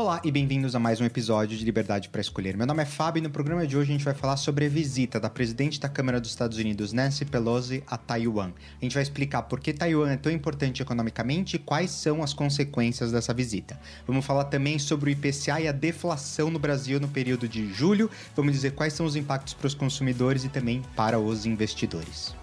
Olá 0.00 0.18
e 0.24 0.30
bem-vindos 0.30 0.74
a 0.74 0.78
mais 0.78 0.98
um 0.98 1.04
episódio 1.04 1.58
de 1.58 1.62
Liberdade 1.62 2.08
para 2.08 2.22
Escolher. 2.22 2.56
Meu 2.56 2.66
nome 2.66 2.82
é 2.82 2.86
Fábio 2.86 3.20
e 3.20 3.22
no 3.22 3.28
programa 3.28 3.66
de 3.66 3.76
hoje 3.76 3.90
a 3.90 3.92
gente 3.92 4.04
vai 4.04 4.14
falar 4.14 4.38
sobre 4.38 4.64
a 4.64 4.68
visita 4.70 5.20
da 5.20 5.28
presidente 5.28 5.78
da 5.78 5.90
Câmara 5.90 6.18
dos 6.18 6.30
Estados 6.30 6.56
Unidos, 6.56 6.94
Nancy 6.94 7.26
Pelosi, 7.26 7.84
a 7.86 7.98
Taiwan. 7.98 8.50
A 8.80 8.82
gente 8.82 8.94
vai 8.94 9.02
explicar 9.02 9.42
por 9.42 9.60
que 9.60 9.74
Taiwan 9.74 10.10
é 10.10 10.16
tão 10.16 10.32
importante 10.32 10.80
economicamente 10.80 11.56
e 11.56 11.58
quais 11.58 11.90
são 11.90 12.22
as 12.22 12.32
consequências 12.32 13.12
dessa 13.12 13.34
visita. 13.34 13.78
Vamos 14.06 14.24
falar 14.24 14.44
também 14.44 14.78
sobre 14.78 15.10
o 15.10 15.12
IPCA 15.12 15.60
e 15.60 15.68
a 15.68 15.72
deflação 15.72 16.50
no 16.50 16.58
Brasil 16.58 16.98
no 16.98 17.08
período 17.08 17.46
de 17.46 17.70
julho. 17.70 18.08
Vamos 18.34 18.52
dizer 18.52 18.70
quais 18.70 18.94
são 18.94 19.04
os 19.04 19.16
impactos 19.16 19.52
para 19.52 19.66
os 19.66 19.74
consumidores 19.74 20.44
e 20.44 20.48
também 20.48 20.80
para 20.96 21.18
os 21.18 21.44
investidores. 21.44 22.39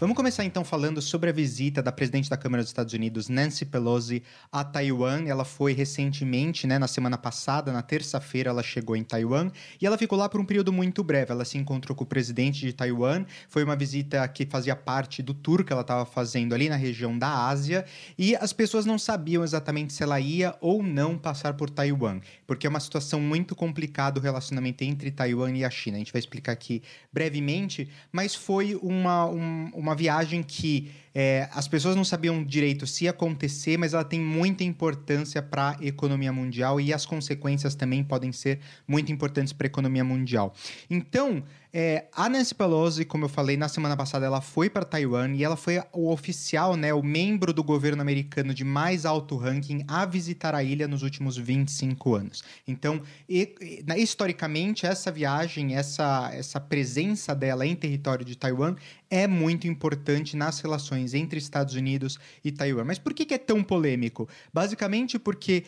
Vamos 0.00 0.16
começar 0.16 0.46
então 0.46 0.64
falando 0.64 1.02
sobre 1.02 1.28
a 1.28 1.32
visita 1.32 1.82
da 1.82 1.92
presidente 1.92 2.30
da 2.30 2.36
Câmara 2.38 2.62
dos 2.62 2.70
Estados 2.70 2.94
Unidos, 2.94 3.28
Nancy 3.28 3.66
Pelosi, 3.66 4.22
a 4.50 4.64
Taiwan. 4.64 5.26
Ela 5.26 5.44
foi 5.44 5.74
recentemente, 5.74 6.66
né, 6.66 6.78
na 6.78 6.88
semana 6.88 7.18
passada, 7.18 7.70
na 7.70 7.82
terça-feira, 7.82 8.48
ela 8.48 8.62
chegou 8.62 8.96
em 8.96 9.04
Taiwan 9.04 9.50
e 9.78 9.84
ela 9.84 9.98
ficou 9.98 10.18
lá 10.18 10.26
por 10.26 10.40
um 10.40 10.44
período 10.46 10.72
muito 10.72 11.04
breve. 11.04 11.32
Ela 11.32 11.44
se 11.44 11.58
encontrou 11.58 11.94
com 11.94 12.04
o 12.04 12.06
presidente 12.06 12.60
de 12.60 12.72
Taiwan. 12.72 13.26
Foi 13.50 13.62
uma 13.62 13.76
visita 13.76 14.26
que 14.26 14.46
fazia 14.46 14.74
parte 14.74 15.22
do 15.22 15.34
tour 15.34 15.62
que 15.62 15.70
ela 15.70 15.82
estava 15.82 16.06
fazendo 16.06 16.54
ali 16.54 16.70
na 16.70 16.76
região 16.76 17.18
da 17.18 17.48
Ásia 17.48 17.84
e 18.16 18.34
as 18.36 18.54
pessoas 18.54 18.86
não 18.86 18.98
sabiam 18.98 19.44
exatamente 19.44 19.92
se 19.92 20.02
ela 20.02 20.18
ia 20.18 20.56
ou 20.62 20.82
não 20.82 21.18
passar 21.18 21.52
por 21.52 21.68
Taiwan, 21.68 22.22
porque 22.46 22.66
é 22.66 22.70
uma 22.70 22.80
situação 22.80 23.20
muito 23.20 23.54
complicada 23.54 24.18
o 24.18 24.22
relacionamento 24.22 24.82
entre 24.82 25.10
Taiwan 25.10 25.52
e 25.52 25.62
a 25.62 25.68
China. 25.68 25.96
A 25.96 25.98
gente 25.98 26.12
vai 26.12 26.20
explicar 26.20 26.52
aqui 26.52 26.82
brevemente, 27.12 27.86
mas 28.10 28.34
foi 28.34 28.76
uma, 28.76 29.26
um, 29.26 29.70
uma 29.74 29.89
uma 29.90 29.96
viagem 29.96 30.42
que 30.42 30.90
é, 31.12 31.48
as 31.52 31.66
pessoas 31.66 31.96
não 31.96 32.04
sabiam 32.04 32.44
direito 32.44 32.86
se 32.86 33.04
ia 33.04 33.10
acontecer, 33.10 33.76
mas 33.76 33.94
ela 33.94 34.04
tem 34.04 34.20
muita 34.20 34.62
importância 34.62 35.42
para 35.42 35.70
a 35.70 35.84
economia 35.84 36.32
mundial 36.32 36.80
e 36.80 36.92
as 36.92 37.04
consequências 37.04 37.74
também 37.74 38.04
podem 38.04 38.30
ser 38.30 38.60
muito 38.86 39.10
importantes 39.10 39.52
para 39.52 39.66
a 39.66 39.68
economia 39.68 40.04
mundial. 40.04 40.54
Então, 40.88 41.42
é, 41.72 42.06
a 42.12 42.28
Nancy 42.28 42.54
Pelosi, 42.54 43.04
como 43.04 43.24
eu 43.24 43.28
falei 43.28 43.56
na 43.56 43.68
semana 43.68 43.96
passada, 43.96 44.26
ela 44.26 44.40
foi 44.40 44.68
para 44.68 44.84
Taiwan 44.84 45.34
e 45.34 45.44
ela 45.44 45.56
foi 45.56 45.80
o 45.92 46.10
oficial, 46.10 46.76
né, 46.76 46.92
o 46.92 47.02
membro 47.02 47.52
do 47.52 47.62
governo 47.62 48.02
americano 48.02 48.52
de 48.52 48.64
mais 48.64 49.04
alto 49.04 49.36
ranking 49.36 49.84
a 49.86 50.04
visitar 50.04 50.54
a 50.54 50.62
ilha 50.62 50.88
nos 50.88 51.02
últimos 51.02 51.36
25 51.36 52.14
anos. 52.14 52.42
Então, 52.66 53.02
e, 53.28 53.54
e, 53.60 54.02
historicamente, 54.02 54.84
essa 54.84 55.12
viagem, 55.12 55.76
essa, 55.76 56.30
essa 56.32 56.60
presença 56.60 57.34
dela 57.34 57.64
em 57.64 57.76
território 57.76 58.24
de 58.24 58.36
Taiwan 58.36 58.74
é 59.10 59.26
muito 59.26 59.66
importante 59.66 60.36
nas 60.36 60.60
relações 60.60 61.14
entre 61.14 61.38
Estados 61.38 61.74
Unidos 61.74 62.18
e 62.44 62.52
Taiwan. 62.52 62.84
Mas 62.84 62.98
por 62.98 63.12
que, 63.12 63.24
que 63.26 63.34
é 63.34 63.38
tão 63.38 63.62
polêmico? 63.62 64.28
Basicamente 64.54 65.18
porque 65.18 65.64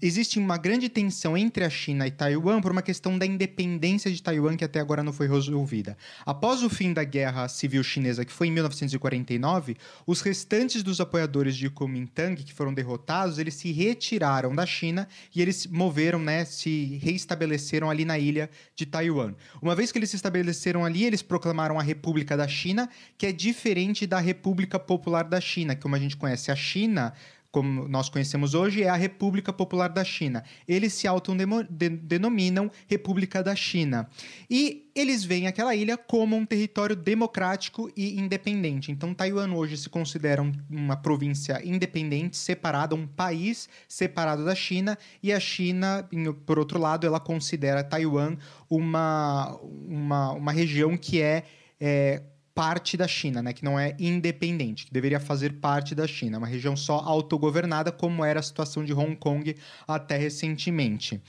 existe 0.00 0.38
uma 0.38 0.58
grande 0.58 0.88
tensão 0.88 1.36
entre 1.36 1.64
a 1.64 1.70
China 1.70 2.06
e 2.06 2.10
Taiwan 2.10 2.60
por 2.60 2.70
uma 2.70 2.82
questão 2.82 3.18
da 3.18 3.24
independência 3.24 4.10
de 4.10 4.22
Taiwan 4.22 4.56
que 4.56 4.64
até 4.64 4.78
agora 4.78 5.02
não 5.02 5.12
foi 5.12 5.26
resolvida. 5.26 5.96
Após 6.26 6.62
o 6.62 6.68
fim 6.68 6.92
da 6.92 7.02
Guerra 7.02 7.48
Civil 7.48 7.82
Chinesa, 7.82 8.24
que 8.24 8.32
foi 8.32 8.48
em 8.48 8.52
1949, 8.52 9.76
os 10.06 10.20
restantes 10.20 10.82
dos 10.82 11.00
apoiadores 11.00 11.56
de 11.56 11.70
Kuomintang 11.70 12.42
que 12.42 12.52
foram 12.52 12.74
derrotados, 12.74 13.38
eles 13.38 13.54
se 13.54 13.72
retiraram 13.72 14.54
da 14.54 14.66
China 14.66 15.08
e 15.34 15.40
eles 15.40 15.66
moveram, 15.66 16.18
né, 16.18 16.44
se 16.44 16.98
reestabeleceram 17.02 17.88
ali 17.88 18.04
na 18.04 18.18
ilha 18.18 18.50
de 18.76 18.84
Taiwan. 18.84 19.34
Uma 19.62 19.74
vez 19.74 19.90
que 19.90 19.98
eles 19.98 20.10
se 20.10 20.16
estabeleceram 20.16 20.84
ali, 20.84 21.04
eles 21.04 21.22
proclamaram 21.22 21.78
a 21.78 21.82
República 21.82 22.36
da 22.36 22.46
China, 22.46 22.81
que 23.18 23.26
é 23.26 23.32
diferente 23.32 24.06
da 24.06 24.18
República 24.18 24.78
Popular 24.78 25.24
da 25.24 25.40
China, 25.40 25.74
que 25.74 25.82
como 25.82 25.96
a 25.96 25.98
gente 25.98 26.16
conhece 26.16 26.50
a 26.50 26.56
China, 26.56 27.12
como 27.52 27.86
nós 27.86 28.08
conhecemos 28.08 28.54
hoje, 28.54 28.82
é 28.82 28.88
a 28.88 28.96
República 28.96 29.52
Popular 29.52 29.88
da 29.88 30.02
China. 30.02 30.42
Eles 30.66 30.94
se 30.94 31.06
autodenominam 31.06 32.70
República 32.88 33.42
da 33.42 33.54
China. 33.54 34.08
E 34.48 34.90
eles 34.94 35.22
veem 35.22 35.46
aquela 35.46 35.74
ilha 35.74 35.98
como 35.98 36.34
um 36.34 36.46
território 36.46 36.96
democrático 36.96 37.92
e 37.94 38.18
independente. 38.18 38.90
Então, 38.90 39.12
Taiwan 39.12 39.52
hoje 39.52 39.76
se 39.76 39.90
considera 39.90 40.42
uma 40.70 40.96
província 40.96 41.60
independente, 41.62 42.38
separada, 42.38 42.94
um 42.94 43.06
país 43.06 43.68
separado 43.86 44.46
da 44.46 44.54
China, 44.54 44.96
e 45.22 45.30
a 45.30 45.38
China, 45.38 46.08
por 46.46 46.58
outro 46.58 46.80
lado, 46.80 47.06
ela 47.06 47.20
considera 47.20 47.84
Taiwan 47.84 48.38
uma, 48.68 49.60
uma, 49.86 50.32
uma 50.32 50.52
região 50.52 50.96
que 50.96 51.20
é, 51.20 51.44
é 51.78 52.22
parte 52.54 52.96
da 52.96 53.08
China, 53.08 53.42
né, 53.42 53.52
que 53.52 53.64
não 53.64 53.78
é 53.78 53.96
independente, 53.98 54.86
que 54.86 54.92
deveria 54.92 55.20
fazer 55.20 55.54
parte 55.54 55.94
da 55.94 56.06
China, 56.06 56.38
uma 56.38 56.46
região 56.46 56.76
só 56.76 56.98
autogovernada, 56.98 57.90
como 57.90 58.24
era 58.24 58.40
a 58.40 58.42
situação 58.42 58.84
de 58.84 58.92
Hong 58.92 59.16
Kong 59.16 59.56
até 59.86 60.16
recentemente. 60.16 61.20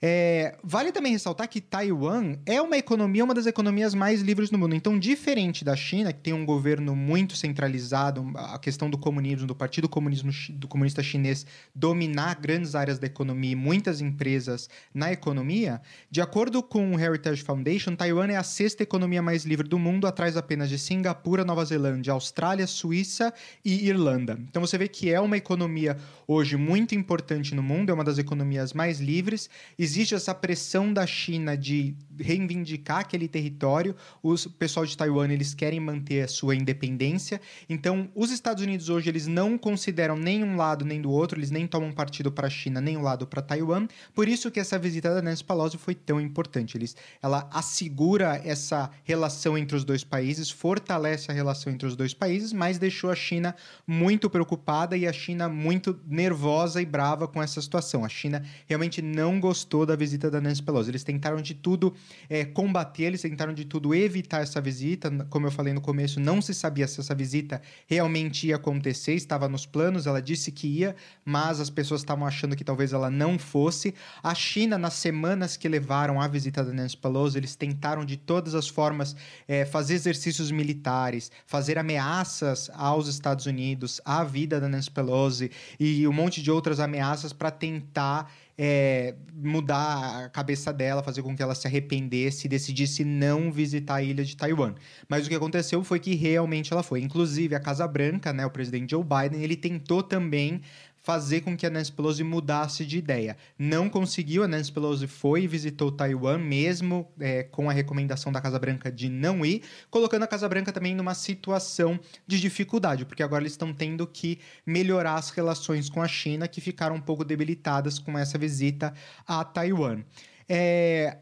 É, 0.00 0.56
vale 0.62 0.92
também 0.92 1.12
ressaltar 1.12 1.48
que 1.48 1.60
Taiwan 1.60 2.36
é 2.44 2.60
uma 2.60 2.76
economia, 2.76 3.24
uma 3.24 3.34
das 3.34 3.46
economias 3.46 3.94
mais 3.94 4.20
livres 4.20 4.50
do 4.50 4.58
mundo. 4.58 4.74
Então, 4.74 4.98
diferente 4.98 5.64
da 5.64 5.74
China, 5.74 6.12
que 6.12 6.20
tem 6.20 6.32
um 6.32 6.44
governo 6.44 6.94
muito 6.94 7.36
centralizado, 7.36 8.30
a 8.36 8.58
questão 8.58 8.90
do 8.90 8.98
comunismo, 8.98 9.46
do 9.46 9.54
Partido 9.54 9.88
Comunismo, 9.88 10.30
do 10.50 10.68
Comunista 10.68 11.02
Chinês 11.02 11.46
dominar 11.74 12.38
grandes 12.40 12.74
áreas 12.74 12.98
da 12.98 13.06
economia 13.06 13.52
e 13.52 13.56
muitas 13.56 14.00
empresas 14.00 14.68
na 14.92 15.12
economia, 15.12 15.80
de 16.10 16.20
acordo 16.20 16.62
com 16.62 16.94
o 16.94 17.00
Heritage 17.00 17.42
Foundation, 17.42 17.96
Taiwan 17.96 18.28
é 18.28 18.36
a 18.36 18.42
sexta 18.42 18.82
economia 18.82 19.22
mais 19.22 19.44
livre 19.44 19.66
do 19.66 19.78
mundo, 19.78 20.06
atrás 20.06 20.36
apenas 20.36 20.68
de 20.68 20.78
Singapura, 20.78 21.44
Nova 21.44 21.64
Zelândia, 21.64 22.12
Austrália, 22.12 22.66
Suíça 22.66 23.32
e 23.64 23.88
Irlanda. 23.88 24.38
Então, 24.48 24.60
você 24.60 24.76
vê 24.76 24.88
que 24.88 25.10
é 25.10 25.20
uma 25.20 25.36
economia 25.36 25.96
hoje 26.26 26.56
muito 26.56 26.94
importante 26.94 27.54
no 27.54 27.62
mundo, 27.62 27.90
é 27.90 27.94
uma 27.94 28.04
das 28.04 28.18
economias 28.18 28.72
mais 28.72 29.00
livres. 29.00 29.48
Existe 29.86 30.16
essa 30.16 30.34
pressão 30.34 30.92
da 30.92 31.06
China 31.06 31.56
de 31.56 31.94
reivindicar 32.18 32.98
aquele 32.98 33.28
território. 33.28 33.94
Os 34.20 34.44
pessoal 34.44 34.84
de 34.84 34.96
Taiwan 34.96 35.28
eles 35.28 35.54
querem 35.54 35.78
manter 35.78 36.22
a 36.22 36.28
sua 36.28 36.56
independência. 36.56 37.40
Então, 37.68 38.10
os 38.12 38.32
Estados 38.32 38.64
Unidos 38.64 38.88
hoje 38.88 39.08
eles 39.08 39.28
não 39.28 39.56
consideram 39.56 40.16
nem 40.16 40.42
um 40.42 40.56
lado 40.56 40.84
nem 40.84 41.00
do 41.00 41.08
outro, 41.08 41.38
eles 41.38 41.52
nem 41.52 41.68
tomam 41.68 41.92
partido 41.92 42.32
para 42.32 42.48
a 42.48 42.50
China 42.50 42.80
nem 42.80 42.96
um 42.96 43.02
lado 43.02 43.28
para 43.28 43.40
Taiwan. 43.40 43.86
Por 44.12 44.26
isso 44.26 44.50
que 44.50 44.58
essa 44.58 44.76
visita 44.76 45.14
da 45.14 45.22
Nancy 45.22 45.44
Pelosi 45.44 45.78
foi 45.78 45.94
tão 45.94 46.20
importante. 46.20 46.76
Eles, 46.76 46.96
ela 47.22 47.48
assegura 47.52 48.42
essa 48.44 48.90
relação 49.04 49.56
entre 49.56 49.76
os 49.76 49.84
dois 49.84 50.02
países, 50.02 50.50
fortalece 50.50 51.30
a 51.30 51.34
relação 51.34 51.72
entre 51.72 51.86
os 51.86 51.94
dois 51.94 52.12
países, 52.12 52.52
mas 52.52 52.76
deixou 52.76 53.08
a 53.08 53.14
China 53.14 53.54
muito 53.86 54.28
preocupada 54.28 54.96
e 54.96 55.06
a 55.06 55.12
China 55.12 55.48
muito 55.48 55.96
nervosa 56.08 56.82
e 56.82 56.84
brava 56.84 57.28
com 57.28 57.40
essa 57.40 57.62
situação. 57.62 58.04
A 58.04 58.08
China 58.08 58.42
realmente 58.66 59.00
não 59.00 59.38
gostou 59.38 59.75
da 59.84 59.96
visita 59.96 60.30
da 60.30 60.40
Nancy 60.40 60.62
Pelosi. 60.62 60.90
Eles 60.90 61.04
tentaram 61.04 61.42
de 61.42 61.54
tudo 61.54 61.94
é, 62.30 62.44
combater, 62.44 63.04
eles 63.04 63.22
tentaram 63.22 63.52
de 63.52 63.64
tudo 63.64 63.94
evitar 63.94 64.42
essa 64.42 64.60
visita. 64.60 65.10
Como 65.28 65.46
eu 65.46 65.50
falei 65.50 65.74
no 65.74 65.80
começo, 65.80 66.20
não 66.20 66.40
se 66.40 66.54
sabia 66.54 66.86
se 66.86 67.00
essa 67.00 67.14
visita 67.14 67.60
realmente 67.86 68.46
ia 68.46 68.56
acontecer, 68.56 69.14
estava 69.14 69.48
nos 69.48 69.66
planos, 69.66 70.06
ela 70.06 70.22
disse 70.22 70.52
que 70.52 70.68
ia, 70.68 70.94
mas 71.24 71.60
as 71.60 71.68
pessoas 71.68 72.00
estavam 72.00 72.26
achando 72.26 72.56
que 72.56 72.64
talvez 72.64 72.92
ela 72.92 73.10
não 73.10 73.38
fosse. 73.38 73.94
A 74.22 74.34
China, 74.34 74.78
nas 74.78 74.94
semanas 74.94 75.56
que 75.56 75.68
levaram 75.68 76.20
a 76.20 76.28
visita 76.28 76.64
da 76.64 76.72
Nancy 76.72 76.96
Pelosi, 76.96 77.38
eles 77.38 77.56
tentaram 77.56 78.04
de 78.04 78.16
todas 78.16 78.54
as 78.54 78.68
formas 78.68 79.16
é, 79.48 79.64
fazer 79.64 79.94
exercícios 79.94 80.50
militares, 80.50 81.30
fazer 81.46 81.78
ameaças 81.78 82.70
aos 82.74 83.08
Estados 83.08 83.46
Unidos, 83.46 84.00
à 84.04 84.22
vida 84.22 84.60
da 84.60 84.68
Nancy 84.68 84.90
Pelosi 84.90 85.50
e 85.80 86.06
um 86.06 86.12
monte 86.12 86.42
de 86.42 86.50
outras 86.50 86.78
ameaças 86.78 87.32
para 87.32 87.50
tentar 87.50 88.30
é, 88.58 89.14
mudar 89.34 90.24
a 90.24 90.28
cabeça 90.30 90.72
dela, 90.72 91.02
fazer 91.02 91.22
com 91.22 91.36
que 91.36 91.42
ela 91.42 91.54
se 91.54 91.66
arrependesse 91.66 92.46
e 92.46 92.50
decidisse 92.50 93.04
não 93.04 93.52
visitar 93.52 93.96
a 93.96 94.02
ilha 94.02 94.24
de 94.24 94.36
Taiwan. 94.36 94.74
Mas 95.08 95.26
o 95.26 95.28
que 95.28 95.34
aconteceu 95.34 95.84
foi 95.84 96.00
que 96.00 96.14
realmente 96.14 96.72
ela 96.72 96.82
foi. 96.82 97.00
Inclusive, 97.02 97.54
a 97.54 97.60
Casa 97.60 97.86
Branca, 97.86 98.32
né, 98.32 98.46
o 98.46 98.50
presidente 98.50 98.90
Joe 98.90 99.04
Biden, 99.04 99.42
ele 99.42 99.56
tentou 99.56 100.02
também 100.02 100.62
fazer 101.06 101.42
com 101.42 101.56
que 101.56 101.64
a 101.64 101.70
Nancy 101.70 101.92
Pelosi 101.92 102.24
mudasse 102.24 102.84
de 102.84 102.98
ideia. 102.98 103.36
Não 103.56 103.88
conseguiu, 103.88 104.42
a 104.42 104.48
Nancy 104.48 104.72
Pelosi 104.72 105.06
foi 105.06 105.44
e 105.44 105.46
visitou 105.46 105.92
Taiwan, 105.92 106.36
mesmo 106.36 107.08
é, 107.20 107.44
com 107.44 107.70
a 107.70 107.72
recomendação 107.72 108.32
da 108.32 108.40
Casa 108.40 108.58
Branca 108.58 108.90
de 108.90 109.08
não 109.08 109.46
ir, 109.46 109.62
colocando 109.88 110.24
a 110.24 110.26
Casa 110.26 110.48
Branca 110.48 110.72
também 110.72 110.96
numa 110.96 111.14
situação 111.14 112.00
de 112.26 112.40
dificuldade, 112.40 113.04
porque 113.04 113.22
agora 113.22 113.44
eles 113.44 113.52
estão 113.52 113.72
tendo 113.72 114.04
que 114.04 114.40
melhorar 114.66 115.14
as 115.14 115.30
relações 115.30 115.88
com 115.88 116.02
a 116.02 116.08
China, 116.08 116.48
que 116.48 116.60
ficaram 116.60 116.96
um 116.96 117.00
pouco 117.00 117.24
debilitadas 117.24 118.00
com 118.00 118.18
essa 118.18 118.36
visita 118.36 118.92
a 119.24 119.44
Taiwan. 119.44 120.02
É, 120.48 121.18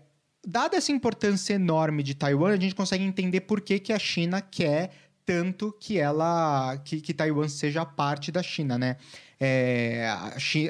dada 0.46 0.78
essa 0.78 0.92
importância 0.92 1.52
enorme 1.52 2.02
de 2.02 2.14
Taiwan, 2.14 2.54
a 2.54 2.56
gente 2.58 2.74
consegue 2.74 3.04
entender 3.04 3.42
por 3.42 3.60
que, 3.60 3.78
que 3.78 3.92
a 3.92 3.98
China 3.98 4.40
quer 4.40 4.92
tanto 5.26 5.74
que 5.80 5.98
ela 5.98 6.76
que, 6.84 7.00
que 7.00 7.14
Taiwan 7.14 7.48
seja 7.48 7.84
parte 7.84 8.30
da 8.30 8.42
China, 8.42 8.78
né? 8.78 8.96
É, 9.46 10.08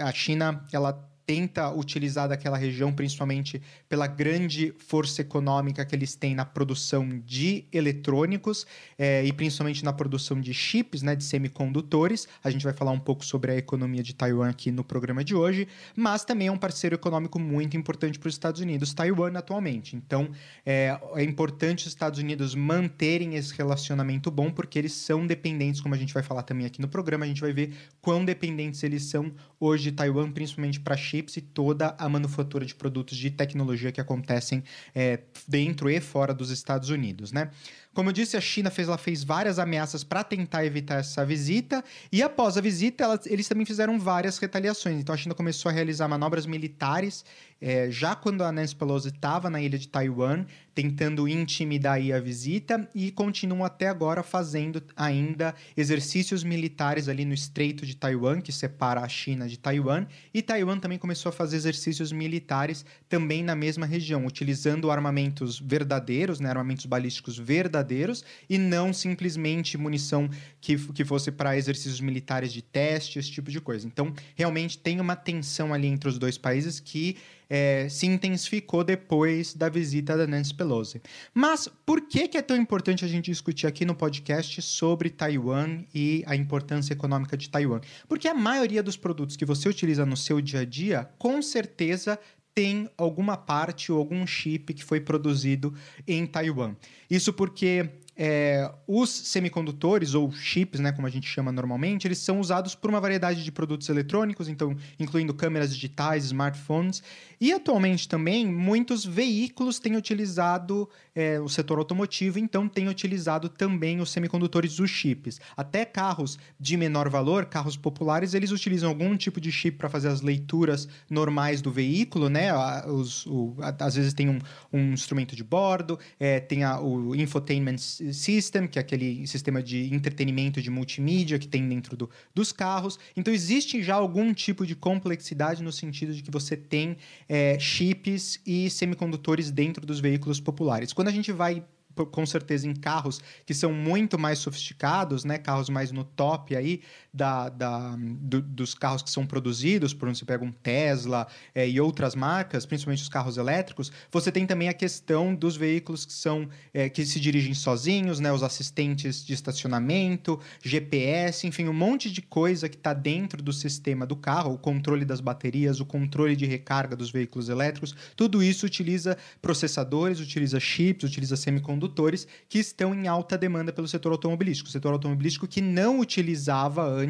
a, 0.03 0.13
China, 0.13 0.65
ela 0.73 0.93
tenta 1.25 1.71
utilizar 1.71 2.29
daquela 2.29 2.57
região, 2.57 2.93
principalmente 2.93 3.63
pela 3.95 4.09
grande 4.09 4.75
força 4.77 5.21
econômica 5.21 5.85
que 5.85 5.95
eles 5.95 6.17
têm 6.17 6.35
na 6.35 6.45
produção 6.45 7.09
de 7.25 7.65
eletrônicos 7.73 8.67
é, 8.99 9.25
e 9.25 9.33
principalmente 9.33 9.85
na 9.85 9.93
produção 9.93 10.41
de 10.41 10.53
chips, 10.53 11.01
né, 11.01 11.15
de 11.15 11.23
semicondutores. 11.23 12.27
A 12.43 12.51
gente 12.51 12.65
vai 12.65 12.73
falar 12.73 12.91
um 12.91 12.99
pouco 12.99 13.25
sobre 13.25 13.53
a 13.53 13.57
economia 13.57 14.03
de 14.03 14.13
Taiwan 14.13 14.49
aqui 14.49 14.73
no 14.73 14.83
programa 14.83 15.23
de 15.23 15.33
hoje, 15.33 15.69
mas 15.95 16.25
também 16.25 16.49
é 16.49 16.51
um 16.51 16.59
parceiro 16.59 16.97
econômico 16.97 17.39
muito 17.39 17.77
importante 17.77 18.19
para 18.19 18.27
os 18.27 18.35
Estados 18.35 18.61
Unidos, 18.61 18.93
Taiwan 18.93 19.39
atualmente. 19.39 19.95
Então 19.95 20.29
é, 20.67 20.99
é 21.15 21.23
importante 21.23 21.87
os 21.87 21.93
Estados 21.93 22.19
Unidos 22.19 22.57
manterem 22.57 23.37
esse 23.37 23.55
relacionamento 23.55 24.29
bom, 24.29 24.51
porque 24.51 24.77
eles 24.77 24.93
são 24.93 25.25
dependentes, 25.25 25.81
como 25.81 25.95
a 25.95 25.99
gente 25.99 26.13
vai 26.13 26.25
falar 26.25 26.43
também 26.43 26.67
aqui 26.67 26.81
no 26.81 26.89
programa, 26.89 27.27
a 27.27 27.29
gente 27.29 27.41
vai 27.41 27.53
ver 27.53 27.73
quão 28.03 28.25
dependentes 28.25 28.83
eles 28.83 29.05
são 29.05 29.33
hoje 29.61 29.85
de 29.85 29.93
Taiwan, 29.93 30.33
principalmente 30.33 30.81
para 30.81 30.97
chips 30.97 31.37
e 31.37 31.41
toda 31.41 31.95
a 31.97 32.09
manufatura 32.09 32.67
de 32.67 32.75
produtos 32.75 33.17
de 33.17 33.31
tecnologia 33.31 33.84
que 33.93 34.01
acontecem 34.01 34.63
é, 34.95 35.21
dentro 35.47 35.91
e 35.91 36.01
fora 36.01 36.35
dos 36.35 36.51
Estados 36.51 36.89
Unidos, 36.91 37.33
né? 37.33 37.51
Como 37.95 38.09
eu 38.09 38.13
disse, 38.13 38.37
a 38.37 38.41
China 38.41 38.71
fez, 38.71 38.89
ela 38.89 38.99
fez 38.99 39.23
várias 39.23 39.59
ameaças 39.59 40.03
para 40.03 40.25
tentar 40.25 40.67
evitar 40.67 40.97
essa 40.97 41.25
visita, 41.25 41.83
e 42.11 42.23
após 42.23 42.59
a 42.59 42.61
visita, 42.61 43.05
ela, 43.05 43.21
eles 43.27 43.47
também 43.47 43.65
fizeram 43.65 43.99
várias 43.99 44.37
retaliações. 44.39 45.01
Então 45.01 45.15
a 45.15 45.19
China 45.19 45.35
começou 45.35 45.71
a 45.71 45.73
realizar 45.73 46.09
manobras 46.09 46.45
militares 46.45 47.25
é, 47.61 47.91
já 47.91 48.15
quando 48.15 48.43
a 48.43 48.53
Nancy 48.53 48.75
Pelosi 48.75 49.09
estava 49.09 49.49
na 49.49 49.61
ilha 49.61 49.79
de 49.79 49.89
Taiwan, 49.89 50.45
tentando 50.75 51.29
intimidar 51.29 51.99
a 51.99 52.21
visita, 52.21 52.89
e 52.95 53.13
continuam 53.13 53.65
até 53.65 53.89
agora 53.89 54.23
fazendo 54.23 54.83
ainda 54.97 55.55
exercícios 55.77 56.43
militares 56.43 57.09
ali 57.09 57.25
no 57.25 57.33
Estreito 57.33 57.87
de 57.87 57.97
Taiwan, 57.97 58.41
que 58.41 58.53
separa 58.53 59.01
a 59.01 59.09
China 59.09 59.49
de 59.49 59.57
Taiwan, 59.57 60.07
e 60.33 60.43
Taiwan 60.43 60.79
também 60.79 60.99
começou 60.99 61.31
a 61.31 61.33
fazer 61.33 61.57
exercícios 61.57 62.11
militares 62.11 62.85
também 63.09 63.43
na 63.43 63.55
mesma 63.55 63.87
região, 63.87 64.27
utilizando 64.27 64.91
armamentos 64.91 65.61
verdadeiros, 65.61 66.41
né, 66.41 66.51
armamentos 66.51 66.87
balísticos 66.87 67.39
verdadeiros 67.39 67.84
verdadeiros 67.85 68.25
e 68.49 68.59
não 68.59 68.93
simplesmente 68.93 69.77
munição 69.77 70.29
que, 70.61 70.77
que 70.93 71.05
fosse 71.05 71.31
para 71.31 71.57
exercícios 71.57 72.01
militares 72.01 72.53
de 72.53 72.63
teste, 72.63 73.19
esse 73.19 73.31
tipo 73.31 73.51
de 73.51 73.61
coisa. 73.61 73.87
Então, 73.87 74.13
realmente 74.35 74.79
tem 74.79 75.01
uma 75.01 75.15
tensão 75.15 75.73
ali 75.73 75.87
entre 75.87 76.09
os 76.09 76.19
dois 76.19 76.39
países 76.39 76.81
que 76.81 77.17
é, 77.49 77.89
se 77.91 78.07
intensificou 78.07 78.83
depois 78.83 79.55
da 79.55 79.69
visita 79.69 80.17
da 80.17 80.27
Nancy 80.27 80.55
Pelosi. 80.55 81.01
Mas 81.33 81.69
por 81.85 82.01
que, 82.01 82.27
que 82.27 82.39
é 82.39 82.43
tão 82.43 82.57
importante 82.57 83.05
a 83.05 83.09
gente 83.09 83.31
discutir 83.31 83.67
aqui 83.67 83.85
no 83.85 83.95
podcast 83.95 84.61
sobre 84.63 85.11
Taiwan 85.11 85.85
e 85.95 86.25
a 86.27 86.35
importância 86.35 86.95
econômica 86.95 87.37
de 87.37 87.51
Taiwan? 87.51 87.81
Porque 88.09 88.27
a 88.27 88.35
maioria 88.35 88.83
dos 88.83 88.97
produtos 88.97 89.37
que 89.37 89.45
você 89.45 89.69
utiliza 89.69 90.07
no 90.07 90.17
seu 90.17 90.41
dia 90.41 90.61
a 90.61 90.65
dia, 90.65 91.09
com 91.19 91.43
certeza 91.43 92.19
tem 92.55 92.89
alguma 92.97 93.37
parte 93.37 93.91
ou 93.91 93.99
algum 93.99 94.27
chip 94.27 94.73
que 94.73 94.85
foi 94.85 95.01
produzido 95.01 95.75
em 96.07 96.25
Taiwan. 96.27 96.77
Isso 97.11 97.33
porque 97.33 97.91
é, 98.17 98.71
os 98.87 99.11
semicondutores 99.11 100.15
ou 100.15 100.31
chips, 100.33 100.81
né, 100.81 100.93
como 100.93 101.07
a 101.07 101.11
gente 101.11 101.27
chama 101.27 101.51
normalmente, 101.51 102.07
eles 102.07 102.19
são 102.19 102.41
usados 102.41 102.75
por 102.75 102.91
uma 102.91 103.01
variedade 103.01 103.43
de 103.43 103.53
produtos 103.53 103.89
eletrônicos, 103.89 104.49
então 104.49 104.77
incluindo 104.99 105.35
câmeras 105.35 105.75
digitais, 105.75 106.25
smartphones 106.25 107.03
e 107.41 107.53
atualmente 107.53 108.09
também 108.09 108.47
muitos 108.47 109.05
veículos 109.05 109.79
têm 109.79 109.97
utilizado 109.97 110.89
é, 111.15 111.39
o 111.41 111.49
setor 111.49 111.79
automotivo, 111.79 112.39
então 112.39 112.69
têm 112.69 112.89
utilizado 112.89 113.49
também 113.49 114.01
os 114.01 114.11
semicondutores, 114.11 114.79
os 114.79 114.91
chips. 114.91 115.41
Até 115.57 115.85
carros 115.85 116.39
de 116.59 116.77
menor 116.77 117.09
valor, 117.09 117.45
carros 117.45 117.77
populares, 117.77 118.35
eles 118.35 118.51
utilizam 118.51 118.89
algum 118.89 119.17
tipo 119.17 119.41
de 119.41 119.53
chip 119.53 119.77
para 119.77 119.89
fazer 119.89 120.09
as 120.09 120.21
leituras 120.21 120.89
normais 121.11 121.61
do 121.61 121.71
veículo, 121.71 122.29
né? 122.29 122.51
Os, 122.87 123.27
o, 123.27 123.55
às 123.79 123.95
vezes 123.95 124.15
tem 124.15 124.29
um, 124.29 124.39
um 124.73 124.93
instrumento 124.93 125.37
de 125.37 125.45
bordo, 125.45 125.99
é, 126.19 126.41
tem 126.41 126.65
a, 126.65 126.81
o 126.81 127.15
infotainment 127.15 127.77
System, 128.13 128.67
que 128.67 128.79
é 128.79 128.83
aquele 128.83 129.27
sistema 129.27 129.63
de 129.63 129.95
entretenimento 129.95 130.61
de 130.61 130.71
multimídia 130.71 131.39
que 131.39 131.49
tem 131.49 131.69
dentro 131.69 131.97
do, 131.97 132.11
dos 132.35 132.53
carros. 132.53 132.99
Então, 133.17 133.33
existe 133.33 133.83
já 133.83 133.95
algum 133.95 134.33
tipo 134.35 134.67
de 134.67 134.75
complexidade 134.75 135.63
no 135.63 135.73
sentido 135.73 136.13
de 136.13 136.23
que 136.23 136.31
você 136.31 136.57
tem 136.57 136.97
é, 137.29 137.59
chips 137.59 138.41
e 138.47 138.69
semicondutores 138.69 139.51
dentro 139.51 139.87
dos 139.87 140.01
veículos 140.01 140.41
populares. 140.41 140.93
Quando 140.93 141.09
a 141.09 141.13
gente 141.13 141.33
vai 141.33 141.65
com 142.11 142.27
certeza 142.27 142.67
em 142.67 142.75
carros 142.75 143.21
que 143.47 143.55
são 143.55 143.73
muito 143.73 144.19
mais 144.19 144.39
sofisticados, 144.41 145.25
né? 145.25 145.39
Carros 145.39 145.69
mais 145.69 145.93
no 145.93 146.03
top 146.03 146.57
aí 146.57 146.81
da, 147.15 147.49
da 147.49 147.97
do, 147.97 148.43
dos 148.43 148.75
carros 148.75 149.03
que 149.03 149.11
são 149.11 149.27
produzidos, 149.27 149.95
por 149.95 150.09
onde 150.09 150.19
você 150.19 150.25
pega 150.25 150.45
um 150.45 150.53
Tesla 150.53 151.27
é, 151.55 151.69
e 151.69 151.81
outras 151.81 152.15
marcas, 152.15 152.67
principalmente 152.67 153.03
os 153.03 153.09
carros 153.09 153.37
elétricos. 153.37 153.93
Você 154.11 154.31
tem 154.33 154.47
também 154.47 154.69
a 154.69 154.75
questão 154.75 155.35
dos 155.35 155.57
veículos 155.57 156.05
que 156.05 156.13
são 156.13 156.49
é, 156.73 156.89
que 156.89 157.07
se 157.07 157.21
dirigem 157.21 157.55
sozinhos, 157.55 158.21
né? 158.21 158.33
Os 158.33 158.43
assistentes 158.43 159.25
de 159.25 159.33
estacionamento, 159.33 160.39
GPS, 160.63 161.47
enfim, 161.47 161.69
um 161.69 161.73
monte 161.73 162.11
de 162.11 162.21
coisa 162.21 162.69
que 162.69 162.77
está 162.77 162.93
dentro 162.93 163.43
do 163.43 163.53
sistema 163.53 164.05
do 164.05 164.17
carro, 164.17 164.53
o 164.53 164.59
controle 164.59 165.05
das 165.05 165.21
baterias, 165.21 165.81
o 165.81 165.87
controle 165.87 166.37
de 166.37 166.47
recarga 166.47 166.97
dos 166.97 167.11
veículos 167.11 167.49
elétricos. 167.49 167.95
Tudo 168.17 168.43
isso 168.43 168.67
utiliza 168.67 169.17
processadores, 169.41 170.21
utiliza 170.21 170.59
chips, 170.61 171.05
utiliza 171.05 171.37
semicondutores 171.37 171.85
semicondutores 171.85 172.27
que 172.49 172.59
estão 172.59 172.95
em 172.95 173.09
alta 173.09 173.37
demanda 173.37 173.73
pelo 173.73 173.89
setor 173.89 174.13
automobilístico. 174.13 174.69
O 174.69 174.73
setor 174.73 174.93
automobilístico 174.93 175.47
que 175.47 175.61
não 175.61 176.01
utilizava 176.01 176.85
antes 176.85 177.04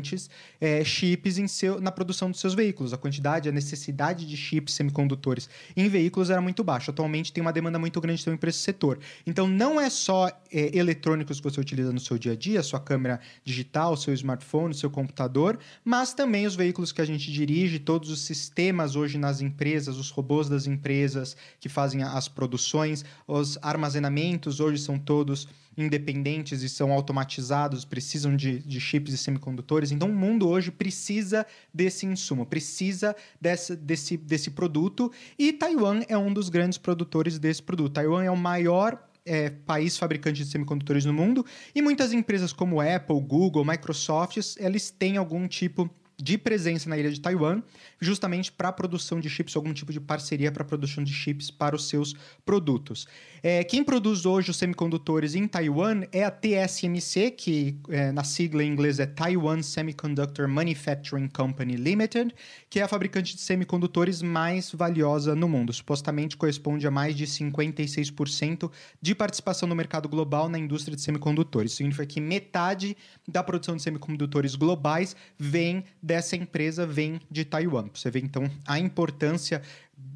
é, 0.61 0.85
chips 0.85 1.39
em 1.39 1.47
seu, 1.47 1.81
na 1.81 1.91
produção 1.91 2.31
dos 2.31 2.41
seus 2.41 2.55
veículos. 2.55 2.93
A 2.93 2.97
quantidade, 2.97 3.49
a 3.49 3.53
necessidade 3.53 4.27
de 4.27 4.37
chips 4.37 4.75
semicondutores 4.75 5.49
em 5.77 5.89
veículos 5.89 6.31
era 6.31 6.41
muito 6.41 6.65
baixa. 6.65 6.91
Atualmente 6.91 7.33
tem 7.33 7.41
uma 7.41 7.53
demanda 7.53 7.79
muito 7.79 8.01
grande 8.01 8.25
também 8.25 8.39
para 8.39 8.51
esse 8.51 8.59
setor. 8.59 8.99
Então 9.27 9.47
não 9.47 9.81
é 9.81 9.91
só 9.91 10.29
é, 10.53 10.77
eletrônicos 10.77 11.41
que 11.41 11.45
você 11.45 11.61
utiliza 11.61 11.93
no 11.93 12.01
seu 12.01 12.19
dia 12.19 12.33
a 12.33 12.37
dia, 12.37 12.63
sua 12.63 12.81
câmera 12.81 13.21
digital, 13.45 13.97
seu 13.97 14.15
smartphone, 14.15 14.75
seu 14.75 14.91
computador, 14.91 15.59
mas 15.85 16.15
também 16.15 16.47
os 16.47 16.55
veículos 16.55 16.93
que 16.93 17.01
a 17.01 17.05
gente 17.05 17.33
dirige, 17.33 17.79
todos 17.79 18.11
os 18.11 18.21
sistemas 18.21 18.97
hoje 18.97 19.19
nas 19.19 19.41
empresas, 19.41 19.97
os 19.97 20.11
robôs 20.11 20.49
das 20.49 20.67
empresas 20.67 21.37
que 21.61 21.69
fazem 21.69 22.03
as 22.03 22.29
produções, 22.29 23.05
os 23.27 23.59
armazenamentos 23.63 24.61
hoje 24.61 24.79
são 24.79 24.99
todos 24.99 25.49
independentes 25.77 26.63
e 26.63 26.69
são 26.69 26.93
automatizados, 26.93 27.85
precisam 27.85 28.37
de, 28.37 28.59
de 28.61 28.81
chips 28.81 29.13
e 29.13 29.19
semicondutores. 29.19 29.91
Então, 29.91 30.09
o 30.11 30.15
mundo 30.15 30.49
hoje 30.49 30.71
precisa 30.71 31.47
desse 31.73 32.07
insumo, 32.07 32.47
precisa 32.47 33.15
desse, 33.41 34.17
desse, 34.17 34.51
produto. 34.51 35.11
E 35.39 35.53
Taiwan 35.53 36.03
é 36.09 36.17
um 36.17 36.33
dos 36.33 36.49
grandes 36.49 36.79
produtores 36.79 37.39
desse 37.39 37.63
produto. 37.63 37.93
Taiwan 37.93 38.25
é 38.25 38.31
o 38.31 38.37
maior 38.37 39.03
é, 39.25 39.51
país 39.51 39.97
fabricante 39.97 40.45
de 40.45 40.51
semicondutores 40.51 41.05
no 41.05 41.13
mundo 41.13 41.45
e 41.75 41.81
muitas 41.81 42.13
empresas 42.13 42.53
como 42.53 42.81
Apple, 42.81 43.21
Google, 43.21 43.65
Microsoft, 43.65 44.37
eles 44.59 44.91
têm 44.91 45.17
algum 45.17 45.49
tipo 45.49 45.87
de 45.87 46.04
presença 46.39 46.89
na 46.89 46.99
ilha 46.99 47.11
de 47.11 47.21
Taiwan, 47.21 47.63
justamente 48.01 48.53
para 48.53 48.69
a 48.69 48.73
produção 48.73 49.21
de 49.21 49.29
chips, 49.29 49.57
algum 49.57 49.73
tipo 49.73 49.93
de 49.93 50.01
parceria 50.01 50.53
para 50.53 50.63
a 50.63 50.67
produção 50.67 51.03
de 51.03 51.13
chips 51.13 51.51
para 51.51 51.75
os 51.75 51.89
seus 51.89 52.15
produtos. 52.45 53.07
É, 53.43 53.63
quem 53.63 53.85
produz 53.85 54.25
hoje 54.25 54.51
os 54.51 54.57
semicondutores 54.57 55.35
em 55.35 55.47
Taiwan 55.47 56.05
é 56.13 56.25
a 56.25 56.31
TSMC, 56.31 57.31
que 57.31 57.79
é, 57.91 58.11
na 58.11 58.25
sigla 58.25 58.65
em 58.65 58.73
inglês 58.73 58.99
é 58.99 59.07
Taiwan 59.07 59.61
Semiconductor 59.63 60.49
Manufacturing 60.49 61.29
Company 61.29 61.77
Limited, 61.77 62.35
que 62.71 62.81
é 62.81 62.83
a 62.83 62.89
fabricante 62.89 63.35
de 63.35 63.43
semicondutores 63.43 64.23
mais 64.23 64.73
valiosa 64.73 65.35
no 65.35 65.49
mundo. 65.49 65.73
Supostamente 65.73 66.37
corresponde 66.37 66.87
a 66.87 66.91
mais 66.91 67.15
de 67.15 67.27
56% 67.27 68.71
de 69.01 69.15
participação 69.15 69.69
no 69.69 69.75
mercado 69.75 70.09
global 70.09 70.49
na 70.49 70.59
indústria 70.59 70.97
de 70.97 71.03
semicondutores. 71.03 71.73
Isso 71.73 71.79
significa 71.79 72.07
que 72.07 72.21
metade 72.21 72.97
da 73.29 73.43
produção 73.43 73.77
de 73.77 73.83
semicondutores 73.83 74.55
globais 74.55 75.15
vem 75.39 75.85
dessa 76.05 76.37
empresa, 76.37 76.87
vem 76.87 77.19
de 77.31 77.45
Taiwan. 77.45 77.89
Você 77.95 78.11
vê 78.11 78.21
então 78.21 78.51
a 78.67 78.79
importância 78.79 79.63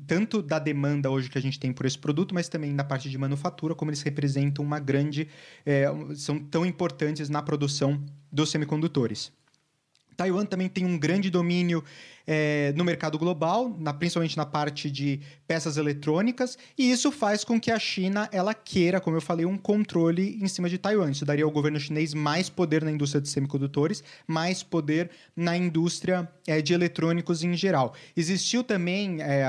tanto 0.07 0.43
da 0.43 0.59
demanda 0.59 1.11
hoje 1.11 1.31
que 1.31 1.39
a 1.39 1.41
gente 1.41 1.59
tem 1.59 1.73
por 1.73 1.87
esse 1.87 1.99
produto, 1.99 2.35
mas 2.35 2.49
também 2.49 2.75
da 2.77 2.85
parte 2.85 3.09
de 3.09 3.17
manufatura, 3.17 3.75
como 3.75 3.91
eles 3.91 4.03
representam 4.03 4.65
uma 4.65 4.79
grande. 4.79 5.29
É, 5.65 5.87
são 6.15 6.39
tão 6.39 6.67
importantes 6.67 7.31
na 7.31 7.43
produção 7.43 8.03
dos 8.31 8.51
semicondutores. 8.51 9.33
Taiwan 10.17 10.45
também 10.45 10.69
tem 10.69 10.85
um 10.85 10.99
grande 10.99 11.31
domínio 11.31 11.83
é, 12.31 12.75
no 12.77 12.85
mercado 12.85 13.19
global, 13.19 13.75
na, 13.79 13.95
principalmente 13.95 14.37
na 14.37 14.45
parte 14.45 14.91
de 14.91 15.19
peças 15.47 15.79
eletrônicas, 15.79 16.59
e 16.77 16.91
isso 16.91 17.11
faz 17.11 17.43
com 17.43 17.59
que 17.59 17.71
a 17.71 17.79
China 17.79 18.29
ela 18.31 18.53
queira, 18.53 19.01
como 19.01 19.17
eu 19.17 19.21
falei, 19.23 19.47
um 19.47 19.57
controle 19.57 20.39
em 20.43 20.47
cima 20.47 20.69
de 20.69 20.77
Taiwan. 20.77 21.11
Isso 21.11 21.25
daria 21.25 21.47
ao 21.47 21.51
governo 21.51 21.81
chinês 21.81 22.13
mais 22.13 22.51
poder 22.51 22.85
na 22.85 22.93
indústria 22.93 23.23
de 23.23 23.31
semicondutores, 23.31 24.05
mais 24.27 24.63
poder 24.63 25.11
na 25.35 25.57
indústria 25.57 26.31
é, 26.47 26.61
de 26.61 26.75
eletrônicos 26.75 27.43
em 27.43 27.55
geral. 27.55 27.95
Existiu 28.15 28.63
também, 28.63 29.23
é, 29.23 29.47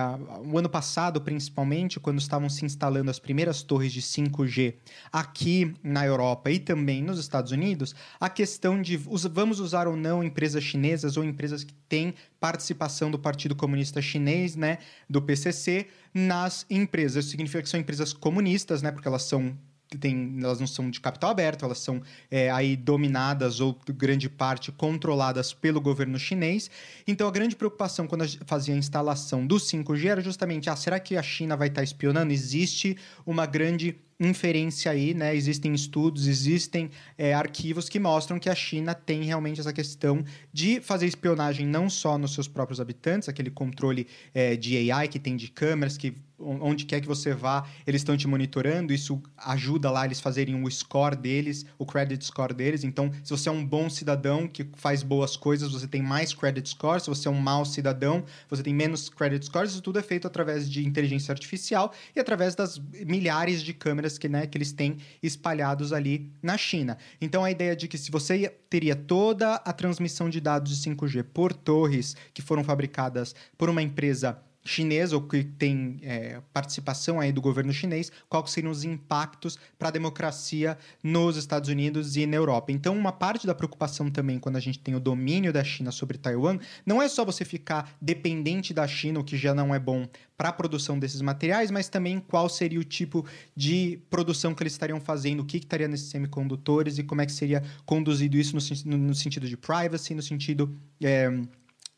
o 0.50 0.57
ano 0.57 0.69
passado 0.69 1.19
principalmente, 1.19 2.00
quando 2.00 2.19
estavam 2.19 2.50
se 2.50 2.63
instalando 2.63 3.12
as 3.12 3.19
primeiras 3.19 3.62
torres 3.62 3.91
de 3.91 4.01
5G 4.01 4.75
aqui 5.12 5.74
na 5.83 6.05
Europa 6.05 6.50
e 6.50 6.59
também 6.59 7.03
nos 7.03 7.19
Estados 7.19 7.51
Unidos, 7.51 7.93
a 8.17 8.29
questão 8.29 8.81
de 8.81 8.95
vamos 8.95 9.59
usar 9.59 9.86
ou 9.86 9.98
não 9.98 10.24
empresas 10.24 10.63
chinesas 10.63 11.17
ou 11.17 11.25
empresas 11.25 11.65
que 11.65 11.74
têm 11.89 12.13
participação 12.39 12.68
participação 12.73 13.09
do 13.09 13.17
Partido 13.17 13.55
Comunista 13.55 14.01
Chinês, 14.01 14.55
né, 14.55 14.79
do 15.09 15.21
PCC, 15.21 15.88
nas 16.13 16.65
empresas. 16.69 17.25
Isso 17.25 17.31
significa 17.31 17.61
que 17.61 17.69
são 17.69 17.79
empresas 17.79 18.13
comunistas, 18.13 18.81
né, 18.81 18.91
porque 18.91 19.07
elas 19.07 19.23
são 19.23 19.57
tem, 19.99 20.38
elas 20.43 20.59
não 20.59 20.67
são 20.67 20.88
de 20.88 21.01
capital 21.01 21.31
aberto, 21.31 21.65
elas 21.65 21.79
são 21.79 21.99
é, 22.29 22.51
aí 22.51 22.75
dominadas 22.75 23.59
ou 23.59 23.75
grande 23.88 24.29
parte 24.29 24.71
controladas 24.71 25.51
pelo 25.51 25.81
governo 25.81 26.19
chinês. 26.19 26.69
Então 27.07 27.27
a 27.27 27.31
grande 27.31 27.55
preocupação 27.55 28.05
quando 28.05 28.23
fazia 28.45 28.75
a 28.75 28.77
instalação 28.77 29.47
do 29.47 29.55
5G 29.55 30.05
era 30.05 30.21
justamente, 30.21 30.69
ah, 30.69 30.75
será 30.75 30.99
que 30.99 31.17
a 31.17 31.23
China 31.23 31.57
vai 31.57 31.69
estar 31.69 31.81
espionando? 31.81 32.31
Existe 32.31 32.95
uma 33.25 33.47
grande 33.47 33.99
inferência 34.19 34.91
aí, 34.91 35.13
né? 35.13 35.35
Existem 35.35 35.73
estudos, 35.73 36.27
existem 36.27 36.89
é, 37.17 37.33
arquivos 37.33 37.88
que 37.88 37.99
mostram 37.99 38.38
que 38.38 38.49
a 38.49 38.55
China 38.55 38.93
tem 38.93 39.23
realmente 39.23 39.61
essa 39.61 39.71
questão 39.71 40.23
de 40.51 40.81
fazer 40.81 41.05
espionagem 41.05 41.65
não 41.65 41.89
só 41.89 42.17
nos 42.17 42.33
seus 42.33 42.47
próprios 42.47 42.81
habitantes, 42.81 43.29
aquele 43.29 43.49
controle 43.49 44.07
é, 44.33 44.55
de 44.55 44.91
AI 44.91 45.07
que 45.07 45.19
tem 45.19 45.38
de 45.38 45.49
câmeras 45.49 45.97
que 45.97 46.13
onde 46.39 46.86
quer 46.86 47.01
que 47.01 47.08
você 47.08 47.34
vá, 47.34 47.67
eles 47.86 48.01
estão 48.01 48.15
te 48.15 48.27
monitorando. 48.27 48.93
Isso 48.93 49.22
ajuda 49.38 49.91
lá 49.91 50.05
eles 50.05 50.19
fazerem 50.19 50.62
o 50.63 50.72
score 50.72 51.15
deles, 51.15 51.65
o 51.77 51.86
credit 51.86 52.24
score 52.25 52.53
deles. 52.53 52.84
Então, 52.84 53.12
se 53.24 53.29
você 53.29 53.50
é 53.50 53.51
um 53.51 53.65
bom 53.65 53.89
cidadão 53.89 54.48
que 54.48 54.67
faz 54.75 55.03
boas 55.03 55.36
coisas, 55.36 55.72
você 55.72 55.88
tem 55.88 56.01
mais 56.01 56.34
credit 56.34 56.69
score. 56.69 57.01
Se 57.01 57.10
você 57.10 57.27
é 57.27 57.31
um 57.31 57.39
mau 57.39 57.65
cidadão, 57.65 58.24
você 58.50 58.63
tem 58.63 58.74
menos 58.74 59.10
credit 59.10 59.46
scores. 59.46 59.72
Isso 59.72 59.81
tudo 59.81 60.00
é 60.00 60.03
feito 60.03 60.27
através 60.27 60.69
de 60.69 60.86
inteligência 60.86 61.31
artificial 61.31 61.93
e 62.15 62.19
através 62.19 62.55
das 62.55 62.79
milhares 63.05 63.62
de 63.62 63.74
câmeras 63.74 64.17
que, 64.17 64.29
né, 64.29 64.48
que 64.48 64.58
eles 64.58 64.72
têm 64.72 64.98
espalhados 65.22 65.91
ali 65.93 66.31
na 66.41 66.58
China. 66.58 66.98
Então, 67.19 67.43
a 67.43 67.51
ideia 67.51 67.75
de 67.75 67.88
que 67.88 67.98
se 67.98 68.12
você 68.12 68.53
teria 68.69 68.96
toda 68.96 69.55
a 69.55 69.74
transmissão 69.74 70.29
de 70.29 70.39
dados 70.39 70.77
de 70.77 70.89
5G 70.89 71.24
por 71.24 71.53
torres 71.53 72.15
que 72.34 72.41
foram 72.41 72.63
fabricadas 72.63 73.36
por 73.58 73.69
uma 73.69 73.81
empresa 73.81 74.39
chinês 74.69 75.11
ou 75.11 75.21
que 75.21 75.43
tem 75.43 75.97
é, 76.03 76.39
participação 76.53 77.19
aí 77.19 77.31
do 77.31 77.41
governo 77.41 77.73
chinês, 77.73 78.11
quais 78.29 78.51
seriam 78.51 78.71
os 78.71 78.83
impactos 78.83 79.57
para 79.77 79.88
a 79.88 79.91
democracia 79.91 80.77
nos 81.03 81.38
Estados 81.38 81.69
Unidos 81.69 82.15
e 82.15 82.25
na 82.27 82.35
Europa. 82.35 82.71
Então, 82.71 82.95
uma 82.95 83.11
parte 83.11 83.47
da 83.47 83.55
preocupação 83.55 84.11
também 84.11 84.38
quando 84.38 84.57
a 84.57 84.59
gente 84.59 84.79
tem 84.79 84.93
o 84.93 84.99
domínio 84.99 85.51
da 85.51 85.63
China 85.63 85.91
sobre 85.91 86.17
Taiwan, 86.17 86.59
não 86.85 87.01
é 87.01 87.09
só 87.09 87.25
você 87.25 87.43
ficar 87.43 87.97
dependente 87.99 88.73
da 88.73 88.88
China, 88.88 89.19
o 89.19 89.23
que 89.23 89.35
já 89.35 89.55
não 89.55 89.73
é 89.73 89.79
bom 89.79 90.07
para 90.38 90.49
a 90.49 90.53
produção 90.53 90.99
desses 90.99 91.21
materiais, 91.21 91.71
mas 91.71 91.89
também 91.89 92.19
qual 92.19 92.47
seria 92.47 92.79
o 92.79 92.83
tipo 92.83 93.25
de 93.55 93.99
produção 94.09 94.53
que 94.53 94.61
eles 94.61 94.73
estariam 94.73 95.01
fazendo, 95.01 95.41
o 95.41 95.45
que, 95.45 95.59
que 95.59 95.65
estaria 95.65 95.88
nesses 95.88 96.09
semicondutores 96.09 96.97
e 96.97 97.03
como 97.03 97.21
é 97.21 97.25
que 97.25 97.31
seria 97.31 97.63
conduzido 97.85 98.38
isso 98.38 98.55
no, 98.55 98.97
no, 98.97 99.07
no 99.07 99.15
sentido 99.15 99.47
de 99.47 99.57
privacy, 99.57 100.13
no 100.13 100.21
sentido... 100.21 100.77
É, 101.01 101.29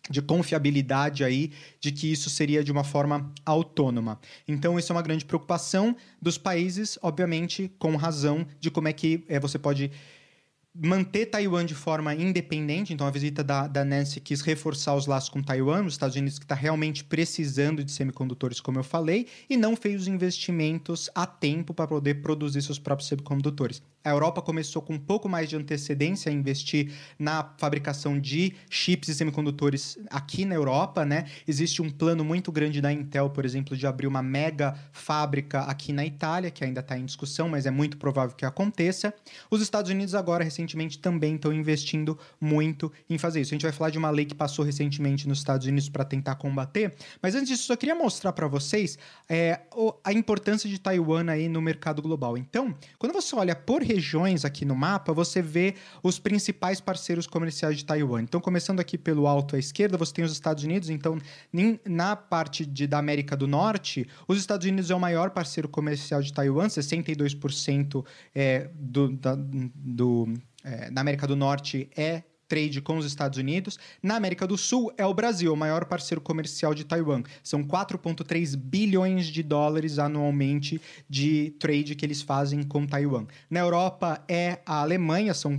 de 0.09 0.21
confiabilidade 0.21 1.23
aí 1.23 1.51
de 1.79 1.91
que 1.91 2.11
isso 2.11 2.29
seria 2.29 2.63
de 2.63 2.71
uma 2.71 2.83
forma 2.83 3.31
autônoma. 3.45 4.19
Então, 4.47 4.77
isso 4.79 4.91
é 4.91 4.95
uma 4.95 5.01
grande 5.01 5.25
preocupação 5.25 5.95
dos 6.21 6.37
países, 6.37 6.97
obviamente, 7.01 7.71
com 7.77 7.95
razão 7.95 8.45
de 8.59 8.71
como 8.71 8.87
é 8.87 8.93
que 8.93 9.23
é, 9.27 9.39
você 9.39 9.59
pode 9.59 9.91
manter 10.73 11.25
Taiwan 11.25 11.65
de 11.65 11.75
forma 11.75 12.15
independente. 12.15 12.93
Então, 12.93 13.05
a 13.05 13.11
visita 13.11 13.43
da, 13.43 13.67
da 13.67 13.83
Nancy 13.83 14.21
quis 14.21 14.41
reforçar 14.41 14.95
os 14.95 15.05
laços 15.05 15.29
com 15.29 15.41
Taiwan, 15.41 15.85
os 15.85 15.93
Estados 15.93 16.15
Unidos 16.15 16.39
que 16.39 16.45
está 16.45 16.55
realmente 16.55 17.03
precisando 17.03 17.83
de 17.83 17.91
semicondutores, 17.91 18.61
como 18.61 18.79
eu 18.79 18.83
falei, 18.83 19.27
e 19.49 19.57
não 19.57 19.75
fez 19.75 20.01
os 20.01 20.07
investimentos 20.07 21.09
a 21.13 21.25
tempo 21.25 21.73
para 21.73 21.87
poder 21.87 22.21
produzir 22.21 22.61
seus 22.61 22.79
próprios 22.79 23.09
semicondutores. 23.09 23.81
A 24.03 24.09
Europa 24.09 24.41
começou 24.41 24.81
com 24.81 24.93
um 24.93 24.99
pouco 24.99 25.29
mais 25.29 25.47
de 25.47 25.55
antecedência 25.55 26.31
a 26.31 26.33
investir 26.33 26.91
na 27.19 27.53
fabricação 27.57 28.19
de 28.19 28.55
chips 28.69 29.09
e 29.09 29.15
semicondutores 29.15 29.97
aqui 30.09 30.43
na 30.43 30.55
Europa, 30.55 31.05
né? 31.05 31.25
Existe 31.47 31.81
um 31.81 31.89
plano 31.89 32.25
muito 32.25 32.51
grande 32.51 32.81
da 32.81 32.91
Intel, 32.91 33.29
por 33.29 33.45
exemplo, 33.45 33.77
de 33.77 33.85
abrir 33.85 34.07
uma 34.07 34.23
mega 34.23 34.75
fábrica 34.91 35.59
aqui 35.61 35.93
na 35.93 36.05
Itália, 36.05 36.49
que 36.49 36.63
ainda 36.63 36.79
está 36.79 36.97
em 36.97 37.05
discussão, 37.05 37.47
mas 37.47 37.65
é 37.65 37.71
muito 37.71 37.97
provável 37.97 38.35
que 38.35 38.45
aconteça. 38.45 39.13
Os 39.49 39.61
Estados 39.61 39.91
Unidos 39.91 40.15
agora 40.15 40.43
recentemente 40.43 40.97
também 40.97 41.35
estão 41.35 41.53
investindo 41.53 42.17
muito 42.39 42.91
em 43.09 43.17
fazer 43.17 43.41
isso. 43.41 43.53
A 43.53 43.55
gente 43.55 43.63
vai 43.63 43.71
falar 43.71 43.91
de 43.91 43.99
uma 43.99 44.09
lei 44.09 44.25
que 44.25 44.33
passou 44.33 44.65
recentemente 44.65 45.27
nos 45.27 45.39
Estados 45.39 45.67
Unidos 45.67 45.89
para 45.89 46.03
tentar 46.03 46.35
combater, 46.35 46.95
mas 47.21 47.35
antes 47.35 47.49
disso, 47.49 47.63
só 47.63 47.75
queria 47.75 47.95
mostrar 47.95 48.33
para 48.33 48.47
vocês 48.47 48.97
é, 49.29 49.59
a 50.03 50.11
importância 50.11 50.69
de 50.69 50.79
Taiwan 50.79 51.29
aí 51.29 51.47
no 51.47 51.61
mercado 51.61 52.01
global. 52.01 52.37
Então, 52.37 52.75
quando 52.97 53.13
você 53.13 53.35
olha 53.35 53.55
por 53.55 53.81
regiões 53.93 54.45
aqui 54.45 54.63
no 54.65 54.75
mapa, 54.75 55.13
você 55.13 55.41
vê 55.41 55.75
os 56.01 56.19
principais 56.19 56.79
parceiros 56.79 57.27
comerciais 57.27 57.77
de 57.77 57.85
Taiwan. 57.85 58.21
Então, 58.21 58.39
começando 58.39 58.79
aqui 58.79 58.97
pelo 58.97 59.27
alto 59.27 59.55
à 59.55 59.59
esquerda, 59.59 59.97
você 59.97 60.13
tem 60.13 60.25
os 60.25 60.31
Estados 60.31 60.63
Unidos. 60.63 60.89
Então, 60.89 61.17
na 61.85 62.15
parte 62.15 62.65
de, 62.65 62.87
da 62.87 62.97
América 62.97 63.35
do 63.35 63.47
Norte, 63.47 64.07
os 64.27 64.37
Estados 64.37 64.65
Unidos 64.65 64.89
é 64.89 64.95
o 64.95 64.99
maior 64.99 65.31
parceiro 65.31 65.67
comercial 65.67 66.21
de 66.21 66.31
Taiwan, 66.31 66.67
62% 66.67 68.05
é, 68.33 68.69
do, 68.73 69.09
da, 69.09 69.35
do, 69.35 70.33
é, 70.63 70.89
na 70.91 71.01
América 71.01 71.27
do 71.27 71.35
Norte 71.35 71.89
é 71.95 72.23
trade 72.51 72.81
com 72.81 72.97
os 72.97 73.05
Estados 73.05 73.39
Unidos. 73.39 73.79
Na 74.03 74.17
América 74.17 74.45
do 74.45 74.57
Sul 74.57 74.91
é 74.97 75.05
o 75.05 75.13
Brasil, 75.13 75.53
o 75.53 75.55
maior 75.55 75.85
parceiro 75.85 76.19
comercial 76.19 76.73
de 76.73 76.83
Taiwan. 76.83 77.23
São 77.41 77.63
4,3 77.63 78.57
bilhões 78.57 79.27
de 79.27 79.41
dólares 79.41 79.97
anualmente 79.97 80.81
de 81.09 81.51
trade 81.57 81.95
que 81.95 82.05
eles 82.05 82.21
fazem 82.21 82.61
com 82.63 82.85
Taiwan. 82.85 83.25
Na 83.49 83.61
Europa 83.61 84.21
é 84.27 84.59
a 84.65 84.81
Alemanha, 84.81 85.33
são 85.33 85.57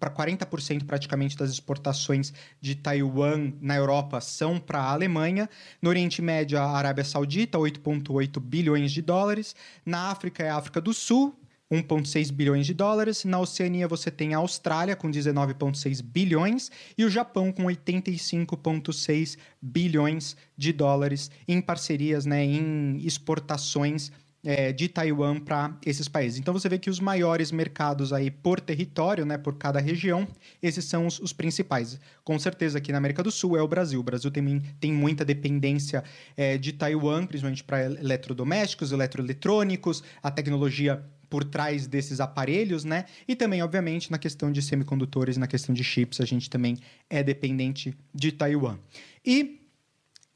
para 0.00 0.10
40% 0.10 0.84
praticamente 0.84 1.36
das 1.36 1.50
exportações 1.50 2.32
de 2.60 2.74
Taiwan 2.74 3.52
na 3.60 3.76
Europa 3.76 4.20
são 4.20 4.58
para 4.58 4.80
a 4.80 4.90
Alemanha. 4.90 5.48
No 5.80 5.90
Oriente 5.90 6.20
Médio, 6.20 6.58
a 6.58 6.68
Arábia 6.76 7.04
Saudita, 7.04 7.56
8,8 7.56 8.40
bilhões 8.40 8.90
de 8.90 9.00
dólares. 9.00 9.54
Na 9.84 10.10
África 10.10 10.42
é 10.42 10.50
a 10.50 10.56
África 10.56 10.80
do 10.80 10.92
Sul, 10.92 11.38
1,6 11.72 12.30
bilhões 12.32 12.66
de 12.66 12.74
dólares. 12.74 13.24
Na 13.24 13.38
Oceania 13.38 13.88
você 13.88 14.10
tem 14.10 14.34
a 14.34 14.38
Austrália 14.38 14.96
com 14.96 15.10
19,6 15.10 16.02
bilhões 16.02 16.70
e 16.96 17.04
o 17.04 17.10
Japão 17.10 17.52
com 17.52 17.64
85,6 17.64 19.36
bilhões 19.60 20.36
de 20.56 20.72
dólares 20.72 21.30
em 21.46 21.60
parcerias, 21.60 22.24
né, 22.24 22.44
em 22.44 22.98
exportações 23.04 24.12
é, 24.46 24.72
de 24.72 24.88
Taiwan 24.88 25.40
para 25.40 25.76
esses 25.84 26.06
países. 26.06 26.38
Então 26.38 26.54
você 26.54 26.68
vê 26.68 26.78
que 26.78 26.88
os 26.88 27.00
maiores 27.00 27.50
mercados 27.50 28.12
aí 28.12 28.30
por 28.30 28.60
território, 28.60 29.26
né, 29.26 29.36
por 29.36 29.56
cada 29.56 29.80
região, 29.80 30.26
esses 30.62 30.84
são 30.84 31.06
os, 31.06 31.18
os 31.18 31.32
principais. 31.32 31.98
Com 32.22 32.38
certeza 32.38 32.78
aqui 32.78 32.92
na 32.92 32.98
América 32.98 33.24
do 33.24 33.30
Sul 33.32 33.56
é 33.56 33.62
o 33.62 33.66
Brasil. 33.66 33.98
O 33.98 34.04
Brasil 34.04 34.30
tem, 34.30 34.60
tem 34.78 34.92
muita 34.92 35.24
dependência 35.24 36.04
é, 36.36 36.56
de 36.56 36.72
Taiwan, 36.72 37.26
principalmente 37.26 37.64
para 37.64 37.86
eletrodomésticos, 37.86 38.92
eletroeletrônicos, 38.92 40.04
a 40.22 40.30
tecnologia 40.30 41.04
por 41.28 41.44
trás 41.44 41.86
desses 41.86 42.20
aparelhos, 42.20 42.84
né? 42.84 43.04
E 43.26 43.34
também, 43.34 43.62
obviamente, 43.62 44.10
na 44.10 44.18
questão 44.18 44.50
de 44.50 44.62
semicondutores, 44.62 45.36
na 45.36 45.46
questão 45.46 45.74
de 45.74 45.82
chips, 45.82 46.20
a 46.20 46.24
gente 46.24 46.48
também 46.48 46.78
é 47.08 47.22
dependente 47.22 47.94
de 48.14 48.32
Taiwan. 48.32 48.78
E 49.24 49.60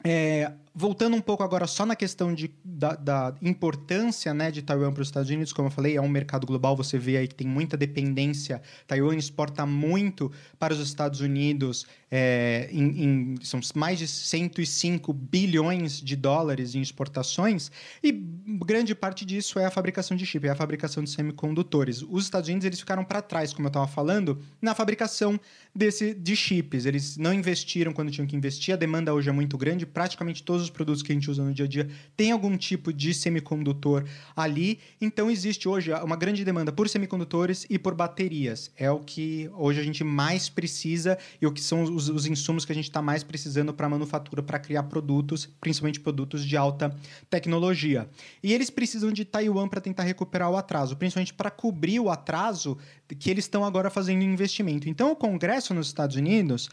é, 0.04 0.52
voltando 0.74 1.16
um 1.16 1.20
pouco 1.20 1.42
agora 1.42 1.66
só 1.66 1.84
na 1.84 1.96
questão 1.96 2.32
de, 2.32 2.50
da, 2.64 2.94
da 2.94 3.34
importância 3.42 4.32
né, 4.32 4.50
de 4.50 4.62
Taiwan 4.62 4.92
para 4.92 5.02
os 5.02 5.08
Estados 5.08 5.28
Unidos, 5.28 5.52
como 5.52 5.68
eu 5.68 5.72
falei, 5.72 5.96
é 5.96 6.00
um 6.00 6.08
mercado 6.08 6.46
global, 6.46 6.76
você 6.76 6.98
vê 6.98 7.16
aí 7.16 7.28
que 7.28 7.34
tem 7.34 7.46
muita 7.46 7.76
dependência. 7.76 8.62
Taiwan 8.86 9.16
exporta 9.16 9.66
muito 9.66 10.30
para 10.58 10.72
os 10.72 10.80
Estados 10.80 11.20
Unidos, 11.20 11.86
é, 12.10 12.68
em, 12.72 13.04
em, 13.04 13.34
são 13.42 13.60
mais 13.74 13.98
de 13.98 14.06
105 14.06 15.12
bilhões 15.12 16.00
de 16.00 16.14
dólares 16.14 16.74
em 16.74 16.80
exportações, 16.80 17.70
e 18.02 18.12
grande 18.12 18.94
parte 18.94 19.24
disso 19.24 19.58
é 19.58 19.66
a 19.66 19.70
fabricação 19.70 20.16
de 20.16 20.24
chip, 20.24 20.46
é 20.46 20.50
a 20.50 20.56
fabricação 20.56 21.02
de 21.02 21.10
semicondutores. 21.10 22.02
Os 22.02 22.24
Estados 22.24 22.48
Unidos 22.48 22.64
eles 22.64 22.78
ficaram 22.78 23.04
para 23.04 23.20
trás, 23.20 23.52
como 23.52 23.66
eu 23.66 23.70
estava 23.70 23.88
falando, 23.88 24.40
na 24.62 24.74
fabricação 24.74 25.38
desse, 25.74 26.14
de 26.14 26.36
chips. 26.36 26.86
Eles 26.86 27.16
não 27.16 27.34
investiram 27.34 27.92
quando 27.92 28.10
tinham 28.10 28.26
que 28.26 28.36
investir, 28.36 28.74
a 28.74 28.76
demanda 28.76 29.12
hoje 29.12 29.28
é 29.28 29.32
muito 29.32 29.58
grande, 29.58 29.84
praticamente 29.84 30.42
todos 30.42 30.59
os 30.62 30.70
os 30.70 30.74
produtos 30.74 31.02
que 31.02 31.12
a 31.12 31.14
gente 31.14 31.30
usa 31.30 31.42
no 31.42 31.52
dia 31.52 31.64
a 31.64 31.68
dia 31.68 31.88
têm 32.16 32.30
algum 32.30 32.56
tipo 32.56 32.92
de 32.92 33.12
semicondutor 33.12 34.04
ali. 34.34 34.78
Então 35.00 35.30
existe 35.30 35.68
hoje 35.68 35.92
uma 35.92 36.16
grande 36.16 36.44
demanda 36.44 36.72
por 36.72 36.88
semicondutores 36.88 37.66
e 37.68 37.78
por 37.78 37.94
baterias. 37.94 38.70
É 38.76 38.90
o 38.90 39.00
que 39.00 39.50
hoje 39.54 39.80
a 39.80 39.82
gente 39.82 40.04
mais 40.04 40.48
precisa 40.48 41.18
e 41.40 41.46
o 41.46 41.52
que 41.52 41.60
são 41.60 41.82
os, 41.82 42.08
os 42.08 42.26
insumos 42.26 42.64
que 42.64 42.72
a 42.72 42.74
gente 42.74 42.84
está 42.84 43.02
mais 43.02 43.22
precisando 43.24 43.74
para 43.74 43.88
manufatura, 43.88 44.42
para 44.42 44.58
criar 44.58 44.84
produtos, 44.84 45.46
principalmente 45.60 46.00
produtos 46.00 46.44
de 46.44 46.56
alta 46.56 46.94
tecnologia. 47.28 48.08
E 48.42 48.52
eles 48.52 48.70
precisam 48.70 49.12
de 49.12 49.24
Taiwan 49.24 49.68
para 49.68 49.80
tentar 49.80 50.04
recuperar 50.04 50.50
o 50.50 50.56
atraso, 50.56 50.96
principalmente 50.96 51.34
para 51.34 51.50
cobrir 51.50 52.00
o 52.00 52.08
atraso 52.08 52.78
que 53.18 53.28
eles 53.28 53.44
estão 53.44 53.64
agora 53.64 53.90
fazendo 53.90 54.22
investimento. 54.22 54.88
Então 54.88 55.10
o 55.10 55.16
Congresso 55.16 55.74
nos 55.74 55.88
Estados 55.88 56.16
Unidos 56.16 56.70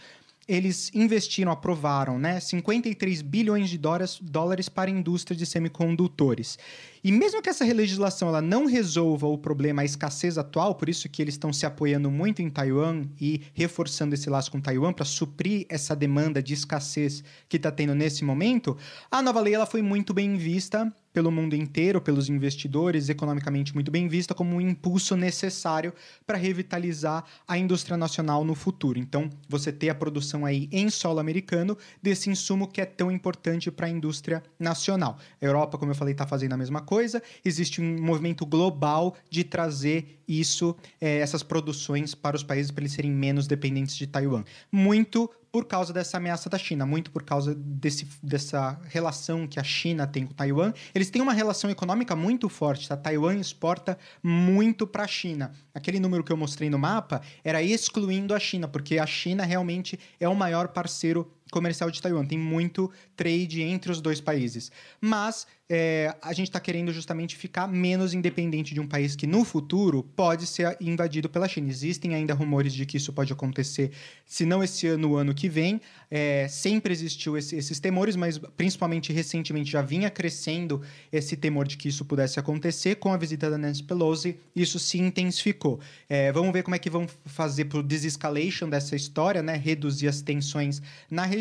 eles 0.48 0.90
investiram, 0.94 1.52
aprovaram, 1.52 2.18
né, 2.18 2.40
53 2.40 3.22
bilhões 3.22 3.70
de 3.70 3.78
dólares, 3.78 4.70
para 4.70 4.90
a 4.90 4.94
indústria 4.94 5.36
de 5.36 5.46
semicondutores. 5.46 6.58
E 7.04 7.12
mesmo 7.12 7.42
que 7.42 7.50
essa 7.50 7.66
legislação 7.66 8.30
ela 8.30 8.42
não 8.42 8.66
resolva 8.66 9.28
o 9.28 9.38
problema, 9.38 9.82
a 9.82 9.86
escassez 9.86 10.38
atual, 10.38 10.76
por 10.76 10.90
isso 10.90 11.10
que 11.10 11.22
eles 11.22 11.36
estão 11.36 11.52
se 11.52 11.66
apoiando 11.66 12.10
muito 12.10 12.42
em 12.42 12.50
Taiwan 12.50 13.06
e 13.20 13.42
reforçando 13.54 14.16
esse 14.16 14.30
laço 14.30 14.52
com 14.52 14.62
Taiwan 14.62 14.94
para 14.94 15.06
suprir 15.06 15.66
essa 15.70 15.96
demanda 15.96 16.42
de 16.42 16.54
escassez 16.54 17.24
que 17.48 17.58
está 17.58 17.72
tendo 17.72 17.94
nesse 17.94 18.24
momento, 18.24 18.78
a 19.12 19.22
nova 19.22 19.42
lei 19.42 19.54
ela 19.54 19.66
foi 19.66 19.82
muito 19.82 20.14
bem 20.14 20.36
vista 20.38 20.94
pelo 21.18 21.32
mundo 21.32 21.56
inteiro, 21.56 22.00
pelos 22.00 22.30
investidores, 22.30 23.10
economicamente 23.10 23.74
muito 23.74 23.90
bem 23.90 24.08
vista 24.08 24.36
como 24.36 24.56
um 24.56 24.62
impulso 24.62 25.16
necessário 25.16 25.92
para 26.28 26.38
revitalizar 26.38 27.26
a 27.48 27.58
indústria 27.58 27.98
nacional 27.98 28.44
no 28.44 28.54
futuro. 28.54 29.00
Então, 29.00 29.28
você 29.50 29.72
ter 29.72 29.90
a 29.90 29.96
produção 29.96 30.46
aí 30.46 30.70
em 30.72 30.92
solo 30.92 31.20
americano 31.20 31.76
desse 32.04 32.30
insumo 32.30 32.68
que 32.68 32.80
é 32.80 32.86
tão 32.86 33.12
importante 33.12 33.72
para 33.72 33.88
a 33.88 33.90
indústria 33.90 34.44
nacional. 34.60 35.18
A 35.42 35.46
Europa, 35.46 35.76
como 35.80 35.90
eu 35.90 35.96
falei, 35.96 36.12
está 36.12 36.28
fazendo 36.28 36.54
a 36.54 36.58
mesma 36.58 36.82
coisa. 36.82 37.20
Existe 37.44 37.82
um 37.82 38.00
movimento 38.00 38.46
global 38.46 39.16
de 39.28 39.44
trazer 39.44 40.20
isso, 40.28 40.76
é, 41.02 41.18
essas 41.18 41.42
produções 41.42 42.14
para 42.14 42.36
os 42.36 42.44
países 42.44 42.70
para 42.70 42.84
eles 42.84 42.92
serem 42.92 43.10
menos 43.10 43.48
dependentes 43.48 43.96
de 43.96 44.06
Taiwan. 44.06 44.44
Muito 44.72 45.28
por 45.52 45.66
causa 45.66 45.94
dessa 45.94 46.18
ameaça 46.18 46.50
da 46.50 46.58
China, 46.58 46.86
muito 46.86 47.12
por 47.12 47.24
causa 47.24 47.56
desse, 47.56 48.08
dessa 48.22 48.80
relação 48.86 49.48
que 49.48 49.60
a 49.60 49.64
China 49.64 50.06
tem 50.06 50.26
com 50.26 50.34
Taiwan. 50.34 50.74
Eles 50.94 51.10
têm 51.10 51.22
uma 51.22 51.34
relação 51.34 51.70
econômica 51.70 52.16
muito 52.16 52.50
forte, 52.50 52.88
tá? 52.88 52.98
Taiwan 52.98 53.36
exporta 53.36 53.98
muito 54.22 54.86
para 54.86 55.04
a 55.04 55.08
China. 55.08 55.52
Aquele 55.74 56.00
número 56.00 56.24
que 56.24 56.32
eu 56.32 56.38
mostrei 56.38 56.70
no 56.70 56.80
mapa 56.80 57.22
era 57.44 57.62
excluindo 57.62 58.34
a 58.34 58.40
China, 58.40 58.68
porque 58.68 59.00
a 59.00 59.06
China 59.06 59.44
realmente 59.44 60.00
é 60.20 60.28
o 60.28 60.36
maior 60.36 60.68
parceiro 60.70 61.32
comercial 61.52 61.90
de 61.92 62.02
Taiwan. 62.02 62.26
Tem 62.26 62.38
muito 62.38 62.92
trade 63.16 63.62
entre 63.62 63.92
os 63.92 64.02
dois 64.02 64.22
países. 64.22 64.72
Mas 65.00 65.48
é, 65.70 66.16
a 66.22 66.32
gente 66.32 66.48
está 66.48 66.62
querendo 66.62 66.94
justamente 66.94 67.36
ficar 67.36 67.68
menos 67.68 68.14
independente 68.14 68.74
de 68.74 68.80
um 68.80 68.88
país 68.88 69.18
que 69.18 69.28
no 69.28 69.44
futuro 69.44 70.02
pode 70.16 70.48
ser 70.48 70.78
invadido 70.80 71.28
pela 71.28 71.48
China. 71.48 71.70
Existem 71.70 72.16
ainda 72.16 72.34
rumores 72.34 72.74
de 72.74 72.86
que 72.86 72.96
isso 72.96 73.12
pode 73.12 73.34
acontecer, 73.34 73.92
se 74.26 74.46
não 74.46 74.64
esse 74.64 74.88
ano, 74.88 75.12
o 75.12 75.18
ano 75.18 75.34
que 75.34 75.50
vem. 75.50 75.82
É, 76.10 76.48
sempre 76.48 76.94
existiu 76.94 77.38
esse, 77.38 77.56
esses 77.58 77.82
temores, 77.82 78.16
mas 78.16 78.38
principalmente 78.56 79.12
recentemente 79.12 79.70
já 79.70 79.82
vinha 79.82 80.10
crescendo 80.10 80.82
esse 81.12 81.36
temor 81.36 81.68
de 81.68 81.76
que 81.76 81.90
isso 81.90 82.06
pudesse 82.06 82.40
acontecer. 82.40 82.96
Com 82.96 83.12
a 83.12 83.18
visita 83.18 83.50
da 83.50 83.58
Nancy 83.58 83.84
Pelosi, 83.84 84.40
isso 84.56 84.80
se 84.80 84.98
intensificou. 84.98 85.82
É, 86.08 86.32
vamos 86.32 86.54
ver 86.54 86.64
como 86.64 86.76
é 86.76 86.80
que 86.80 86.90
vão 86.90 87.08
fazer 87.26 87.66
para 87.66 87.80
o 87.80 87.84
desescalation 87.84 88.70
dessa 88.70 88.96
história, 88.96 89.44
né? 89.44 89.58
reduzir 89.58 90.08
as 90.08 90.22
tensões 90.22 90.82
na 91.12 91.26
região. 91.26 91.37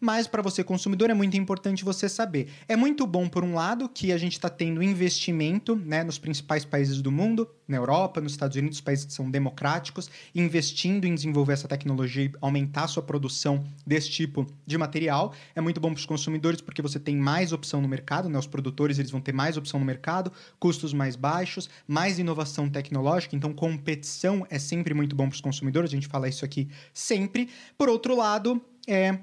Mas 0.00 0.26
para 0.26 0.42
você, 0.42 0.64
consumidor, 0.64 1.10
é 1.10 1.14
muito 1.14 1.36
importante 1.36 1.84
você 1.84 2.08
saber. 2.08 2.48
É 2.68 2.76
muito 2.76 3.06
bom, 3.06 3.28
por 3.28 3.44
um 3.44 3.54
lado, 3.54 3.88
que 3.88 4.12
a 4.12 4.18
gente 4.18 4.32
está 4.32 4.48
tendo 4.48 4.82
investimento 4.82 5.76
né, 5.76 6.02
nos 6.02 6.18
principais 6.18 6.64
países 6.64 7.00
do 7.02 7.10
mundo, 7.10 7.48
na 7.66 7.76
Europa, 7.76 8.20
nos 8.20 8.32
Estados 8.32 8.56
Unidos, 8.56 8.80
países 8.80 9.04
que 9.04 9.12
são 9.12 9.30
democráticos, 9.30 10.10
investindo 10.34 11.04
em 11.04 11.14
desenvolver 11.14 11.52
essa 11.52 11.68
tecnologia 11.68 12.24
e 12.24 12.32
aumentar 12.40 12.84
a 12.84 12.88
sua 12.88 13.02
produção 13.02 13.64
desse 13.86 14.10
tipo 14.10 14.46
de 14.66 14.78
material. 14.78 15.34
É 15.54 15.60
muito 15.60 15.80
bom 15.80 15.92
para 15.92 15.98
os 15.98 16.06
consumidores 16.06 16.60
porque 16.60 16.80
você 16.80 16.98
tem 16.98 17.16
mais 17.16 17.52
opção 17.52 17.80
no 17.82 17.88
mercado, 17.88 18.28
né? 18.28 18.38
os 18.38 18.46
produtores 18.46 18.98
eles 18.98 19.10
vão 19.10 19.20
ter 19.20 19.32
mais 19.32 19.56
opção 19.56 19.78
no 19.78 19.86
mercado, 19.86 20.32
custos 20.58 20.94
mais 20.94 21.14
baixos, 21.14 21.68
mais 21.86 22.18
inovação 22.18 22.68
tecnológica, 22.68 23.36
então 23.36 23.52
competição 23.52 24.46
é 24.48 24.58
sempre 24.58 24.94
muito 24.94 25.14
bom 25.14 25.28
para 25.28 25.34
os 25.34 25.40
consumidores, 25.40 25.90
a 25.90 25.94
gente 25.94 26.08
fala 26.08 26.28
isso 26.28 26.44
aqui 26.44 26.68
sempre. 26.94 27.48
Por 27.76 27.88
outro 27.88 28.16
lado, 28.16 28.62
é 28.88 29.18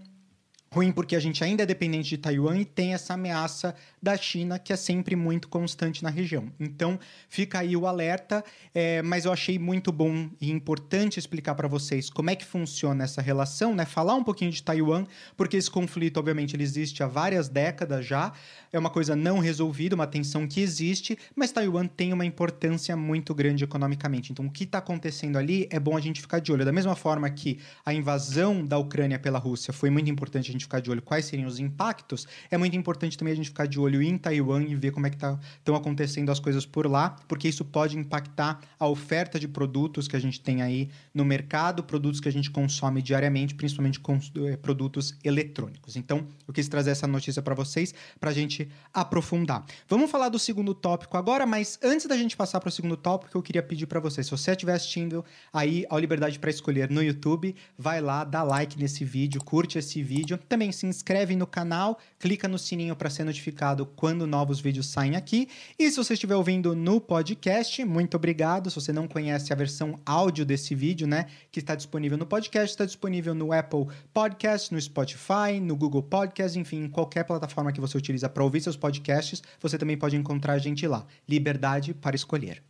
ruim 0.75 0.91
porque 0.91 1.15
a 1.15 1.19
gente 1.21 1.41
ainda 1.41 1.63
é 1.63 1.65
dependente 1.65 2.09
de 2.09 2.17
Taiwan 2.17 2.57
e 2.57 2.65
tem 2.65 2.93
essa 2.93 3.13
ameaça 3.13 3.73
da 4.03 4.17
China 4.17 4.59
que 4.59 4.73
é 4.73 4.75
sempre 4.75 5.15
muito 5.15 5.47
constante 5.47 6.03
na 6.03 6.09
região. 6.09 6.51
Então 6.59 6.99
fica 7.29 7.59
aí 7.59 7.77
o 7.77 7.87
alerta, 7.87 8.43
é, 8.73 9.01
mas 9.01 9.23
eu 9.23 9.31
achei 9.31 9.57
muito 9.57 9.89
bom 9.89 10.29
e 10.41 10.51
importante 10.51 11.17
explicar 11.17 11.55
para 11.55 11.67
vocês 11.67 12.09
como 12.09 12.29
é 12.29 12.35
que 12.35 12.43
funciona 12.43 13.05
essa 13.05 13.21
relação, 13.21 13.73
né? 13.73 13.85
Falar 13.85 14.15
um 14.15 14.23
pouquinho 14.23 14.51
de 14.51 14.61
Taiwan, 14.61 15.05
porque 15.37 15.55
esse 15.55 15.71
conflito, 15.71 16.17
obviamente, 16.17 16.55
ele 16.57 16.63
existe 16.63 17.01
há 17.01 17.07
várias 17.07 17.47
décadas 17.47 18.05
já, 18.05 18.33
é 18.73 18.77
uma 18.77 18.89
coisa 18.89 19.15
não 19.15 19.39
resolvida, 19.39 19.95
uma 19.95 20.05
tensão 20.05 20.45
que 20.45 20.59
existe, 20.59 21.17
mas 21.33 21.53
Taiwan 21.53 21.87
tem 21.87 22.11
uma 22.11 22.25
importância 22.25 22.97
muito 22.97 23.33
grande 23.33 23.63
economicamente. 23.63 24.33
Então 24.33 24.45
o 24.45 24.51
que 24.51 24.65
está 24.65 24.79
acontecendo 24.79 25.37
ali 25.37 25.69
é 25.71 25.79
bom 25.79 25.95
a 25.95 26.01
gente 26.01 26.19
ficar 26.19 26.39
de 26.39 26.51
olho. 26.51 26.65
Da 26.65 26.73
mesma 26.73 26.95
forma 26.95 27.29
que 27.29 27.59
a 27.85 27.93
invasão 27.93 28.65
da 28.65 28.77
Ucrânia 28.77 29.17
pela 29.17 29.39
Rússia 29.39 29.71
foi 29.71 29.89
muito 29.89 30.11
importante 30.11 30.49
a 30.49 30.51
gente 30.51 30.64
ficar 30.65 30.79
de 30.79 30.91
olho 30.91 31.01
quais 31.01 31.25
seriam 31.25 31.47
os 31.47 31.59
impactos, 31.59 32.27
é 32.51 32.57
muito 32.57 32.75
importante 32.75 33.17
também 33.17 33.33
a 33.33 33.35
gente 33.35 33.49
ficar 33.49 33.67
de 33.67 33.79
olho 33.79 34.01
em 34.01 34.17
Taiwan 34.17 34.63
e 34.63 34.75
ver 34.75 34.91
como 34.91 35.07
é 35.07 35.09
que 35.09 35.15
estão 35.15 35.39
tá, 35.63 35.75
acontecendo 35.75 36.31
as 36.31 36.39
coisas 36.39 36.65
por 36.65 36.87
lá, 36.87 37.15
porque 37.27 37.47
isso 37.47 37.63
pode 37.63 37.97
impactar 37.97 38.59
a 38.79 38.87
oferta 38.87 39.39
de 39.39 39.47
produtos 39.47 40.07
que 40.07 40.15
a 40.15 40.19
gente 40.19 40.39
tem 40.41 40.61
aí 40.61 40.89
no 41.13 41.23
mercado, 41.23 41.83
produtos 41.83 42.19
que 42.19 42.27
a 42.27 42.31
gente 42.31 42.51
consome 42.51 43.01
diariamente, 43.01 43.55
principalmente 43.55 44.01
eh, 44.47 44.57
produtos 44.57 45.15
eletrônicos. 45.23 45.95
Então, 45.95 46.27
eu 46.47 46.53
quis 46.53 46.67
trazer 46.67 46.91
essa 46.91 47.07
notícia 47.07 47.41
para 47.41 47.55
vocês, 47.55 47.93
para 48.19 48.29
a 48.29 48.33
gente 48.33 48.69
aprofundar. 48.93 49.65
Vamos 49.87 50.09
falar 50.11 50.29
do 50.29 50.39
segundo 50.39 50.73
tópico 50.73 51.17
agora, 51.17 51.45
mas 51.45 51.79
antes 51.83 52.05
da 52.05 52.17
gente 52.17 52.35
passar 52.35 52.59
para 52.59 52.69
o 52.69 52.71
segundo 52.71 52.97
tópico, 52.97 53.37
eu 53.37 53.41
queria 53.41 53.63
pedir 53.63 53.85
para 53.85 53.99
você, 53.99 54.23
se 54.23 54.31
você 54.31 54.51
estiver 54.51 54.73
assistindo 54.73 55.23
aí 55.53 55.85
ao 55.89 55.99
Liberdade 55.99 56.39
para 56.39 56.49
Escolher 56.49 56.89
no 56.89 57.01
YouTube, 57.01 57.55
vai 57.77 58.01
lá, 58.01 58.23
dá 58.23 58.43
like 58.43 58.79
nesse 58.79 59.03
vídeo, 59.03 59.43
curte 59.43 59.77
esse 59.77 60.01
vídeo, 60.01 60.37
também 60.55 60.71
se 60.71 60.85
inscreve 60.85 61.35
no 61.35 61.45
canal, 61.45 61.99
clica 62.17 62.47
no 62.47 62.57
sininho 62.57 62.95
para 62.95 63.09
ser 63.09 63.25
notificado 63.25 63.85
quando 63.85 64.25
novos 64.25 64.61
vídeos 64.61 64.87
saem 64.87 65.17
aqui. 65.17 65.49
E 65.77 65.91
se 65.91 65.97
você 65.97 66.13
estiver 66.13 66.35
ouvindo 66.37 66.73
no 66.73 67.01
podcast, 67.01 67.83
muito 67.83 68.15
obrigado. 68.15 68.69
Se 68.69 68.77
você 68.77 68.93
não 68.93 69.05
conhece 69.05 69.51
a 69.51 69.55
versão 69.55 69.99
áudio 70.05 70.45
desse 70.45 70.73
vídeo, 70.73 71.05
né, 71.07 71.25
que 71.51 71.59
está 71.59 71.75
disponível 71.75 72.17
no 72.17 72.25
podcast, 72.25 72.69
está 72.69 72.85
disponível 72.85 73.35
no 73.35 73.51
Apple 73.51 73.87
Podcast, 74.13 74.73
no 74.73 74.79
Spotify, 74.79 75.59
no 75.61 75.75
Google 75.75 76.03
Podcast, 76.03 76.57
enfim, 76.57 76.85
em 76.85 76.89
qualquer 76.89 77.25
plataforma 77.25 77.73
que 77.73 77.81
você 77.81 77.97
utiliza 77.97 78.29
para 78.29 78.41
ouvir 78.41 78.61
seus 78.61 78.77
podcasts, 78.77 79.43
você 79.59 79.77
também 79.77 79.97
pode 79.97 80.15
encontrar 80.15 80.53
a 80.53 80.57
gente 80.57 80.87
lá. 80.87 81.05
Liberdade 81.27 81.93
para 81.93 82.15
escolher. 82.15 82.63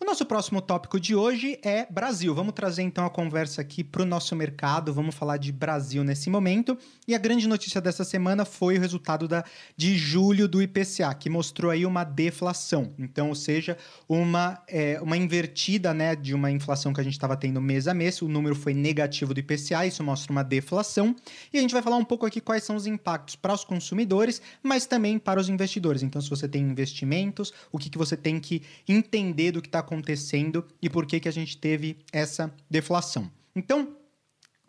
O 0.00 0.04
nosso 0.04 0.24
próximo 0.24 0.62
tópico 0.62 0.98
de 0.98 1.14
hoje 1.14 1.58
é 1.62 1.86
Brasil. 1.90 2.34
Vamos 2.34 2.54
trazer 2.54 2.82
então 2.82 3.04
a 3.04 3.10
conversa 3.10 3.60
aqui 3.60 3.84
para 3.84 4.02
o 4.02 4.06
nosso 4.06 4.34
mercado, 4.34 4.94
vamos 4.94 5.14
falar 5.14 5.36
de 5.36 5.52
Brasil 5.52 6.02
nesse 6.02 6.30
momento. 6.30 6.76
E 7.06 7.14
a 7.14 7.18
grande 7.18 7.46
notícia 7.46 7.82
dessa 7.82 8.02
semana 8.02 8.46
foi 8.46 8.78
o 8.78 8.80
resultado 8.80 9.28
da, 9.28 9.44
de 9.76 9.96
julho 9.96 10.48
do 10.48 10.62
IPCA, 10.62 11.12
que 11.14 11.28
mostrou 11.28 11.70
aí 11.70 11.84
uma 11.84 12.02
deflação. 12.02 12.94
Então, 12.98 13.28
ou 13.28 13.34
seja, 13.34 13.76
uma, 14.08 14.62
é, 14.66 14.98
uma 15.02 15.18
invertida 15.18 15.92
né, 15.92 16.16
de 16.16 16.34
uma 16.34 16.50
inflação 16.50 16.92
que 16.92 17.00
a 17.00 17.04
gente 17.04 17.12
estava 17.12 17.36
tendo 17.36 17.60
mês 17.60 17.86
a 17.86 17.92
mês. 17.92 18.22
O 18.22 18.28
número 18.28 18.54
foi 18.54 18.72
negativo 18.72 19.34
do 19.34 19.40
IPCA, 19.40 19.86
isso 19.86 20.02
mostra 20.02 20.32
uma 20.32 20.42
deflação. 20.42 21.14
E 21.52 21.58
a 21.58 21.60
gente 21.60 21.74
vai 21.74 21.82
falar 21.82 21.96
um 21.96 22.04
pouco 22.04 22.24
aqui 22.24 22.40
quais 22.40 22.64
são 22.64 22.74
os 22.74 22.86
impactos 22.86 23.36
para 23.36 23.52
os 23.52 23.64
consumidores, 23.64 24.40
mas 24.62 24.86
também 24.86 25.18
para 25.18 25.38
os 25.38 25.50
investidores. 25.50 26.02
Então, 26.02 26.22
se 26.22 26.30
você 26.30 26.48
tem 26.48 26.62
investimentos, 26.62 27.52
o 27.70 27.78
que, 27.78 27.90
que 27.90 27.98
você 27.98 28.16
tem 28.16 28.40
que 28.40 28.62
entender 28.88 29.52
do 29.52 29.60
que 29.60 29.73
está 29.74 29.80
acontecendo 29.80 30.64
e 30.80 30.88
por 30.88 31.04
que, 31.04 31.18
que 31.18 31.28
a 31.28 31.32
gente 31.32 31.58
teve 31.58 31.98
essa 32.12 32.54
deflação. 32.70 33.30
Então, 33.56 33.96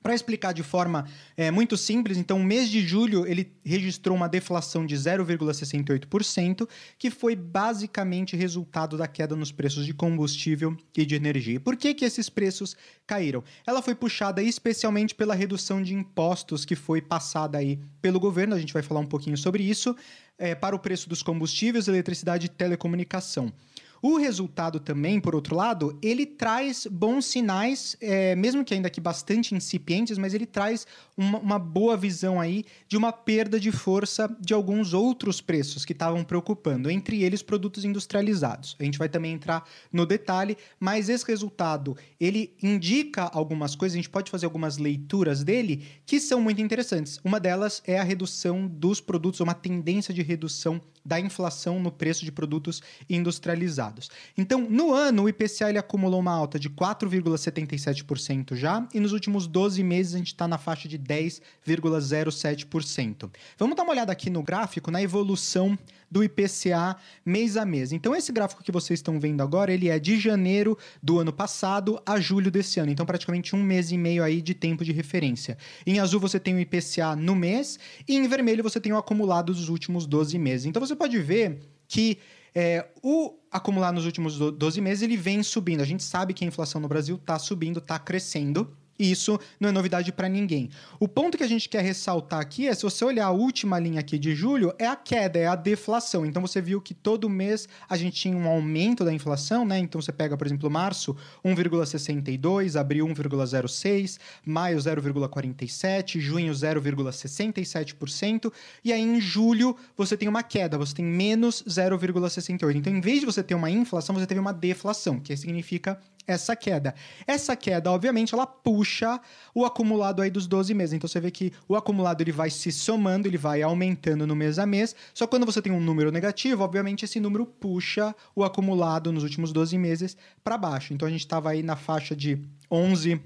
para 0.02 0.14
explicar 0.14 0.54
de 0.54 0.62
forma 0.62 1.08
é, 1.36 1.50
muito 1.50 1.76
simples, 1.76 2.16
então, 2.16 2.38
o 2.38 2.44
mês 2.44 2.70
de 2.70 2.80
julho 2.82 3.26
ele 3.26 3.52
registrou 3.64 4.16
uma 4.16 4.30
deflação 4.30 4.86
de 4.86 4.96
0,68%, 4.96 6.70
que 7.00 7.10
foi 7.10 7.36
basicamente 7.36 8.36
resultado 8.36 9.00
da 9.00 9.08
queda 9.08 9.36
nos 9.36 9.52
preços 9.52 9.84
de 9.84 9.96
combustível 9.96 10.78
e 10.96 11.08
de 11.08 11.16
energia. 11.16 11.60
Por 11.60 11.76
que, 11.76 11.92
que 11.96 12.06
esses 12.06 12.30
preços 12.30 12.78
caíram? 13.08 13.44
Ela 13.66 13.82
foi 13.82 13.96
puxada 13.96 14.44
especialmente 14.44 15.16
pela 15.16 15.34
redução 15.34 15.82
de 15.82 15.96
impostos 15.96 16.66
que 16.66 16.76
foi 16.76 17.02
passada 17.02 17.58
aí 17.58 17.80
pelo 18.00 18.20
governo, 18.20 18.54
a 18.54 18.60
gente 18.60 18.74
vai 18.74 18.84
falar 18.84 19.00
um 19.00 19.08
pouquinho 19.08 19.38
sobre 19.38 19.64
isso, 19.64 19.96
é, 20.38 20.54
para 20.54 20.76
o 20.76 20.80
preço 20.80 21.10
dos 21.10 21.24
combustíveis, 21.24 21.88
eletricidade 21.88 22.46
e 22.46 22.50
telecomunicação. 22.50 23.52
O 24.02 24.18
resultado 24.18 24.80
também, 24.80 25.20
por 25.20 25.34
outro 25.36 25.56
lado, 25.56 25.98
ele 26.02 26.26
traz 26.26 26.86
bons 26.86 27.26
sinais, 27.26 27.96
é, 28.00 28.36
mesmo 28.36 28.64
que 28.64 28.74
ainda 28.74 28.90
que 28.90 29.02
bastante 29.02 29.56
incipientes, 29.56 30.18
mas 30.18 30.34
ele 30.34 30.46
traz 30.46 30.86
uma, 31.18 31.40
uma, 31.40 31.60
boa 31.60 31.98
visão 31.98 32.40
aí 32.40 32.66
de 32.88 32.98
uma 32.98 33.12
perda 33.12 33.60
de 33.60 33.72
força 33.72 34.34
de 34.40 34.54
alguns 34.54 34.94
outros 34.94 35.42
preços 35.42 35.86
que 35.86 35.94
estavam 35.94 36.24
preocupando, 36.24 36.90
entre 36.90 37.24
eles 37.24 37.42
produtos 37.42 37.86
industrializados. 37.86 38.76
A 38.80 38.84
gente 38.84 39.00
vai 39.00 39.10
também 39.10 39.34
entrar 39.34 39.68
no 39.92 40.06
detalhe, 40.06 40.58
mas 40.80 41.10
esse 41.10 41.26
resultado, 41.26 41.98
ele 42.20 42.54
indica 42.62 43.24
algumas 43.24 43.76
coisas, 43.76 43.96
a 43.96 43.98
gente 43.98 44.10
pode 44.10 44.30
fazer 44.30 44.46
algumas 44.46 44.78
leituras 44.78 45.44
dele 45.44 45.84
que 46.06 46.20
são 46.20 46.42
muito 46.42 46.62
interessantes. 46.62 47.20
Uma 47.24 47.40
delas 47.40 47.82
é 47.86 48.00
a 48.00 48.04
redução 48.04 48.68
dos 48.68 49.02
produtos, 49.02 49.40
uma 49.40 49.54
tendência 49.54 50.14
de 50.14 50.22
redução 50.22 50.82
da 51.06 51.20
inflação 51.20 51.80
no 51.80 51.92
preço 51.92 52.26
de 52.26 52.32
produtos 52.32 52.82
industrializados. 53.10 54.10
Então, 54.38 54.68
no 54.70 54.94
ano, 54.94 55.24
o 55.24 55.30
IPCA 55.30 55.70
ele 55.70 55.78
acumulou 55.78 56.20
uma 56.20 56.34
alta 56.34 56.60
de 56.60 56.70
4,77% 56.70 58.56
já, 58.56 58.86
e 58.94 59.00
nos 59.00 59.14
últimos 59.14 59.48
12 59.48 59.82
meses 59.84 60.16
a 60.16 60.18
gente 60.18 60.28
está 60.28 60.48
na 60.48 60.58
faixa 60.58 60.88
de 60.88 60.98
10,07%. 60.98 63.30
Vamos 63.58 63.76
dar 63.76 63.84
uma 63.84 63.92
olhada 63.92 64.12
aqui 64.12 64.30
no 64.30 64.42
gráfico, 64.42 64.90
na 64.90 65.02
evolução 65.02 65.78
do 66.10 66.24
IPCA 66.24 66.96
mês 67.26 67.58
a 67.58 67.66
mês. 67.66 67.92
Então, 67.92 68.16
esse 68.16 68.32
gráfico 68.32 68.64
que 68.64 68.72
vocês 68.72 69.00
estão 69.00 69.20
vendo 69.20 69.42
agora, 69.42 69.74
ele 69.74 69.90
é 69.90 70.00
de 70.00 70.18
janeiro 70.20 70.78
do 71.02 71.20
ano 71.20 71.34
passado 71.34 72.02
a 72.06 72.20
julho 72.20 72.50
desse 72.50 72.80
ano. 72.80 72.92
Então, 72.92 73.06
praticamente 73.06 73.56
um 73.56 73.62
mês 73.62 73.92
e 73.92 73.98
meio 73.98 74.24
aí 74.24 74.42
de 74.42 74.54
tempo 74.54 74.86
de 74.86 74.92
referência. 74.92 75.58
Em 75.86 76.00
azul 76.00 76.20
você 76.20 76.40
tem 76.40 76.56
o 76.56 76.60
IPCA 76.60 77.16
no 77.16 77.36
mês 77.36 77.80
e 78.08 78.16
em 78.16 78.28
vermelho 78.28 78.64
você 78.64 78.80
tem 78.80 78.94
o 78.94 78.98
acumulado 78.98 79.54
dos 79.54 79.70
últimos 79.70 80.06
12 80.06 80.38
meses. 80.38 80.66
Então, 80.66 80.80
você 80.80 80.95
pode 80.96 81.20
ver 81.20 81.60
que 81.88 82.18
é, 82.54 82.88
o 83.04 83.38
acumulado 83.52 83.96
nos 83.96 84.06
últimos 84.06 84.38
12 84.38 84.82
meses 84.82 85.02
ele 85.02 85.18
vem 85.18 85.44
subindo. 85.44 85.82
A 85.82 85.86
gente 85.86 86.04
sabe 86.04 86.34
que 86.34 86.44
a 86.44 86.48
inflação 86.48 86.80
no 86.80 86.88
Brasil 86.88 87.16
está 87.16 87.38
subindo, 87.38 87.80
está 87.80 88.00
crescendo. 88.00 88.76
E 88.98 89.12
isso 89.12 89.40
não 89.60 89.70
é 89.70 89.72
novidade 89.72 90.12
para 90.12 90.30
ninguém. 90.30 90.70
O 91.00 91.08
ponto 91.08 91.38
que 91.38 91.44
a 91.44 91.48
gente 91.48 91.68
quer 91.68 91.82
ressaltar 91.82 92.40
aqui 92.40 92.68
é, 92.68 92.74
se 92.74 92.84
você 92.84 93.04
olhar 93.04 93.26
a 93.26 93.32
última 93.32 93.78
linha 93.78 94.00
aqui 94.00 94.18
de 94.18 94.34
julho, 94.34 94.74
é 94.80 94.88
a 94.88 94.96
queda, 94.96 95.38
é 95.38 95.48
a 95.48 95.56
deflação. 95.56 96.26
Então 96.26 96.42
você 96.42 96.62
viu 96.62 96.80
que 96.82 96.94
todo 96.94 97.30
mês 97.30 97.68
a 97.90 97.98
gente 97.98 98.16
tinha 98.16 98.38
um 98.38 98.48
aumento 98.48 99.04
da 99.04 99.14
inflação, 99.14 99.66
né? 99.66 99.80
Então 99.80 100.02
você 100.02 100.12
pega, 100.12 100.38
por 100.38 100.48
exemplo, 100.48 100.70
março 100.70 101.16
1,62, 101.44 102.80
abril 102.80 103.08
1,06, 103.08 104.20
maio 104.46 104.78
0,47, 104.78 106.20
junho 106.20 106.54
0,67%, 106.54 108.52
e 108.84 108.94
aí 108.94 109.02
em 109.02 109.20
julho 109.20 109.76
você 109.98 110.16
tem 110.16 110.30
uma 110.30 110.44
queda, 110.44 110.78
você 110.78 110.96
tem 110.96 111.06
menos 111.06 111.64
0,68. 111.64 112.76
Então, 112.76 112.94
em 112.94 113.02
vez 113.02 113.20
de 113.20 113.26
você 113.26 113.44
ter 113.44 113.56
uma 113.56 113.70
inflação, 113.70 114.16
você 114.16 114.26
teve 114.26 114.40
uma 114.40 114.54
deflação, 114.54 115.20
que 115.20 115.36
significa 115.36 116.00
essa 116.28 116.56
queda. 116.56 116.94
Essa 117.28 117.56
queda, 117.56 117.92
obviamente, 117.92 118.34
ela 118.34 118.48
puxa 118.48 119.20
o 119.54 119.66
acumulado 119.66 120.22
aí 120.22 120.30
dos 120.30 120.48
12 120.48 120.74
meses. 120.74 120.94
Então 120.94 121.08
você 121.08 121.20
vê 121.20 121.32
que 121.32 121.52
o 121.68 121.76
acumulado 121.76 122.22
ele 122.22 122.32
vai 122.32 122.50
se 122.50 122.72
somando, 122.72 123.28
ele 123.28 123.38
vai 123.38 123.62
aumentando 123.62 124.26
no 124.26 124.36
mês 124.36 124.60
a 124.60 124.66
mês. 124.66 124.96
Só 125.14 125.28
quando 125.28 125.46
você 125.46 125.62
tem 125.62 125.72
um 125.72 125.80
número 125.80 126.12
negativo, 126.12 126.64
obviamente 126.64 127.06
esse 127.06 127.20
número 127.20 127.46
puxa 127.46 128.16
o 128.36 128.44
acumulado 128.44 129.12
nos 129.12 129.24
últimos 129.24 129.52
12 129.52 129.78
meses 129.78 130.18
para 130.44 130.58
baixo. 130.58 130.94
Então 130.94 131.08
a 131.08 131.12
gente 131.12 131.22
estava 131.22 131.50
aí 131.50 131.62
na 131.62 131.76
faixa 131.76 132.16
de 132.16 132.40
11 132.72 133.22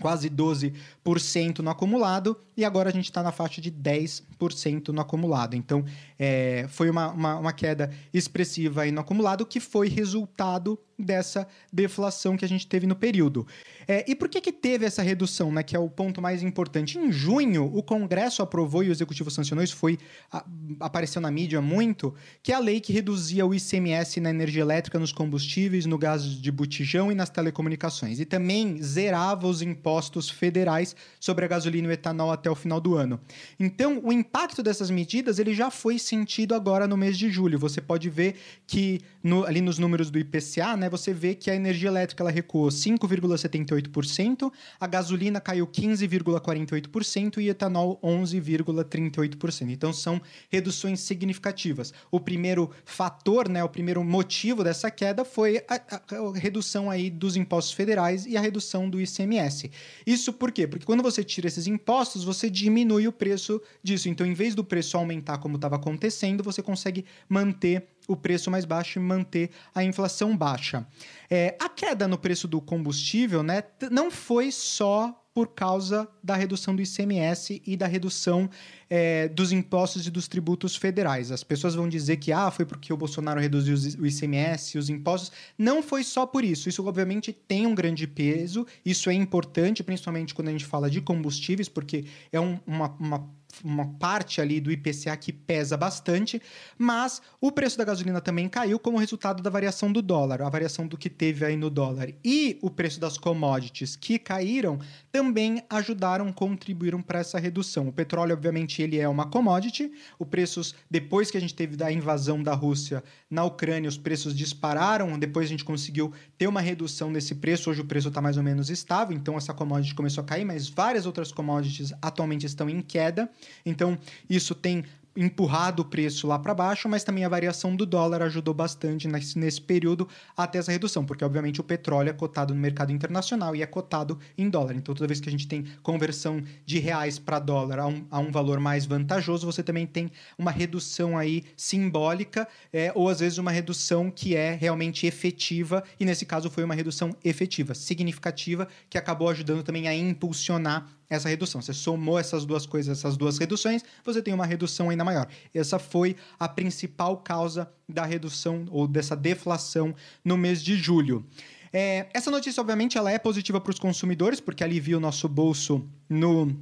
quase 0.00 0.30
12% 0.30 1.58
no 1.58 1.70
acumulado, 1.70 2.36
e 2.56 2.64
agora 2.64 2.88
a 2.88 2.92
gente 2.92 3.04
está 3.04 3.22
na 3.22 3.30
faixa 3.30 3.60
de 3.60 3.70
10% 3.70 4.88
no 4.88 5.00
acumulado. 5.00 5.54
Então, 5.54 5.84
é, 6.18 6.66
foi 6.68 6.90
uma, 6.90 7.08
uma, 7.10 7.38
uma, 7.38 7.52
queda 7.52 7.92
expressiva 8.12 8.82
aí 8.82 8.90
no 8.90 9.00
acumulado, 9.02 9.46
que 9.46 9.60
foi 9.60 9.88
resultado 9.88 10.78
dessa 11.00 11.46
deflação 11.72 12.36
que 12.36 12.44
a 12.44 12.48
gente 12.48 12.66
teve 12.66 12.86
no 12.86 12.94
período. 12.94 13.46
É, 13.86 14.04
e 14.08 14.14
por 14.14 14.28
que, 14.28 14.40
que 14.40 14.52
teve 14.52 14.86
essa 14.86 15.02
redução, 15.02 15.50
né, 15.50 15.62
que 15.62 15.74
é 15.74 15.78
o 15.78 15.88
ponto 15.88 16.20
mais 16.20 16.42
importante? 16.42 16.98
Em 16.98 17.10
junho, 17.10 17.64
o 17.74 17.82
Congresso 17.82 18.42
aprovou 18.42 18.84
e 18.84 18.88
o 18.88 18.92
Executivo 18.92 19.30
sancionou, 19.30 19.64
isso 19.64 19.76
foi, 19.76 19.98
a, 20.30 20.44
apareceu 20.78 21.20
na 21.20 21.30
mídia 21.30 21.60
muito, 21.60 22.14
que 22.42 22.52
é 22.52 22.54
a 22.54 22.58
lei 22.58 22.80
que 22.80 22.92
reduzia 22.92 23.46
o 23.46 23.54
ICMS 23.54 24.20
na 24.20 24.30
energia 24.30 24.62
elétrica, 24.62 24.98
nos 24.98 25.12
combustíveis, 25.12 25.86
no 25.86 25.98
gás 25.98 26.24
de 26.24 26.52
botijão 26.52 27.10
e 27.10 27.14
nas 27.14 27.30
telecomunicações. 27.30 28.20
E 28.20 28.24
também 28.24 28.82
zerava 28.82 29.46
os 29.46 29.62
impostos 29.62 30.28
federais 30.28 30.94
sobre 31.18 31.44
a 31.44 31.48
gasolina 31.48 31.88
e 31.88 31.90
o 31.90 31.92
etanol 31.92 32.30
até 32.30 32.50
o 32.50 32.54
final 32.54 32.80
do 32.80 32.94
ano. 32.94 33.20
Então, 33.58 34.00
o 34.04 34.12
impacto 34.12 34.62
dessas 34.62 34.90
medidas 34.90 35.38
ele 35.38 35.54
já 35.54 35.70
foi 35.70 35.98
sentido 35.98 36.54
agora 36.54 36.86
no 36.86 36.96
mês 36.96 37.16
de 37.16 37.30
julho. 37.30 37.58
Você 37.58 37.80
pode 37.80 38.10
ver 38.10 38.36
que 38.66 39.00
no, 39.22 39.44
ali 39.44 39.60
nos 39.60 39.78
números 39.78 40.10
do 40.10 40.18
IPCA, 40.18 40.76
né, 40.76 40.88
você 40.90 41.12
vê 41.12 41.34
que 41.34 41.50
a 41.50 41.54
energia 41.54 41.88
elétrica 41.88 42.22
ela 42.22 42.30
recuou 42.30 42.68
5,78%, 42.68 44.52
a 44.78 44.86
gasolina 44.86 45.40
caiu 45.40 45.66
15,48% 45.66 47.38
e 47.38 47.48
etanol 47.48 47.98
11,38%. 48.02 49.70
Então 49.70 49.92
são 49.92 50.20
reduções 50.50 51.00
significativas. 51.00 51.94
O 52.10 52.20
primeiro 52.20 52.70
fator, 52.84 53.48
né, 53.48 53.62
o 53.64 53.68
primeiro 53.68 54.02
motivo 54.04 54.64
dessa 54.64 54.90
queda 54.90 55.24
foi 55.24 55.64
a, 55.68 55.74
a, 55.74 56.00
a 56.16 56.38
redução 56.38 56.90
aí 56.90 57.08
dos 57.08 57.36
impostos 57.36 57.72
federais 57.72 58.26
e 58.26 58.36
a 58.36 58.40
redução 58.40 58.90
do 58.90 59.00
ICMS. 59.00 59.70
Isso 60.06 60.32
por 60.32 60.50
quê? 60.50 60.66
Porque 60.66 60.84
quando 60.84 61.02
você 61.02 61.22
tira 61.22 61.46
esses 61.46 61.66
impostos, 61.66 62.24
você 62.24 62.50
diminui 62.50 63.06
o 63.06 63.12
preço 63.12 63.60
disso. 63.82 64.08
Então, 64.08 64.26
em 64.26 64.34
vez 64.34 64.54
do 64.54 64.64
preço 64.64 64.96
aumentar 64.96 65.38
como 65.38 65.56
estava 65.56 65.76
acontecendo, 65.76 66.42
você 66.42 66.62
consegue 66.62 67.04
manter 67.28 67.86
o 68.10 68.16
preço 68.16 68.50
mais 68.50 68.64
baixo 68.64 68.98
e 68.98 69.02
manter 69.02 69.50
a 69.72 69.84
inflação 69.84 70.36
baixa. 70.36 70.84
É, 71.30 71.56
a 71.60 71.68
queda 71.68 72.08
no 72.08 72.18
preço 72.18 72.48
do 72.48 72.60
combustível 72.60 73.42
né, 73.42 73.62
não 73.90 74.10
foi 74.10 74.50
só 74.50 75.16
por 75.32 75.48
causa 75.54 76.08
da 76.22 76.34
redução 76.34 76.74
do 76.74 76.82
ICMS 76.82 77.62
e 77.64 77.76
da 77.76 77.86
redução 77.86 78.50
é, 78.88 79.28
dos 79.28 79.52
impostos 79.52 80.04
e 80.04 80.10
dos 80.10 80.26
tributos 80.26 80.74
federais. 80.74 81.30
As 81.30 81.44
pessoas 81.44 81.76
vão 81.76 81.88
dizer 81.88 82.16
que 82.16 82.32
ah, 82.32 82.50
foi 82.50 82.64
porque 82.64 82.92
o 82.92 82.96
Bolsonaro 82.96 83.40
reduziu 83.40 83.76
o 84.00 84.06
ICMS 84.06 84.76
e 84.76 84.78
os 84.78 84.90
impostos. 84.90 85.30
Não 85.56 85.84
foi 85.84 86.02
só 86.02 86.26
por 86.26 86.44
isso. 86.44 86.68
Isso, 86.68 86.84
obviamente, 86.84 87.32
tem 87.32 87.64
um 87.64 87.76
grande 87.76 88.08
peso. 88.08 88.66
Isso 88.84 89.08
é 89.08 89.14
importante, 89.14 89.84
principalmente 89.84 90.34
quando 90.34 90.48
a 90.48 90.52
gente 90.52 90.66
fala 90.66 90.90
de 90.90 91.00
combustíveis, 91.00 91.68
porque 91.68 92.04
é 92.32 92.40
um, 92.40 92.58
uma, 92.66 92.88
uma 92.98 93.30
uma 93.64 93.86
parte 93.94 94.40
ali 94.40 94.60
do 94.60 94.70
IPCA 94.70 95.16
que 95.16 95.32
pesa 95.32 95.76
bastante, 95.76 96.40
mas 96.78 97.20
o 97.40 97.52
preço 97.52 97.76
da 97.76 97.84
gasolina 97.84 98.20
também 98.20 98.48
caiu 98.48 98.78
como 98.78 98.98
resultado 98.98 99.42
da 99.42 99.50
variação 99.50 99.92
do 99.92 100.02
dólar, 100.02 100.42
a 100.42 100.48
variação 100.48 100.86
do 100.86 100.96
que 100.96 101.10
teve 101.10 101.44
aí 101.44 101.56
no 101.56 101.70
dólar. 101.70 102.10
E 102.24 102.58
o 102.62 102.70
preço 102.70 103.00
das 103.00 103.18
commodities 103.18 103.96
que 103.96 104.18
caíram 104.18 104.78
também 105.12 105.62
ajudaram, 105.68 106.32
contribuíram 106.32 107.02
para 107.02 107.20
essa 107.20 107.38
redução. 107.38 107.88
O 107.88 107.92
petróleo, 107.92 108.34
obviamente, 108.34 108.82
ele 108.82 108.98
é 108.98 109.08
uma 109.08 109.26
commodity. 109.26 109.90
Os 110.18 110.28
preços, 110.28 110.74
depois 110.90 111.30
que 111.30 111.36
a 111.36 111.40
gente 111.40 111.54
teve 111.54 111.76
da 111.76 111.90
invasão 111.90 112.42
da 112.42 112.54
Rússia 112.54 113.02
na 113.28 113.44
Ucrânia, 113.44 113.88
os 113.88 113.98
preços 113.98 114.34
dispararam. 114.34 115.18
Depois 115.18 115.46
a 115.46 115.48
gente 115.48 115.64
conseguiu 115.64 116.12
ter 116.38 116.46
uma 116.46 116.60
redução 116.60 117.12
desse 117.12 117.34
preço. 117.34 117.70
Hoje 117.70 117.80
o 117.80 117.84
preço 117.84 118.08
está 118.08 118.20
mais 118.20 118.36
ou 118.36 118.42
menos 118.42 118.70
estável, 118.70 119.16
então 119.16 119.36
essa 119.36 119.52
commodity 119.52 119.94
começou 119.94 120.22
a 120.22 120.26
cair, 120.26 120.44
mas 120.44 120.68
várias 120.68 121.06
outras 121.06 121.32
commodities 121.32 121.92
atualmente 122.00 122.46
estão 122.46 122.68
em 122.68 122.80
queda. 122.80 123.30
Então, 123.64 123.98
isso 124.28 124.54
tem 124.54 124.84
empurrado 125.16 125.82
o 125.82 125.84
preço 125.84 126.26
lá 126.26 126.38
para 126.38 126.54
baixo, 126.54 126.88
mas 126.88 127.02
também 127.02 127.24
a 127.24 127.28
variação 127.28 127.74
do 127.74 127.84
dólar 127.84 128.22
ajudou 128.22 128.54
bastante 128.54 129.08
nesse, 129.08 129.38
nesse 129.38 129.60
período 129.60 130.08
até 130.36 130.58
essa 130.58 130.70
redução, 130.70 131.04
porque 131.04 131.24
obviamente 131.24 131.60
o 131.60 131.64
petróleo 131.64 132.10
é 132.10 132.12
cotado 132.12 132.54
no 132.54 132.60
mercado 132.60 132.92
internacional 132.92 133.54
e 133.56 133.62
é 133.62 133.66
cotado 133.66 134.18
em 134.38 134.48
dólar. 134.48 134.74
Então, 134.76 134.94
toda 134.94 135.06
vez 135.06 135.20
que 135.20 135.28
a 135.28 135.32
gente 135.32 135.48
tem 135.48 135.64
conversão 135.82 136.42
de 136.64 136.78
reais 136.78 137.18
para 137.18 137.38
dólar 137.38 137.80
a 137.80 137.86
um, 137.86 138.06
a 138.10 138.18
um 138.18 138.30
valor 138.30 138.60
mais 138.60 138.86
vantajoso, 138.86 139.46
você 139.46 139.62
também 139.62 139.86
tem 139.86 140.10
uma 140.38 140.50
redução 140.50 141.18
aí 141.18 141.44
simbólica, 141.56 142.46
é, 142.72 142.92
ou 142.94 143.08
às 143.08 143.20
vezes 143.20 143.38
uma 143.38 143.50
redução 143.50 144.10
que 144.10 144.36
é 144.36 144.54
realmente 144.54 145.06
efetiva, 145.06 145.82
e 145.98 146.04
nesse 146.04 146.24
caso 146.24 146.48
foi 146.50 146.62
uma 146.62 146.74
redução 146.74 147.14
efetiva, 147.24 147.74
significativa, 147.74 148.68
que 148.88 148.96
acabou 148.96 149.28
ajudando 149.28 149.62
também 149.62 149.88
a 149.88 149.94
impulsionar 149.94 150.99
essa 151.10 151.28
redução. 151.28 151.60
Você 151.60 151.74
somou 151.74 152.18
essas 152.18 152.46
duas 152.46 152.64
coisas, 152.64 152.96
essas 152.96 153.16
duas 153.16 153.36
reduções, 153.36 153.82
você 154.04 154.22
tem 154.22 154.32
uma 154.32 154.46
redução 154.46 154.88
ainda 154.88 155.04
maior. 155.04 155.28
Essa 155.52 155.78
foi 155.78 156.16
a 156.38 156.48
principal 156.48 157.16
causa 157.18 157.70
da 157.88 158.06
redução 158.06 158.64
ou 158.70 158.86
dessa 158.86 159.16
deflação 159.16 159.94
no 160.24 160.38
mês 160.38 160.62
de 160.62 160.76
julho. 160.76 161.26
É, 161.72 162.08
essa 162.14 162.30
notícia, 162.30 162.60
obviamente, 162.60 162.96
ela 162.96 163.10
é 163.10 163.18
positiva 163.18 163.60
para 163.60 163.70
os 163.70 163.78
consumidores, 163.78 164.40
porque 164.40 164.64
alivia 164.64 164.96
o 164.96 165.00
nosso 165.00 165.28
bolso 165.28 165.86
no 166.08 166.56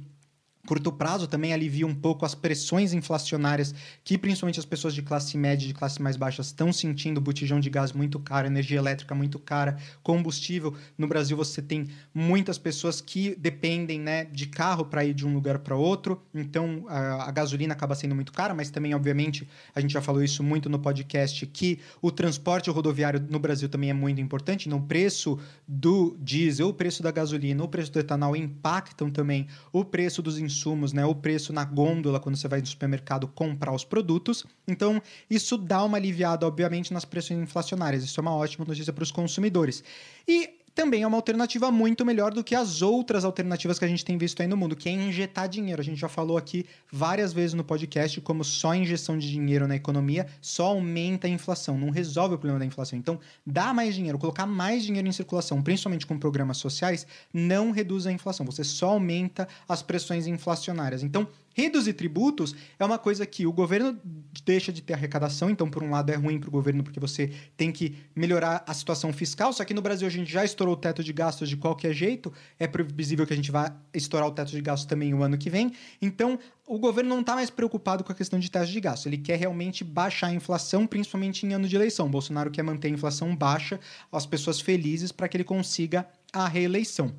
curto 0.69 0.91
prazo 0.91 1.25
também 1.25 1.51
alivia 1.51 1.87
um 1.87 1.95
pouco 1.95 2.23
as 2.27 2.35
pressões 2.35 2.93
inflacionárias 2.93 3.73
que 4.03 4.19
principalmente 4.19 4.59
as 4.59 4.65
pessoas 4.67 4.93
de 4.93 5.01
classe 5.01 5.35
média 5.35 5.65
e 5.65 5.69
de 5.69 5.73
classe 5.73 5.99
mais 5.99 6.15
baixa 6.15 6.43
estão 6.43 6.71
sentindo, 6.71 7.19
botijão 7.19 7.59
de 7.59 7.71
gás 7.71 7.91
muito 7.91 8.19
caro, 8.19 8.45
energia 8.45 8.77
elétrica 8.77 9.15
muito 9.15 9.39
cara, 9.39 9.77
combustível. 10.03 10.75
No 10.95 11.07
Brasil 11.07 11.35
você 11.35 11.59
tem 11.59 11.87
muitas 12.13 12.59
pessoas 12.59 13.01
que 13.01 13.35
dependem 13.35 13.99
né, 13.99 14.25
de 14.25 14.45
carro 14.45 14.85
para 14.85 15.03
ir 15.03 15.15
de 15.15 15.25
um 15.25 15.33
lugar 15.33 15.57
para 15.57 15.75
outro, 15.75 16.21
então 16.35 16.85
a, 16.87 17.27
a, 17.27 17.31
gasolina 17.31 17.73
acaba 17.73 17.95
sendo 17.95 18.13
muito 18.13 18.31
cara, 18.31 18.53
mas 18.53 18.69
também, 18.69 18.93
obviamente, 18.93 19.49
a 19.73 19.81
gente 19.81 19.93
já 19.93 20.01
falou 20.01 20.23
isso 20.23 20.43
muito 20.43 20.69
no 20.69 20.77
podcast, 20.77 21.47
que 21.47 21.79
o 21.99 22.11
transporte 22.11 22.69
rodoviário 22.69 23.25
no 23.27 23.39
Brasil 23.39 23.67
também 23.69 23.89
é 23.89 23.93
muito 23.93 24.21
importante, 24.21 24.67
então 24.67 24.77
o 24.77 24.83
preço 24.83 25.39
do 25.67 26.15
diesel, 26.21 26.67
o 26.67 26.73
preço 26.75 27.01
da 27.01 27.09
gasolina, 27.09 27.63
o 27.63 27.67
preço 27.67 27.91
do 27.91 27.99
etanol 27.99 28.35
impactam 28.35 29.09
também 29.09 29.47
o 29.73 29.83
preço 29.83 30.21
dos 30.21 30.37
insumos 30.37 30.58
insumos, 30.59 30.91
né, 30.91 31.05
o 31.05 31.15
preço 31.15 31.53
na 31.53 31.63
gôndola 31.63 32.19
quando 32.19 32.35
você 32.35 32.47
vai 32.47 32.59
no 32.59 32.67
supermercado 32.67 33.27
comprar 33.27 33.73
os 33.73 33.85
produtos. 33.85 34.45
Então, 34.67 35.01
isso 35.29 35.57
dá 35.57 35.83
uma 35.83 35.97
aliviada, 35.97 36.45
obviamente, 36.45 36.93
nas 36.93 37.05
pressões 37.05 37.39
inflacionárias. 37.39 38.03
Isso 38.03 38.19
é 38.19 38.21
uma 38.21 38.35
ótima 38.35 38.65
notícia 38.65 38.91
para 38.91 39.03
os 39.03 39.11
consumidores. 39.11 39.83
E 40.27 40.58
também 40.79 41.03
é 41.03 41.07
uma 41.07 41.17
alternativa 41.17 41.69
muito 41.69 42.05
melhor 42.05 42.33
do 42.33 42.41
que 42.41 42.55
as 42.55 42.81
outras 42.81 43.25
alternativas 43.25 43.77
que 43.77 43.83
a 43.83 43.87
gente 43.87 44.05
tem 44.05 44.17
visto 44.17 44.39
aí 44.39 44.47
no 44.47 44.55
mundo, 44.55 44.77
que 44.77 44.87
é 44.87 44.93
injetar 44.93 45.49
dinheiro. 45.49 45.81
A 45.81 45.83
gente 45.83 45.99
já 45.99 46.07
falou 46.07 46.37
aqui 46.37 46.65
várias 46.89 47.33
vezes 47.33 47.53
no 47.53 47.65
podcast 47.65 48.21
como 48.21 48.45
só 48.45 48.73
injeção 48.73 49.17
de 49.17 49.29
dinheiro 49.29 49.67
na 49.67 49.75
economia 49.75 50.25
só 50.39 50.67
aumenta 50.67 51.27
a 51.27 51.29
inflação, 51.29 51.77
não 51.77 51.89
resolve 51.89 52.35
o 52.35 52.37
problema 52.37 52.59
da 52.59 52.65
inflação. 52.65 52.97
Então, 52.97 53.19
dar 53.45 53.73
mais 53.73 53.93
dinheiro, 53.93 54.17
colocar 54.17 54.45
mais 54.45 54.81
dinheiro 54.81 55.05
em 55.05 55.11
circulação, 55.11 55.61
principalmente 55.61 56.05
com 56.05 56.17
programas 56.17 56.55
sociais, 56.55 57.05
não 57.33 57.71
reduz 57.71 58.07
a 58.07 58.11
inflação. 58.13 58.45
Você 58.45 58.63
só 58.63 58.91
aumenta 58.91 59.49
as 59.67 59.81
pressões 59.81 60.27
inflacionárias. 60.27 61.03
Então, 61.03 61.27
Reduzir 61.59 61.93
tributos 61.93 62.55
é 62.77 62.85
uma 62.85 62.97
coisa 62.97 63.25
que 63.25 63.45
o 63.45 63.51
governo 63.51 63.99
deixa 64.45 64.71
de 64.71 64.81
ter 64.81 64.93
arrecadação, 64.93 65.49
então, 65.49 65.69
por 65.69 65.83
um 65.83 65.89
lado, 65.89 66.09
é 66.09 66.15
ruim 66.15 66.39
para 66.39 66.47
o 66.47 66.51
governo 66.51 66.83
porque 66.83 66.99
você 66.99 67.31
tem 67.57 67.71
que 67.71 67.97
melhorar 68.15 68.63
a 68.65 68.73
situação 68.73 69.11
fiscal. 69.11 69.51
Só 69.51 69.65
que 69.65 69.73
no 69.73 69.81
Brasil 69.81 70.07
a 70.07 70.11
gente 70.11 70.31
já 70.31 70.45
estourou 70.45 70.75
o 70.75 70.77
teto 70.77 71.03
de 71.03 71.11
gastos 71.11 71.49
de 71.49 71.57
qualquer 71.57 71.93
jeito, 71.93 72.31
é 72.57 72.67
previsível 72.67 73.27
que 73.27 73.33
a 73.33 73.35
gente 73.35 73.51
vá 73.51 73.75
estourar 73.93 74.27
o 74.29 74.31
teto 74.31 74.51
de 74.51 74.61
gastos 74.61 74.85
também 74.85 75.13
o 75.13 75.21
ano 75.21 75.37
que 75.37 75.49
vem. 75.49 75.73
Então, 76.01 76.39
o 76.65 76.77
governo 76.79 77.09
não 77.09 77.21
está 77.21 77.35
mais 77.35 77.49
preocupado 77.49 78.03
com 78.03 78.11
a 78.11 78.15
questão 78.15 78.39
de 78.39 78.49
teto 78.49 78.67
de 78.67 78.79
gastos. 78.79 79.07
Ele 79.07 79.17
quer 79.17 79.37
realmente 79.37 79.83
baixar 79.83 80.27
a 80.27 80.33
inflação, 80.33 80.87
principalmente 80.87 81.45
em 81.45 81.53
ano 81.53 81.67
de 81.67 81.75
eleição. 81.75 82.05
O 82.05 82.09
Bolsonaro 82.09 82.51
quer 82.51 82.63
manter 82.63 82.87
a 82.87 82.91
inflação 82.91 83.35
baixa, 83.35 83.79
as 84.11 84.25
pessoas 84.25 84.61
felizes, 84.61 85.11
para 85.11 85.27
que 85.27 85.35
ele 85.35 85.43
consiga 85.43 86.07
a 86.31 86.47
reeleição. 86.47 87.13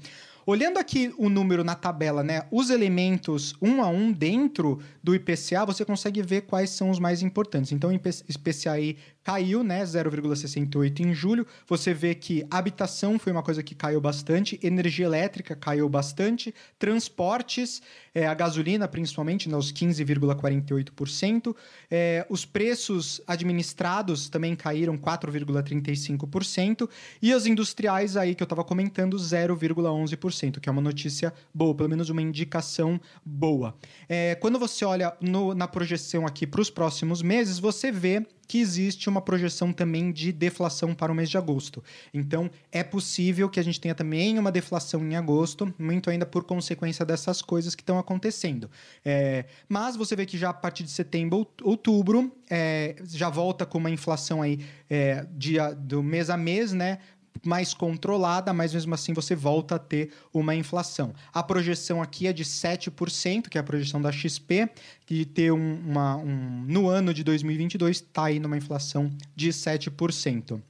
Olhando 0.47 0.79
aqui 0.79 1.13
o 1.19 1.29
número 1.29 1.63
na 1.63 1.75
tabela, 1.75 2.23
né, 2.23 2.43
os 2.51 2.71
elementos 2.71 3.55
um 3.61 3.83
a 3.83 3.89
um 3.89 4.11
dentro 4.11 4.81
do 5.03 5.15
IPCA, 5.15 5.65
você 5.67 5.85
consegue 5.85 6.23
ver 6.23 6.43
quais 6.43 6.71
são 6.71 6.91
os 6.91 6.99
mais 6.99 7.23
importantes. 7.23 7.73
Então, 7.73 7.91
o 7.91 7.93
IPCA 7.93 8.81
caiu, 9.23 9.63
né, 9.63 9.85
0,68 9.85 11.01
em 11.01 11.15
julho. 11.15 11.47
Você 11.67 11.93
vê 11.93 12.15
que 12.15 12.47
habitação 12.51 13.19
foi 13.19 13.33
uma 13.33 13.43
coisa 13.43 13.63
que 13.63 13.75
caiu 13.75 14.01
bastante, 14.01 14.59
energia 14.63 15.07
elétrica 15.07 15.55
caiu 15.55 15.89
bastante, 15.89 16.55
transportes, 16.79 17.83
é, 18.15 18.27
a 18.27 18.35
gasolina 18.35 18.89
principalmente, 18.89 19.49
né, 19.49 19.57
os 19.57 19.73
15,48%. 19.73 21.55
É, 21.91 22.27
os 22.29 22.45
preços 22.45 23.21
administrados 23.27 24.29
também 24.29 24.55
caíram 24.57 24.97
4,35%. 24.97 26.89
E 27.23 27.35
os 27.35 27.47
industriais 27.47 28.17
aí 28.17 28.35
que 28.35 28.43
eu 28.43 28.47
estava 28.47 28.65
comentando, 28.65 29.17
0,11%, 29.17 30.61
que 30.61 30.69
é 30.69 30.73
uma 30.73 30.83
notícia 30.83 31.33
boa, 31.55 31.75
pelo 31.75 31.89
menos 31.89 32.11
uma 32.11 32.23
indicação 32.23 33.01
boa. 33.25 33.75
É, 34.09 34.35
quando 34.37 34.59
você 34.59 34.85
olha 34.85 35.17
no, 35.21 35.55
na 35.55 35.69
projeção 35.69 36.27
aqui 36.27 36.47
para 36.47 36.61
os 36.61 36.71
próximos 36.71 37.23
meses, 37.23 37.59
você 37.59 37.93
vê 37.93 38.27
que 38.51 38.59
existe 38.59 39.09
uma 39.09 39.21
projeção 39.21 39.73
também 39.73 40.11
de 40.11 40.33
deflação 40.33 40.93
para 40.93 41.13
o 41.13 41.15
mês 41.15 41.31
de 41.31 41.39
agosto. 41.39 41.85
Então, 42.13 42.51
é 42.73 42.83
possível 42.83 43.49
que 43.49 43.61
a 43.61 43.63
gente 43.63 43.81
tenha 43.81 43.95
também 43.95 44.37
uma 44.41 44.51
deflação 44.51 45.05
em 45.05 45.15
agosto, 45.15 45.73
muito 45.79 46.11
ainda 46.11 46.27
por 46.27 46.43
consequência 46.43 47.07
dessas 47.07 47.41
coisas 47.41 47.77
que 47.77 47.83
estão 47.83 47.97
acontecendo. 47.97 48.69
É, 49.05 49.45
mas 49.69 49.95
você 49.95 50.17
vê 50.17 50.27
que 50.27 50.37
já 50.37 50.51
a 50.51 50.53
partir 50.53 50.83
de 50.83 50.91
setembro, 50.91 51.47
outubro, 51.63 52.33
é, 52.51 52.97
já 53.05 53.31
volta 53.31 53.65
com 53.65 53.79
uma 53.79 53.89
inflação 53.89 54.43
aí 54.43 54.59
é, 54.91 55.25
do 55.79 56.03
mês 56.03 56.29
a 56.29 56.37
mês, 56.37 56.73
né? 56.73 56.99
Mais 57.45 57.73
controlada, 57.73 58.53
mas 58.53 58.75
mesmo 58.75 58.95
assim 58.95 59.13
você 59.13 59.35
volta 59.35 59.77
a 59.77 59.79
ter 59.79 60.13
uma 60.33 60.55
inflação. 60.55 61.15
A 61.33 61.43
projeção 61.43 62.03
aqui 62.03 62.27
é 62.27 62.33
de 62.33 62.45
7%, 62.45 63.49
que 63.49 63.57
é 63.57 63.61
a 63.61 63.65
projeção 63.65 64.01
da 64.01 64.13
XP, 64.13 64.69
que 65.07 65.25
ter 65.25 65.53
um, 65.53 65.75
uma, 65.81 66.17
um, 66.17 66.65
no 66.67 66.89
ano 66.89 67.15
de 67.15 67.25
2022 67.25 67.97
está 67.97 68.25
aí 68.25 68.39
numa 68.39 68.57
inflação 68.57 69.11
de 69.35 69.51
7%. 69.51 70.61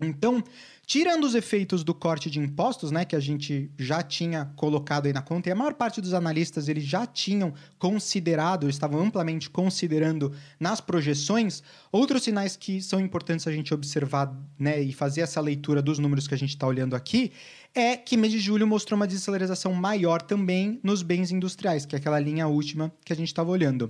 Então, 0.00 0.42
Tirando 0.90 1.22
os 1.22 1.36
efeitos 1.36 1.84
do 1.84 1.94
corte 1.94 2.28
de 2.28 2.40
impostos, 2.40 2.90
né, 2.90 3.04
que 3.04 3.14
a 3.14 3.20
gente 3.20 3.70
já 3.78 4.02
tinha 4.02 4.46
colocado 4.56 5.06
aí 5.06 5.12
na 5.12 5.22
conta, 5.22 5.48
e 5.48 5.52
a 5.52 5.54
maior 5.54 5.72
parte 5.74 6.00
dos 6.00 6.12
analistas 6.12 6.68
eles 6.68 6.82
já 6.82 7.06
tinham 7.06 7.54
considerado, 7.78 8.68
estavam 8.68 9.00
amplamente 9.00 9.48
considerando 9.48 10.32
nas 10.58 10.80
projeções, 10.80 11.62
outros 11.92 12.24
sinais 12.24 12.56
que 12.56 12.82
são 12.82 12.98
importantes 12.98 13.46
a 13.46 13.52
gente 13.52 13.72
observar 13.72 14.36
né, 14.58 14.80
e 14.80 14.92
fazer 14.92 15.20
essa 15.20 15.40
leitura 15.40 15.80
dos 15.80 16.00
números 16.00 16.26
que 16.26 16.34
a 16.34 16.36
gente 16.36 16.50
está 16.50 16.66
olhando 16.66 16.96
aqui, 16.96 17.30
é 17.72 17.96
que 17.96 18.16
mês 18.16 18.32
de 18.32 18.40
julho 18.40 18.66
mostrou 18.66 18.96
uma 18.96 19.06
desaceleração 19.06 19.72
maior 19.72 20.20
também 20.20 20.80
nos 20.82 21.04
bens 21.04 21.30
industriais, 21.30 21.86
que 21.86 21.94
é 21.94 21.98
aquela 22.00 22.18
linha 22.18 22.48
última 22.48 22.92
que 23.04 23.12
a 23.12 23.16
gente 23.16 23.28
estava 23.28 23.48
olhando. 23.48 23.88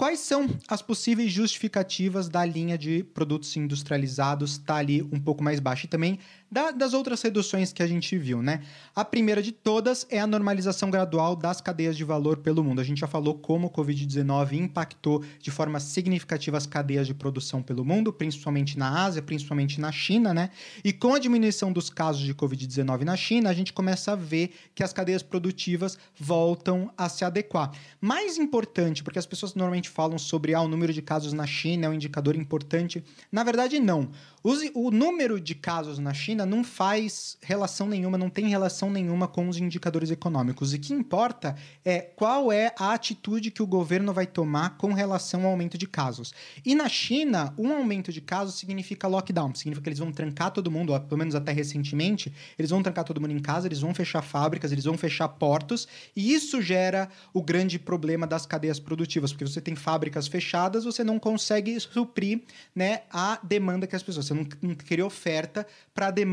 Quais 0.00 0.20
são 0.20 0.48
as 0.66 0.80
possíveis 0.80 1.30
justificativas 1.30 2.26
da 2.26 2.42
linha 2.42 2.78
de 2.78 3.04
produtos 3.04 3.54
industrializados 3.54 4.52
estar 4.52 4.64
tá 4.64 4.76
ali 4.76 5.02
um 5.02 5.20
pouco 5.20 5.44
mais 5.44 5.60
baixa? 5.60 5.84
E 5.84 5.90
também 5.90 6.18
da, 6.50 6.70
das 6.72 6.94
outras 6.94 7.22
reduções 7.22 7.72
que 7.72 7.82
a 7.82 7.86
gente 7.86 8.18
viu, 8.18 8.42
né? 8.42 8.62
A 8.94 9.04
primeira 9.04 9.40
de 9.40 9.52
todas 9.52 10.06
é 10.10 10.18
a 10.18 10.26
normalização 10.26 10.90
gradual 10.90 11.36
das 11.36 11.60
cadeias 11.60 11.96
de 11.96 12.02
valor 12.02 12.38
pelo 12.38 12.64
mundo. 12.64 12.80
A 12.80 12.84
gente 12.84 12.98
já 12.98 13.06
falou 13.06 13.34
como 13.38 13.68
o 13.68 13.70
Covid-19 13.70 14.52
impactou 14.54 15.22
de 15.38 15.50
forma 15.50 15.78
significativa 15.78 16.56
as 16.56 16.66
cadeias 16.66 17.06
de 17.06 17.14
produção 17.14 17.62
pelo 17.62 17.84
mundo, 17.84 18.12
principalmente 18.12 18.76
na 18.76 19.04
Ásia, 19.04 19.22
principalmente 19.22 19.80
na 19.80 19.92
China, 19.92 20.34
né? 20.34 20.50
E 20.82 20.92
com 20.92 21.14
a 21.14 21.18
diminuição 21.18 21.72
dos 21.72 21.88
casos 21.88 22.22
de 22.22 22.34
Covid-19 22.34 23.02
na 23.02 23.16
China, 23.16 23.48
a 23.50 23.54
gente 23.54 23.72
começa 23.72 24.12
a 24.12 24.16
ver 24.16 24.52
que 24.74 24.82
as 24.82 24.92
cadeias 24.92 25.22
produtivas 25.22 25.96
voltam 26.18 26.90
a 26.96 27.08
se 27.08 27.24
adequar. 27.24 27.70
Mais 28.00 28.38
importante, 28.38 29.04
porque 29.04 29.18
as 29.18 29.26
pessoas 29.26 29.54
normalmente 29.54 29.88
falam 29.88 30.18
sobre 30.18 30.54
ah, 30.54 30.62
o 30.62 30.68
número 30.68 30.92
de 30.92 31.02
casos 31.02 31.32
na 31.32 31.46
China 31.46 31.86
é 31.86 31.88
um 31.88 31.94
indicador 31.94 32.34
importante. 32.34 33.04
Na 33.30 33.44
verdade, 33.44 33.78
não. 33.78 34.10
O 34.42 34.90
número 34.90 35.38
de 35.38 35.54
casos 35.54 35.98
na 35.98 36.14
China 36.14 36.39
não 36.46 36.64
faz 36.64 37.36
relação 37.40 37.86
nenhuma, 37.86 38.16
não 38.16 38.30
tem 38.30 38.48
relação 38.48 38.90
nenhuma 38.90 39.28
com 39.28 39.48
os 39.48 39.56
indicadores 39.56 40.10
econômicos. 40.10 40.72
E 40.72 40.76
o 40.76 40.80
que 40.80 40.92
importa 40.92 41.56
é 41.84 42.00
qual 42.00 42.52
é 42.52 42.72
a 42.78 42.92
atitude 42.92 43.50
que 43.50 43.62
o 43.62 43.66
governo 43.66 44.12
vai 44.12 44.26
tomar 44.26 44.76
com 44.76 44.92
relação 44.92 45.44
ao 45.44 45.50
aumento 45.50 45.76
de 45.76 45.86
casos. 45.86 46.32
E 46.64 46.74
na 46.74 46.88
China, 46.88 47.54
um 47.58 47.72
aumento 47.72 48.12
de 48.12 48.20
casos 48.20 48.54
significa 48.54 49.08
lockdown, 49.08 49.54
significa 49.54 49.82
que 49.82 49.88
eles 49.88 49.98
vão 49.98 50.12
trancar 50.12 50.50
todo 50.50 50.70
mundo, 50.70 50.98
pelo 51.00 51.18
menos 51.18 51.34
até 51.34 51.52
recentemente, 51.52 52.32
eles 52.58 52.70
vão 52.70 52.82
trancar 52.82 53.04
todo 53.04 53.20
mundo 53.20 53.32
em 53.32 53.40
casa, 53.40 53.66
eles 53.66 53.80
vão 53.80 53.94
fechar 53.94 54.22
fábricas, 54.22 54.72
eles 54.72 54.84
vão 54.84 54.96
fechar 54.96 55.28
portos, 55.28 55.88
e 56.14 56.32
isso 56.32 56.62
gera 56.62 57.08
o 57.32 57.42
grande 57.42 57.78
problema 57.78 58.26
das 58.26 58.46
cadeias 58.46 58.78
produtivas, 58.78 59.32
porque 59.32 59.46
você 59.46 59.60
tem 59.60 59.74
fábricas 59.74 60.28
fechadas, 60.28 60.84
você 60.84 61.02
não 61.02 61.18
consegue 61.18 61.78
suprir 61.80 62.42
né, 62.74 63.02
a 63.10 63.38
demanda 63.42 63.86
que 63.86 63.96
as 63.96 64.02
pessoas 64.02 64.26
você 64.26 64.34
não, 64.34 64.46
não 64.62 65.06
oferta 65.06 65.66
para 65.94 66.06
a 66.06 66.10
demanda 66.10 66.29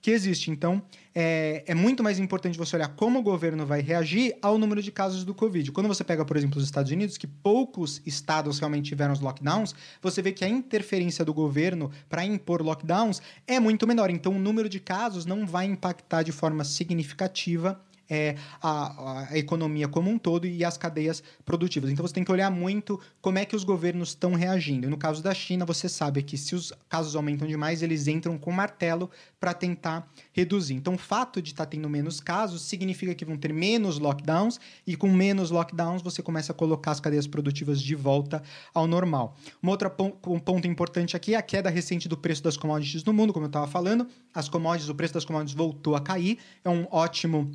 que 0.00 0.10
existe. 0.10 0.50
Então, 0.50 0.82
é, 1.14 1.64
é, 1.66 1.74
muito 1.74 2.02
mais 2.02 2.18
importante 2.18 2.58
você 2.58 2.76
olhar 2.76 2.88
como 2.88 3.18
o 3.18 3.22
governo 3.22 3.64
vai 3.66 3.80
reagir 3.80 4.36
ao 4.42 4.58
número 4.58 4.82
de 4.82 4.92
casos 4.92 5.24
do 5.24 5.34
Covid. 5.34 5.72
Quando 5.72 5.86
você 5.86 6.04
pega, 6.04 6.24
por 6.24 6.36
exemplo, 6.36 6.58
os 6.58 6.64
Estados 6.64 6.92
Unidos, 6.92 7.16
que 7.16 7.26
poucos 7.26 8.02
estados 8.04 8.58
realmente 8.58 8.88
tiveram 8.88 9.12
os 9.12 9.20
lockdowns, 9.20 9.74
você 10.02 10.20
vê 10.20 10.32
que 10.32 10.44
a 10.44 10.48
interferência 10.48 11.24
do 11.24 11.32
governo 11.32 11.90
para 12.08 12.24
impor 12.24 12.62
lockdowns 12.62 13.22
é 13.46 13.58
muito 13.58 13.86
menor. 13.86 14.10
Então, 14.10 14.32
o 14.32 14.38
número 14.38 14.68
de 14.68 14.80
casos 14.80 15.26
não 15.26 15.46
vai 15.46 15.66
impactar 15.66 16.22
de 16.22 16.32
forma 16.32 16.64
significativa 16.64 17.80
é, 18.08 18.36
a, 18.62 19.28
a, 19.30 19.38
economia 19.38 19.88
como 19.88 20.10
um 20.10 20.18
todo 20.18 20.46
e 20.46 20.64
as 20.64 20.76
cadeias 20.76 21.22
produtivas. 21.44 21.90
Então 21.90 22.06
você 22.06 22.14
tem 22.14 22.24
que 22.24 22.32
olhar 22.32 22.50
muito 22.50 23.00
como 23.20 23.38
é 23.38 23.44
que 23.44 23.56
os 23.56 23.64
governos 23.64 24.10
estão 24.10 24.34
reagindo. 24.34 24.86
E 24.86 24.90
no 24.90 24.96
caso 24.96 25.22
da 25.22 25.34
China, 25.34 25.64
você 25.64 25.88
sabe 25.88 26.22
que 26.22 26.36
se 26.36 26.54
os 26.54 26.72
casos 26.88 27.16
aumentam 27.16 27.46
demais, 27.46 27.82
eles 27.82 28.06
entram 28.06 28.38
com 28.38 28.50
martelo 28.52 29.10
para 29.38 29.52
tentar 29.52 30.08
reduzir. 30.32 30.74
Então 30.74 30.94
o 30.94 30.98
fato 30.98 31.42
de 31.42 31.50
estar 31.50 31.64
tá 31.64 31.70
tendo 31.70 31.88
menos 31.88 32.20
casos 32.20 32.62
significa 32.62 33.14
que 33.14 33.24
vão 33.24 33.36
ter 33.36 33.52
menos 33.52 33.98
lockdowns 33.98 34.58
e 34.86 34.96
com 34.96 35.10
menos 35.10 35.50
lockdowns 35.50 36.02
você 36.02 36.22
começa 36.22 36.52
a 36.52 36.54
colocar 36.54 36.92
as 36.92 37.00
cadeias 37.00 37.26
produtivas 37.26 37.80
de 37.82 37.94
volta 37.94 38.42
ao 38.72 38.86
normal. 38.86 39.36
Um 39.62 39.68
outro 39.68 39.92
um 40.26 40.38
ponto 40.38 40.66
importante 40.66 41.16
aqui 41.16 41.34
é 41.34 41.38
a 41.38 41.42
queda 41.42 41.70
recente 41.70 42.08
do 42.08 42.16
preço 42.16 42.42
das 42.42 42.56
commodities 42.56 43.04
no 43.04 43.12
mundo, 43.12 43.32
como 43.32 43.44
eu 43.44 43.48
estava 43.48 43.66
falando. 43.66 44.06
As 44.34 44.48
commodities, 44.48 44.88
o 44.88 44.94
preço 44.94 45.14
das 45.14 45.24
commodities 45.24 45.56
voltou 45.56 45.96
a 45.96 46.00
cair. 46.00 46.38
É 46.64 46.68
um 46.68 46.86
ótimo 46.90 47.50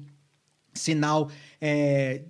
sinal, 0.74 1.30
é, 1.60 2.22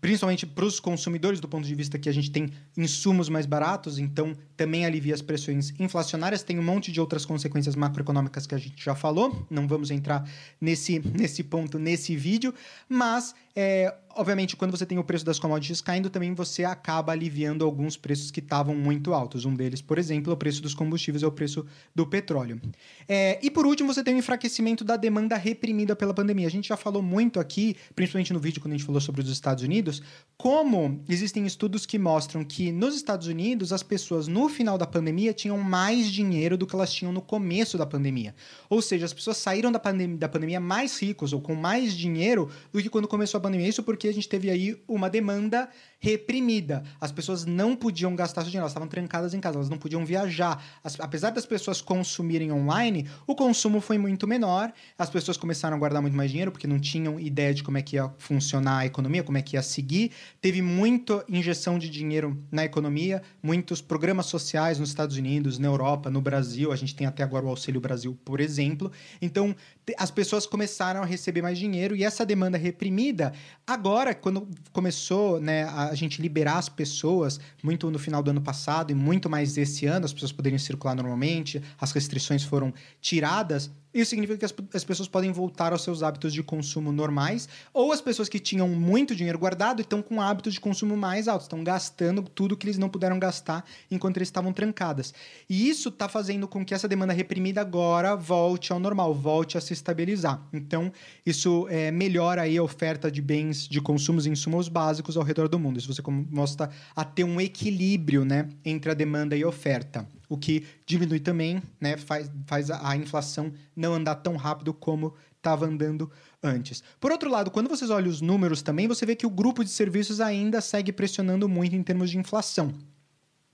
principalmente 0.00 0.46
para 0.46 0.64
os 0.64 0.80
consumidores, 0.80 1.40
do 1.40 1.48
ponto 1.48 1.66
de 1.66 1.74
vista 1.74 1.98
que 1.98 2.08
a 2.08 2.12
gente 2.12 2.30
tem 2.30 2.50
insumos 2.80 3.28
mais 3.28 3.46
baratos, 3.46 3.98
então 3.98 4.36
também 4.56 4.84
alivia 4.84 5.14
as 5.14 5.22
pressões 5.22 5.72
inflacionárias. 5.78 6.42
Tem 6.42 6.58
um 6.58 6.62
monte 6.62 6.90
de 6.90 7.00
outras 7.00 7.24
consequências 7.24 7.76
macroeconômicas 7.76 8.46
que 8.46 8.54
a 8.54 8.58
gente 8.58 8.82
já 8.82 8.94
falou, 8.94 9.46
não 9.50 9.68
vamos 9.68 9.90
entrar 9.90 10.28
nesse, 10.60 10.98
nesse 11.14 11.42
ponto 11.42 11.78
nesse 11.78 12.16
vídeo, 12.16 12.54
mas 12.88 13.34
é, 13.54 13.92
obviamente, 14.14 14.56
quando 14.56 14.70
você 14.70 14.86
tem 14.86 14.98
o 14.98 15.04
preço 15.04 15.24
das 15.24 15.38
commodities 15.38 15.80
caindo, 15.80 16.08
também 16.08 16.32
você 16.32 16.64
acaba 16.64 17.12
aliviando 17.12 17.64
alguns 17.64 17.96
preços 17.96 18.30
que 18.30 18.40
estavam 18.40 18.74
muito 18.74 19.12
altos. 19.12 19.44
Um 19.44 19.54
deles, 19.54 19.82
por 19.82 19.98
exemplo, 19.98 20.30
é 20.30 20.34
o 20.34 20.36
preço 20.36 20.62
dos 20.62 20.72
combustíveis, 20.72 21.22
é 21.22 21.26
o 21.26 21.32
preço 21.32 21.66
do 21.94 22.06
petróleo. 22.06 22.60
É, 23.08 23.38
e 23.42 23.50
por 23.50 23.66
último, 23.66 23.92
você 23.92 24.04
tem 24.04 24.14
o 24.14 24.18
enfraquecimento 24.18 24.84
da 24.84 24.96
demanda 24.96 25.36
reprimida 25.36 25.96
pela 25.96 26.14
pandemia. 26.14 26.46
A 26.46 26.50
gente 26.50 26.68
já 26.68 26.76
falou 26.76 27.02
muito 27.02 27.40
aqui, 27.40 27.76
principalmente 27.94 28.32
no 28.32 28.38
vídeo 28.38 28.60
quando 28.60 28.72
a 28.72 28.76
gente 28.76 28.86
falou 28.86 29.00
sobre 29.00 29.20
os 29.20 29.28
Estados 29.28 29.64
Unidos, 29.64 30.00
como 30.36 31.02
existem 31.08 31.44
estudos 31.44 31.84
que 31.84 31.98
mostram 31.98 32.44
que 32.44 32.69
nos 32.72 32.94
Estados 32.94 33.26
Unidos 33.26 33.72
as 33.72 33.82
pessoas 33.82 34.28
no 34.28 34.48
final 34.48 34.76
da 34.76 34.86
pandemia 34.86 35.32
tinham 35.32 35.58
mais 35.58 36.10
dinheiro 36.10 36.56
do 36.56 36.66
que 36.66 36.74
elas 36.74 36.92
tinham 36.92 37.12
no 37.12 37.20
começo 37.20 37.76
da 37.78 37.86
pandemia. 37.86 38.34
Ou 38.68 38.80
seja, 38.82 39.04
as 39.04 39.12
pessoas 39.12 39.36
saíram 39.36 39.70
da, 39.70 39.78
pandem 39.78 40.16
da 40.16 40.28
pandemia 40.28 40.60
mais 40.60 41.00
ricos 41.00 41.32
ou 41.32 41.40
com 41.40 41.54
mais 41.54 41.96
dinheiro 41.96 42.50
do 42.72 42.82
que 42.82 42.88
quando 42.88 43.08
começou 43.08 43.38
a 43.38 43.40
pandemia. 43.40 43.68
Isso 43.68 43.82
porque 43.82 44.08
a 44.08 44.12
gente 44.12 44.28
teve 44.28 44.50
aí 44.50 44.80
uma 44.88 45.08
demanda 45.08 45.68
reprimida. 46.00 46.82
As 46.98 47.12
pessoas 47.12 47.44
não 47.44 47.76
podiam 47.76 48.16
gastar 48.16 48.40
seu 48.40 48.50
dinheiro, 48.50 48.62
elas 48.62 48.72
estavam 48.72 48.88
trancadas 48.88 49.34
em 49.34 49.40
casa, 49.40 49.56
elas 49.56 49.68
não 49.68 49.78
podiam 49.78 50.04
viajar. 50.04 50.64
As, 50.82 50.98
apesar 50.98 51.30
das 51.30 51.44
pessoas 51.44 51.82
consumirem 51.82 52.50
online, 52.50 53.06
o 53.26 53.34
consumo 53.34 53.80
foi 53.80 53.98
muito 53.98 54.26
menor, 54.26 54.72
as 54.98 55.10
pessoas 55.10 55.36
começaram 55.36 55.76
a 55.76 55.78
guardar 55.78 56.00
muito 56.00 56.16
mais 56.16 56.30
dinheiro 56.30 56.50
porque 56.50 56.66
não 56.66 56.80
tinham 56.80 57.20
ideia 57.20 57.52
de 57.52 57.62
como 57.62 57.76
é 57.76 57.82
que 57.82 57.96
ia 57.96 58.10
funcionar 58.18 58.78
a 58.78 58.86
economia, 58.86 59.22
como 59.22 59.36
é 59.36 59.42
que 59.42 59.56
ia 59.56 59.62
seguir. 59.62 60.10
Teve 60.40 60.62
muita 60.62 61.22
injeção 61.28 61.78
de 61.78 61.90
dinheiro 61.90 62.42
na 62.50 62.64
economia, 62.64 63.22
muitos 63.42 63.82
programas 63.82 64.26
sociais 64.26 64.78
nos 64.78 64.88
Estados 64.88 65.16
Unidos, 65.16 65.58
na 65.58 65.68
Europa, 65.68 66.10
no 66.10 66.22
Brasil, 66.22 66.72
a 66.72 66.76
gente 66.76 66.94
tem 66.94 67.06
até 67.06 67.22
agora 67.22 67.44
o 67.44 67.48
Auxílio 67.50 67.80
Brasil, 67.80 68.18
por 68.24 68.40
exemplo. 68.40 68.90
Então, 69.20 69.54
as 69.98 70.10
pessoas 70.10 70.46
começaram 70.46 71.02
a 71.02 71.04
receber 71.04 71.42
mais 71.42 71.58
dinheiro 71.58 71.94
e 71.96 72.04
essa 72.04 72.24
demanda 72.24 72.58
reprimida, 72.58 73.32
agora, 73.66 74.14
quando 74.14 74.48
começou 74.72 75.40
né, 75.40 75.64
a 75.64 75.94
gente 75.94 76.20
liberar 76.20 76.58
as 76.58 76.68
pessoas, 76.68 77.40
muito 77.62 77.90
no 77.90 77.98
final 77.98 78.22
do 78.22 78.30
ano 78.30 78.40
passado 78.40 78.90
e 78.90 78.94
muito 78.94 79.28
mais 79.28 79.56
esse 79.56 79.86
ano, 79.86 80.04
as 80.04 80.12
pessoas 80.12 80.32
poderiam 80.32 80.58
circular 80.58 80.94
normalmente, 80.94 81.62
as 81.80 81.92
restrições 81.92 82.42
foram 82.42 82.72
tiradas, 83.00 83.70
isso 83.92 84.10
significa 84.10 84.38
que 84.38 84.44
as, 84.44 84.54
as, 84.74 84.84
pessoas 84.84 85.08
podem 85.08 85.32
voltar 85.32 85.72
aos 85.72 85.82
seus 85.82 86.02
hábitos 86.02 86.32
de 86.32 86.42
consumo 86.42 86.92
normais, 86.92 87.48
ou 87.72 87.92
as 87.92 88.00
pessoas 88.00 88.28
que 88.28 88.38
tinham 88.38 88.68
muito 88.68 89.16
dinheiro 89.16 89.38
guardado 89.38 89.82
estão 89.82 90.00
com 90.00 90.20
hábitos 90.20 90.54
de 90.54 90.60
consumo 90.60 90.96
mais 90.96 91.26
altos, 91.26 91.46
estão 91.46 91.64
gastando 91.64 92.22
tudo 92.22 92.56
que 92.56 92.66
eles 92.66 92.78
não 92.78 92.88
puderam 92.88 93.18
gastar 93.18 93.64
enquanto 93.90 94.18
eles 94.18 94.28
estavam 94.28 94.52
trancadas. 94.52 95.12
E 95.48 95.68
isso 95.68 95.88
está 95.88 96.08
fazendo 96.08 96.46
com 96.46 96.64
que 96.64 96.72
essa 96.72 96.86
demanda 96.86 97.12
reprimida 97.12 97.60
agora 97.60 98.14
volte 98.14 98.72
ao 98.72 98.78
normal, 98.78 99.12
volte 99.14 99.58
a 99.58 99.60
se 99.60 99.72
estabilizar. 99.72 100.40
Então, 100.52 100.92
isso 101.26 101.66
é, 101.68 101.90
melhora 101.90 102.42
aí 102.42 102.56
a 102.56 102.62
oferta 102.62 103.10
de 103.10 103.20
bens 103.20 103.66
de 103.66 103.80
consumos 103.80 104.26
e 104.26 104.30
insumos 104.30 104.68
básicos 104.68 105.16
ao 105.16 105.24
redor 105.24 105.48
do 105.48 105.58
mundo. 105.58 105.78
Isso 105.78 105.92
você 105.92 106.02
mostra 106.30 106.70
a 106.94 107.04
ter 107.04 107.24
um 107.24 107.40
equilíbrio 107.40 108.24
né, 108.24 108.48
entre 108.64 108.90
a 108.90 108.94
demanda 108.94 109.36
e 109.36 109.42
a 109.42 109.48
oferta 109.48 110.06
o 110.30 110.38
que 110.38 110.64
diminui 110.86 111.18
também, 111.18 111.60
né, 111.80 111.96
faz, 111.96 112.30
faz 112.46 112.70
a, 112.70 112.96
inflação 112.96 113.52
não 113.74 113.92
andar 113.92 114.14
tão 114.14 114.36
rápido 114.36 114.72
como 114.72 115.12
estava 115.36 115.66
andando 115.66 116.08
antes. 116.40 116.84
Por 117.00 117.10
outro 117.10 117.28
lado, 117.28 117.50
quando 117.50 117.68
vocês 117.68 117.90
olham 117.90 118.08
os 118.08 118.20
números 118.20 118.62
também, 118.62 118.86
você 118.86 119.04
vê 119.04 119.16
que 119.16 119.26
o 119.26 119.30
grupo 119.30 119.64
de 119.64 119.70
serviços 119.70 120.20
ainda 120.20 120.60
segue 120.60 120.92
pressionando 120.92 121.48
muito 121.48 121.74
em 121.74 121.82
termos 121.82 122.10
de 122.10 122.16
inflação. 122.16 122.72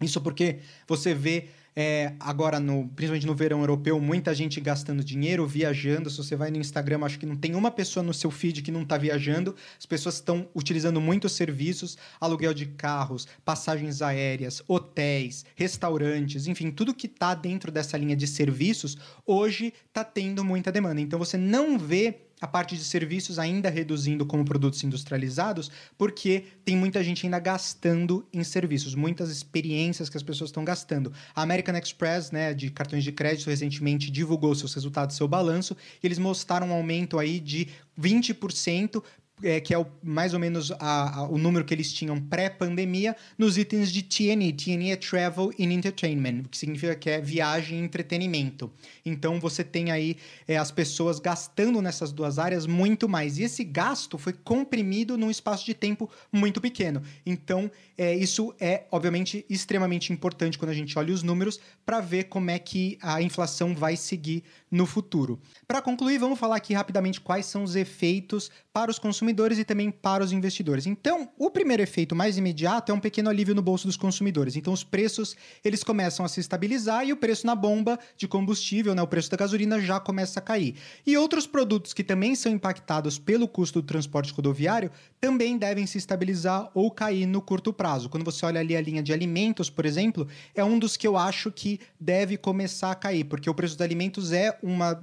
Isso 0.02 0.20
porque 0.20 0.58
você 0.86 1.14
vê 1.14 1.48
é, 1.78 2.14
agora, 2.18 2.58
no, 2.58 2.88
principalmente 2.88 3.26
no 3.26 3.34
verão 3.34 3.60
europeu, 3.60 4.00
muita 4.00 4.34
gente 4.34 4.58
gastando 4.62 5.04
dinheiro, 5.04 5.46
viajando. 5.46 6.08
Se 6.08 6.16
você 6.16 6.34
vai 6.34 6.50
no 6.50 6.56
Instagram, 6.56 7.04
acho 7.04 7.18
que 7.18 7.26
não 7.26 7.36
tem 7.36 7.54
uma 7.54 7.70
pessoa 7.70 8.02
no 8.02 8.14
seu 8.14 8.30
feed 8.30 8.62
que 8.62 8.72
não 8.72 8.80
está 8.80 8.96
viajando. 8.96 9.54
As 9.78 9.84
pessoas 9.84 10.14
estão 10.14 10.48
utilizando 10.54 11.02
muitos 11.02 11.32
serviços, 11.32 11.98
aluguel 12.18 12.54
de 12.54 12.64
carros, 12.64 13.28
passagens 13.44 14.00
aéreas, 14.00 14.62
hotéis, 14.66 15.44
restaurantes, 15.54 16.46
enfim, 16.46 16.70
tudo 16.70 16.94
que 16.94 17.06
está 17.06 17.34
dentro 17.34 17.70
dessa 17.70 17.98
linha 17.98 18.16
de 18.16 18.26
serviços, 18.26 18.96
hoje 19.26 19.74
está 19.86 20.02
tendo 20.02 20.42
muita 20.42 20.72
demanda. 20.72 21.02
Então 21.02 21.18
você 21.18 21.36
não 21.36 21.78
vê 21.78 22.25
a 22.46 22.48
parte 22.48 22.76
de 22.76 22.84
serviços 22.84 23.40
ainda 23.40 23.68
reduzindo 23.68 24.24
como 24.24 24.44
produtos 24.44 24.82
industrializados, 24.84 25.68
porque 25.98 26.44
tem 26.64 26.76
muita 26.76 27.02
gente 27.02 27.26
ainda 27.26 27.40
gastando 27.40 28.24
em 28.32 28.44
serviços, 28.44 28.94
muitas 28.94 29.30
experiências 29.30 30.08
que 30.08 30.16
as 30.16 30.22
pessoas 30.22 30.50
estão 30.50 30.64
gastando. 30.64 31.12
A 31.34 31.42
American 31.42 31.76
Express, 31.76 32.30
né, 32.30 32.54
de 32.54 32.70
cartões 32.70 33.02
de 33.02 33.10
crédito, 33.10 33.50
recentemente 33.50 34.10
divulgou 34.10 34.54
seus 34.54 34.72
resultados, 34.74 35.16
seu 35.16 35.26
balanço, 35.26 35.76
e 36.00 36.06
eles 36.06 36.18
mostraram 36.18 36.68
um 36.68 36.72
aumento 36.72 37.18
aí 37.18 37.40
de 37.40 37.68
20% 38.00 39.02
é, 39.42 39.60
que 39.60 39.74
é 39.74 39.78
o, 39.78 39.86
mais 40.02 40.32
ou 40.32 40.40
menos 40.40 40.70
a, 40.72 41.18
a, 41.18 41.28
o 41.28 41.36
número 41.36 41.64
que 41.64 41.74
eles 41.74 41.92
tinham 41.92 42.20
pré-pandemia, 42.20 43.14
nos 43.36 43.58
itens 43.58 43.92
de 43.92 44.02
T&E. 44.02 44.52
T&E 44.52 44.90
é 44.90 44.96
Travel 44.96 45.50
and 45.60 45.72
Entertainment, 45.72 46.44
que 46.50 46.56
significa 46.56 46.94
que 46.94 47.10
é 47.10 47.20
viagem 47.20 47.78
e 47.78 47.82
entretenimento. 47.82 48.70
Então, 49.04 49.38
você 49.38 49.62
tem 49.62 49.90
aí 49.90 50.16
é, 50.48 50.56
as 50.56 50.70
pessoas 50.70 51.18
gastando 51.18 51.82
nessas 51.82 52.12
duas 52.12 52.38
áreas 52.38 52.66
muito 52.66 53.08
mais. 53.08 53.38
E 53.38 53.42
esse 53.42 53.62
gasto 53.62 54.16
foi 54.16 54.32
comprimido 54.32 55.18
num 55.18 55.30
espaço 55.30 55.66
de 55.66 55.74
tempo 55.74 56.10
muito 56.32 56.60
pequeno. 56.60 57.02
Então, 57.24 57.70
é, 57.98 58.14
isso 58.14 58.54
é, 58.58 58.84
obviamente, 58.90 59.44
extremamente 59.50 60.12
importante 60.12 60.58
quando 60.58 60.70
a 60.70 60.74
gente 60.74 60.98
olha 60.98 61.12
os 61.12 61.22
números 61.22 61.60
para 61.84 62.00
ver 62.00 62.24
como 62.24 62.50
é 62.50 62.58
que 62.58 62.98
a 63.02 63.20
inflação 63.20 63.74
vai 63.74 63.96
seguir 63.96 64.42
no 64.70 64.86
futuro. 64.86 65.38
Para 65.66 65.82
concluir, 65.82 66.18
vamos 66.18 66.38
falar 66.38 66.56
aqui 66.56 66.74
rapidamente 66.74 67.20
quais 67.20 67.46
são 67.46 67.62
os 67.62 67.76
efeitos 67.76 68.50
para 68.72 68.90
os 68.90 68.98
consumidores 68.98 69.25
e 69.30 69.64
também 69.64 69.90
para 69.90 70.24
os 70.24 70.32
investidores. 70.32 70.86
Então, 70.86 71.28
o 71.38 71.50
primeiro 71.50 71.82
efeito 71.82 72.14
mais 72.14 72.36
imediato 72.36 72.92
é 72.92 72.94
um 72.94 73.00
pequeno 73.00 73.30
alívio 73.30 73.54
no 73.54 73.62
bolso 73.62 73.86
dos 73.86 73.96
consumidores. 73.96 74.56
Então, 74.56 74.72
os 74.72 74.84
preços 74.84 75.36
eles 75.64 75.82
começam 75.82 76.24
a 76.24 76.28
se 76.28 76.40
estabilizar 76.40 77.06
e 77.06 77.12
o 77.12 77.16
preço 77.16 77.46
na 77.46 77.54
bomba 77.54 77.98
de 78.16 78.28
combustível, 78.28 78.94
né, 78.94 79.02
o 79.02 79.06
preço 79.06 79.30
da 79.30 79.36
gasolina 79.36 79.80
já 79.80 79.98
começa 79.98 80.38
a 80.38 80.42
cair. 80.42 80.76
E 81.06 81.16
outros 81.16 81.46
produtos 81.46 81.92
que 81.92 82.04
também 82.04 82.34
são 82.34 82.52
impactados 82.52 83.18
pelo 83.18 83.48
custo 83.48 83.80
do 83.80 83.86
transporte 83.86 84.32
rodoviário 84.32 84.90
também 85.20 85.56
devem 85.56 85.86
se 85.86 85.98
estabilizar 85.98 86.70
ou 86.74 86.90
cair 86.90 87.26
no 87.26 87.40
curto 87.40 87.72
prazo. 87.72 88.08
Quando 88.08 88.24
você 88.24 88.44
olha 88.44 88.60
ali 88.60 88.76
a 88.76 88.80
linha 88.80 89.02
de 89.02 89.12
alimentos, 89.12 89.70
por 89.70 89.86
exemplo, 89.86 90.26
é 90.54 90.64
um 90.64 90.78
dos 90.78 90.96
que 90.96 91.06
eu 91.06 91.16
acho 91.16 91.50
que 91.50 91.80
deve 91.98 92.36
começar 92.36 92.90
a 92.90 92.94
cair, 92.94 93.24
porque 93.24 93.48
o 93.48 93.54
preço 93.54 93.74
dos 93.74 93.82
alimentos 93.84 94.32
é 94.32 94.58
uma, 94.62 95.02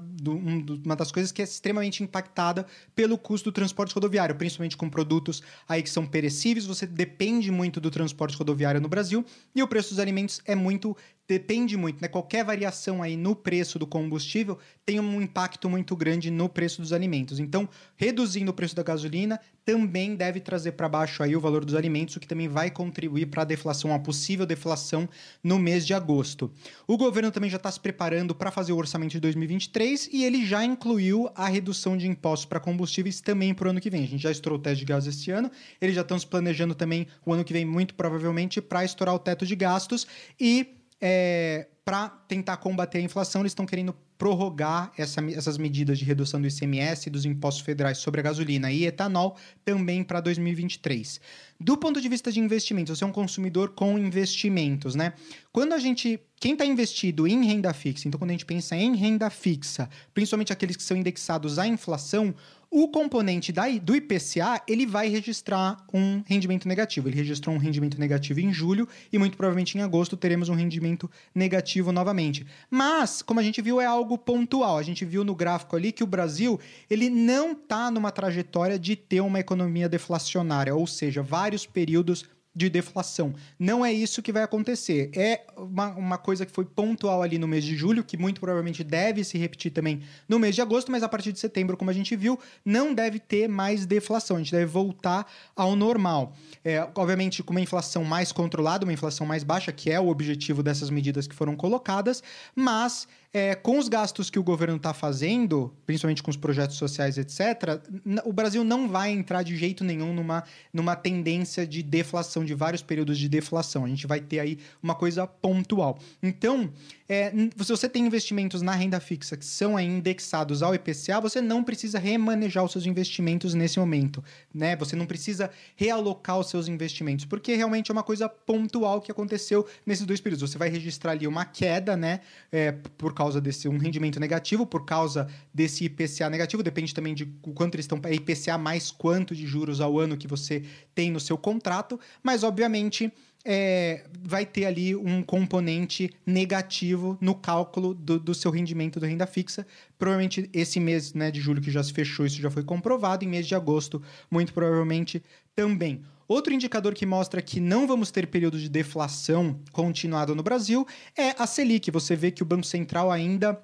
uma 0.86 0.96
das 0.96 1.12
coisas 1.12 1.32
que 1.32 1.42
é 1.42 1.46
extremamente 1.46 2.04
impactada 2.04 2.66
pelo 2.96 3.18
custo 3.18 3.52
do 3.52 3.54
transporte 3.54 3.94
rodoviário, 3.94 4.13
principalmente 4.36 4.78
com 4.78 4.90
produtos 4.90 5.42
aí 5.68 5.82
que 5.82 5.90
são 5.90 6.06
perecíveis, 6.06 6.66
você 6.66 6.86
depende 6.86 7.52
muito 7.52 7.80
do 7.80 7.90
transporte 7.90 8.38
rodoviário 8.38 8.82
no 8.82 8.88
Brasil 8.88 9.26
e 9.56 9.62
o 9.62 9.68
preço 9.68 9.90
dos 9.90 10.00
alimentos 10.00 10.42
é 10.46 10.56
muito 10.56 10.96
depende 11.34 11.76
muito, 11.76 12.00
né? 12.00 12.08
Qualquer 12.08 12.46
variação 12.46 13.02
aí 13.02 13.18
no 13.18 13.36
preço 13.36 13.80
do 13.80 13.88
combustível 13.88 14.60
tem 14.86 15.00
um 15.00 15.20
impacto 15.20 15.68
muito 15.68 15.96
grande 15.96 16.30
no 16.30 16.48
preço 16.48 16.80
dos 16.80 16.94
alimentos. 16.94 17.40
Então, 17.40 17.68
reduzindo 17.96 18.52
o 18.52 18.54
preço 18.54 18.76
da 18.76 18.84
gasolina 18.84 19.40
também 19.66 20.16
deve 20.16 20.40
trazer 20.40 20.74
para 20.74 20.88
baixo 20.88 21.24
aí 21.24 21.36
o 21.36 21.40
valor 21.40 21.66
dos 21.66 21.74
alimentos, 21.74 22.16
o 22.16 22.20
que 22.20 22.28
também 22.28 22.48
vai 22.48 22.70
contribuir 22.70 23.28
para 23.28 23.42
a 23.42 23.46
deflação, 23.46 23.94
a 23.94 23.98
possível 23.98 24.46
deflação 24.46 25.10
no 25.44 25.58
mês 25.58 25.88
de 25.88 25.94
agosto. 25.96 26.52
O 26.86 26.98
governo 26.98 27.32
também 27.32 27.50
já 27.50 27.58
está 27.58 27.72
se 27.72 27.80
preparando 27.80 28.36
para 28.36 28.52
fazer 28.52 28.74
o 28.74 28.78
orçamento 28.78 29.14
de 29.14 29.20
2023 29.20 30.10
e 30.12 30.24
ele 30.24 30.46
já 30.46 30.64
incluiu 30.64 31.32
a 31.34 31.48
redução 31.48 31.98
de 31.98 32.08
impostos 32.08 32.46
para 32.46 32.60
combustíveis 32.60 33.22
também 33.22 33.56
para 33.56 33.68
o 33.68 33.72
ano 33.72 33.82
que 33.82 33.90
vem. 33.90 34.04
A 34.04 34.08
gente 34.08 34.22
já 34.22 34.32
estourou 34.32 34.60
o 34.60 34.62
teto 34.62 34.78
de 34.78 34.86
gastos 34.86 35.16
este 35.16 35.32
ano, 35.32 35.50
eles 35.82 35.96
já 35.96 36.02
estão 36.02 36.20
se 36.20 36.28
planejando 36.28 36.76
também 36.76 37.08
o 37.26 37.34
ano 37.34 37.44
que 37.44 37.54
vem, 37.54 37.66
muito 37.66 37.96
provavelmente, 37.96 38.62
para 38.62 38.86
estourar 38.86 39.16
o 39.16 39.20
teto 39.20 39.48
de 39.48 39.56
gastos 39.56 40.06
e 40.40 40.83
é, 41.02 41.68
para 41.86 42.10
tentar 42.10 42.58
combater 42.58 43.00
a 43.00 43.02
inflação, 43.02 43.42
eles 43.42 43.52
estão 43.52 43.66
querendo 43.66 43.94
prorrogar 44.18 44.92
essa, 44.98 45.20
essas 45.32 45.58
medidas 45.58 46.00
de 46.00 46.06
redução 46.06 46.40
do 46.40 46.48
ICMS 46.48 47.08
e 47.08 47.10
dos 47.10 47.26
impostos 47.26 47.62
federais 47.62 47.98
sobre 47.98 48.22
a 48.22 48.24
gasolina 48.24 48.72
e 48.72 48.86
etanol 48.86 49.36
também 49.66 50.02
para 50.02 50.22
2023. 50.22 51.20
Do 51.60 51.78
ponto 51.78 52.00
de 52.00 52.08
vista 52.08 52.32
de 52.32 52.40
investimentos, 52.40 52.98
você 52.98 53.04
é 53.04 53.08
um 53.08 53.12
consumidor 53.12 53.72
com 53.72 54.00
investimentos, 54.00 54.96
né? 54.96 55.14
Quando 55.52 55.74
a 55.74 55.78
gente. 55.78 56.20
Quem 56.40 56.54
está 56.54 56.66
investido 56.66 57.26
em 57.26 57.46
renda 57.46 57.74
fixa, 57.74 58.06
então 58.06 58.20
quando 58.20 58.32
a 58.32 58.34
gente 58.34 58.46
pensa 58.46 58.76
em 58.76 58.98
renda 58.98 59.30
fixa, 59.30 59.90
principalmente 60.14 60.52
aqueles 60.52 60.76
que 60.76 60.84
são 60.84 60.98
indexados 60.98 61.58
à 61.58 61.66
inflação, 61.66 62.36
o 62.74 62.88
componente 62.88 63.52
da, 63.52 63.70
do 63.70 63.96
IPCA, 63.96 64.64
ele 64.68 64.88
vai 64.88 65.08
registrar 65.08 65.86
um 65.94 66.24
rendimento 66.26 66.68
negativo. 66.68 67.08
Ele 67.08 67.18
registrou 67.18 67.56
um 67.56 67.60
rendimento 67.60 68.00
negativo 68.00 68.40
em 68.40 68.52
julho 68.52 68.90
e 69.12 69.20
muito 69.20 69.38
provavelmente 69.38 69.78
em 69.78 69.82
agosto 69.82 70.18
teremos 70.18 70.50
um 70.50 70.56
rendimento 70.56 71.08
negativo 71.36 71.92
novamente. 71.92 72.48
Mas, 72.72 73.22
como 73.22 73.40
a 73.40 73.44
gente 73.44 73.62
viu, 73.62 73.80
é 73.80 73.86
algo 73.86 74.18
pontual. 74.18 74.80
A 74.80 74.84
gente 74.84 75.06
viu 75.06 75.24
no 75.24 75.36
gráfico 75.36 75.76
ali 75.76 75.92
que 75.92 76.04
o 76.04 76.08
Brasil, 76.08 76.60
ele 76.90 77.12
não 77.12 77.52
está 77.52 77.92
numa 77.92 78.12
trajetória 78.12 78.80
de 78.80 78.96
ter 78.96 79.22
uma 79.22 79.40
economia 79.40 79.88
deflacionária, 79.88 80.74
ou 80.74 80.88
seja, 80.88 81.22
vários 81.22 81.68
períodos 81.68 82.26
de 82.56 82.70
deflação. 82.70 83.34
Não 83.58 83.84
é 83.86 83.92
isso 83.92 84.22
que 84.22 84.32
vai 84.32 84.44
acontecer. 84.44 85.10
É 85.16 85.42
uma, 85.58 85.88
uma 85.90 86.18
coisa 86.18 86.46
que 86.46 86.52
foi 86.52 86.66
pontual 86.66 87.22
ali 87.22 87.38
no 87.38 87.48
mês 87.48 87.64
de 87.64 87.76
julho, 87.76 88.04
que 88.04 88.18
muito 88.18 88.40
provavelmente 88.40 88.84
deve 88.84 89.24
se 89.24 89.38
repetir 89.38 89.72
também 89.72 90.02
no 90.28 90.38
mês 90.38 90.56
de 90.56 90.62
agosto, 90.62 90.92
mas 90.92 91.04
a 91.04 91.10
partir 91.10 91.32
de 91.32 91.40
setembro, 91.40 91.76
como 91.76 91.90
a 91.90 91.94
gente 91.94 92.16
viu, 92.16 92.40
não 92.64 92.94
deve 92.94 93.20
ter 93.20 93.48
mais 93.48 93.86
deflação. 93.86 94.38
A 94.38 94.40
gente 94.40 94.52
deve 94.52 94.66
voltar 94.66 95.26
ao 95.56 95.76
normal. 95.76 96.36
É, 96.64 96.88
obviamente, 96.96 97.42
com 97.42 97.52
uma 97.52 97.62
inflação 97.62 98.04
mais 98.04 98.32
controlada, 98.32 98.86
uma 98.86 98.94
inflação 98.94 99.26
mais 99.26 99.44
baixa, 99.44 99.72
que 99.72 99.90
é 99.90 100.00
o 100.00 100.08
objetivo 100.08 100.62
dessas 100.62 100.90
medidas 100.90 101.28
que 101.28 101.36
foram 101.36 101.56
colocadas, 101.56 102.22
mas 102.56 103.08
é, 103.34 103.56
com 103.56 103.80
os 103.80 103.90
gastos 103.90 104.30
que 104.30 104.38
o 104.38 104.44
governo 104.44 104.76
está 104.76 104.94
fazendo, 104.94 105.74
principalmente 105.88 106.22
com 106.22 106.30
os 106.30 106.38
projetos 106.38 106.78
sociais, 106.78 107.18
etc., 107.18 107.82
o 108.24 108.32
Brasil 108.32 108.64
não 108.64 108.88
vai 108.88 109.10
entrar 109.10 109.42
de 109.42 109.58
jeito 109.58 109.84
nenhum 109.84 110.14
numa, 110.14 110.44
numa 110.72 110.96
tendência 110.96 111.66
de 111.66 111.82
deflação, 111.82 112.46
de 112.46 112.54
vários 112.54 112.84
períodos 112.84 113.18
de 113.18 113.28
deflação. 113.28 113.86
A 113.86 113.88
gente 113.90 114.06
vai 114.06 114.22
ter 114.22 114.40
aí 114.40 114.60
uma 114.84 114.94
coisa 114.94 115.26
pontual. 115.26 115.98
Então, 116.22 116.72
é, 117.08 117.32
se 117.32 117.70
você 117.70 117.90
tem 117.90 118.06
investimentos 118.06 118.62
na 118.62 118.74
renda 118.74 119.00
fixa 119.00 119.36
que 119.36 119.46
são 119.46 119.80
indexados 119.80 120.64
ao 120.64 120.74
IPCA, 120.74 121.20
você 121.20 121.42
não 121.42 121.64
precisa 121.64 122.00
remanejar 122.00 122.64
os 122.64 122.72
seus 122.72 122.86
investimentos 122.86 123.54
nesse 123.54 123.80
momento. 123.80 124.24
Né? 124.54 124.76
Você 124.78 124.96
não 124.96 125.06
precisa 125.06 125.52
realocar 125.76 126.40
os 126.40 126.50
seus 126.50 126.68
investimentos, 126.68 127.26
porque 127.26 127.56
realmente 127.56 127.92
é 127.92 127.94
uma 127.94 128.04
coisa 128.04 128.30
pontual 128.30 129.02
que 129.02 129.12
aconteceu 129.12 129.68
nesses 129.86 130.06
dois 130.06 130.22
períodos. 130.22 130.50
Você 130.50 130.58
vai 130.58 130.70
registrar 130.70 131.12
ali 131.12 131.28
uma 131.28 131.46
queda, 131.46 131.98
né? 131.98 132.22
É, 132.52 132.72
por 132.72 133.14
causa 133.14 133.42
desse 133.42 133.68
um 133.68 133.78
rendimento 133.78 134.20
negativo, 134.20 134.66
por 134.66 134.86
causa 134.86 135.28
desse 135.54 135.86
IPCA 135.86 136.30
negativo, 136.30 136.64
depende 136.64 136.94
também 136.94 137.14
de 137.14 137.26
quanto 137.54 137.76
eles 137.76 137.86
estão 137.86 138.00
é 138.04 138.14
IPCA 138.14 138.58
mais 138.58 138.92
quanto 138.92 139.36
de 139.36 139.46
juros 139.46 139.82
ao 139.82 140.00
ano 140.00 140.18
que 140.18 140.28
você 140.28 140.64
tem 140.96 141.12
no 141.12 141.20
seu 141.20 141.38
contrato, 141.38 142.00
mas 142.22 142.44
obviamente 142.44 143.12
é, 143.46 144.06
vai 144.22 144.46
ter 144.46 144.66
ali 144.66 144.96
um 144.96 145.22
componente 145.22 146.10
negativo 146.26 147.18
no 147.20 147.36
cálculo 147.36 147.94
do, 147.94 148.20
do, 148.20 148.34
seu 148.34 148.50
rendimento 148.50 149.00
da 149.00 149.08
renda 149.08 149.28
fixa. 149.28 149.68
Provavelmente 149.98 150.50
esse 150.54 150.80
mês 150.80 151.14
né, 151.14 151.30
de 151.30 151.42
julho 151.42 151.62
que 151.62 151.72
já 151.72 151.84
se 151.84 151.92
fechou, 151.92 152.26
isso 152.26 152.42
já 152.42 152.50
foi 152.50 152.64
comprovado, 152.64 153.26
em 153.26 153.28
mês 153.28 153.48
de 153.48 153.56
agosto, 153.56 154.02
muito 154.32 154.54
provavelmente 154.54 155.22
também. 155.56 156.02
Outro 156.28 156.54
indicador 156.54 156.94
que 156.94 157.06
mostra 157.06 157.42
que 157.42 157.60
não 157.60 157.86
vamos 157.86 158.10
ter 158.10 158.28
período 158.28 158.58
de 158.58 158.70
deflação 158.70 159.60
continuado 159.72 160.34
no 160.34 160.42
Brasil 160.42 160.88
é 161.18 161.36
a 161.38 161.46
Selic. 161.46 161.92
Você 161.92 162.16
vê 162.16 162.32
que 162.32 162.42
o 162.42 162.46
Banco 162.46 162.66
Central 162.66 163.12
ainda 163.12 163.62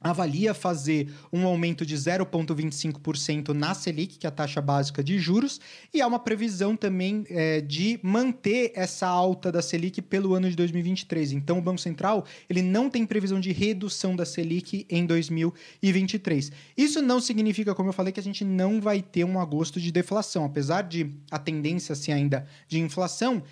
avalia 0.00 0.54
fazer 0.54 1.12
um 1.32 1.46
aumento 1.46 1.84
de 1.84 1.94
0,25% 1.94 3.50
na 3.50 3.74
Selic, 3.74 4.18
que 4.18 4.26
é 4.26 4.28
a 4.28 4.32
taxa 4.32 4.60
básica 4.60 5.04
de 5.04 5.18
juros, 5.18 5.60
e 5.92 6.00
há 6.00 6.06
uma 6.06 6.18
previsão 6.18 6.74
também 6.74 7.24
é, 7.28 7.60
de 7.60 8.00
manter 8.02 8.72
essa 8.74 9.06
alta 9.06 9.52
da 9.52 9.60
Selic 9.60 10.00
pelo 10.00 10.34
ano 10.34 10.48
de 10.48 10.56
2023. 10.56 11.32
Então, 11.32 11.58
o 11.58 11.62
Banco 11.62 11.80
Central 11.80 12.24
ele 12.48 12.62
não 12.62 12.88
tem 12.88 13.04
previsão 13.04 13.38
de 13.38 13.52
redução 13.52 14.16
da 14.16 14.24
Selic 14.24 14.86
em 14.88 15.04
2023. 15.04 16.50
Isso 16.76 17.02
não 17.02 17.20
significa, 17.20 17.74
como 17.74 17.90
eu 17.90 17.92
falei, 17.92 18.12
que 18.12 18.20
a 18.20 18.22
gente 18.22 18.44
não 18.44 18.80
vai 18.80 19.02
ter 19.02 19.24
um 19.24 19.38
agosto 19.38 19.80
de 19.80 19.92
deflação, 19.92 20.44
apesar 20.44 20.82
de 20.82 21.12
a 21.30 21.38
tendência 21.38 21.94
ser 21.94 22.12
ainda 22.12 22.46
de 22.66 22.78
inflação. 22.78 23.42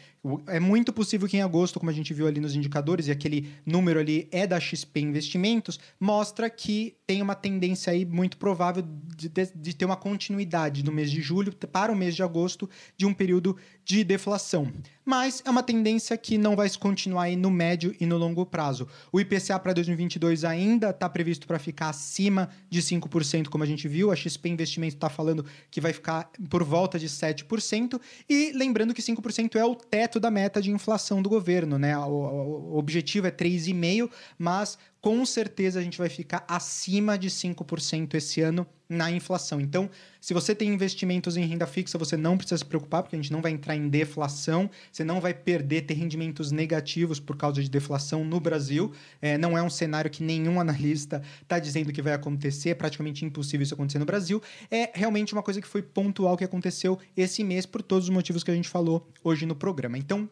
É 0.46 0.58
muito 0.58 0.92
possível 0.92 1.28
que 1.28 1.36
em 1.36 1.42
agosto, 1.42 1.78
como 1.78 1.90
a 1.90 1.94
gente 1.94 2.12
viu 2.12 2.26
ali 2.26 2.40
nos 2.40 2.54
indicadores, 2.54 3.06
e 3.06 3.10
aquele 3.10 3.50
número 3.64 4.00
ali 4.00 4.28
é 4.32 4.46
da 4.46 4.58
XP 4.58 5.00
Investimentos, 5.00 5.78
mostra 5.98 6.50
que 6.50 6.96
tem 7.06 7.22
uma 7.22 7.34
tendência 7.34 7.92
aí 7.92 8.04
muito 8.04 8.36
provável 8.36 8.82
de, 9.16 9.28
de, 9.28 9.52
de 9.54 9.74
ter 9.74 9.84
uma 9.84 9.96
continuidade 9.96 10.84
no 10.84 10.92
mês 10.92 11.10
de 11.10 11.20
julho 11.20 11.54
para 11.54 11.92
o 11.92 11.96
mês 11.96 12.14
de 12.16 12.22
agosto 12.22 12.68
de 12.96 13.06
um 13.06 13.14
período 13.14 13.56
de 13.84 14.04
deflação. 14.04 14.72
Mas 15.08 15.42
é 15.42 15.48
uma 15.48 15.62
tendência 15.62 16.18
que 16.18 16.36
não 16.36 16.54
vai 16.54 16.68
continuar 16.68 17.22
aí 17.22 17.34
no 17.34 17.50
médio 17.50 17.96
e 17.98 18.04
no 18.04 18.18
longo 18.18 18.44
prazo. 18.44 18.86
O 19.10 19.18
IPCA 19.18 19.58
para 19.58 19.72
2022 19.72 20.44
ainda 20.44 20.90
está 20.90 21.08
previsto 21.08 21.46
para 21.46 21.58
ficar 21.58 21.88
acima 21.88 22.50
de 22.68 22.82
5%, 22.82 23.48
como 23.48 23.64
a 23.64 23.66
gente 23.66 23.88
viu. 23.88 24.12
A 24.12 24.14
XP 24.14 24.50
Investimento 24.50 24.96
está 24.96 25.08
falando 25.08 25.46
que 25.70 25.80
vai 25.80 25.94
ficar 25.94 26.30
por 26.50 26.62
volta 26.62 26.98
de 26.98 27.08
7%. 27.08 27.98
E 28.28 28.52
lembrando 28.54 28.92
que 28.92 29.00
5% 29.00 29.56
é 29.56 29.64
o 29.64 29.74
teto 29.74 30.20
da 30.20 30.30
meta 30.30 30.60
de 30.60 30.70
inflação 30.70 31.22
do 31.22 31.30
governo, 31.30 31.78
né? 31.78 31.96
O, 31.96 32.10
o, 32.10 32.74
o 32.74 32.76
objetivo 32.76 33.26
é 33.26 33.30
3,5%, 33.30 34.10
mas 34.36 34.76
com 35.00 35.24
certeza 35.24 35.80
a 35.80 35.82
gente 35.82 35.96
vai 35.96 36.10
ficar 36.10 36.44
acima 36.46 37.16
de 37.16 37.30
5% 37.30 38.12
esse 38.12 38.42
ano 38.42 38.66
na 38.88 39.10
inflação. 39.10 39.60
Então, 39.60 39.90
se 40.20 40.32
você 40.32 40.54
tem 40.54 40.68
investimentos 40.68 41.36
em 41.36 41.44
renda 41.44 41.66
fixa, 41.66 41.98
você 41.98 42.16
não 42.16 42.38
precisa 42.38 42.58
se 42.58 42.64
preocupar, 42.64 43.02
porque 43.02 43.14
a 43.14 43.18
gente 43.18 43.30
não 43.30 43.42
vai 43.42 43.52
entrar 43.52 43.76
em 43.76 43.88
deflação, 43.88 44.70
você 44.90 45.04
não 45.04 45.20
vai 45.20 45.34
perder, 45.34 45.82
ter 45.82 45.94
rendimentos 45.94 46.50
negativos 46.50 47.20
por 47.20 47.36
causa 47.36 47.62
de 47.62 47.68
deflação 47.68 48.24
no 48.24 48.40
Brasil. 48.40 48.92
É, 49.20 49.36
não 49.36 49.58
é 49.58 49.62
um 49.62 49.70
cenário 49.70 50.10
que 50.10 50.22
nenhum 50.22 50.58
analista 50.60 51.22
está 51.42 51.58
dizendo 51.58 51.92
que 51.92 52.00
vai 52.00 52.14
acontecer, 52.14 52.70
é 52.70 52.74
praticamente 52.74 53.24
impossível 53.24 53.62
isso 53.62 53.74
acontecer 53.74 53.98
no 53.98 54.06
Brasil. 54.06 54.42
É 54.70 54.90
realmente 54.94 55.32
uma 55.32 55.42
coisa 55.42 55.60
que 55.60 55.68
foi 55.68 55.82
pontual 55.82 56.36
que 56.36 56.44
aconteceu 56.44 56.98
esse 57.16 57.44
mês 57.44 57.66
por 57.66 57.82
todos 57.82 58.04
os 58.04 58.10
motivos 58.10 58.42
que 58.42 58.50
a 58.50 58.54
gente 58.54 58.68
falou 58.68 59.06
hoje 59.22 59.44
no 59.44 59.54
programa. 59.54 59.98
Então, 59.98 60.28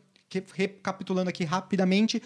recapitulando 0.55 1.29
aqui 1.29 1.45
rapidamente, 1.45 2.23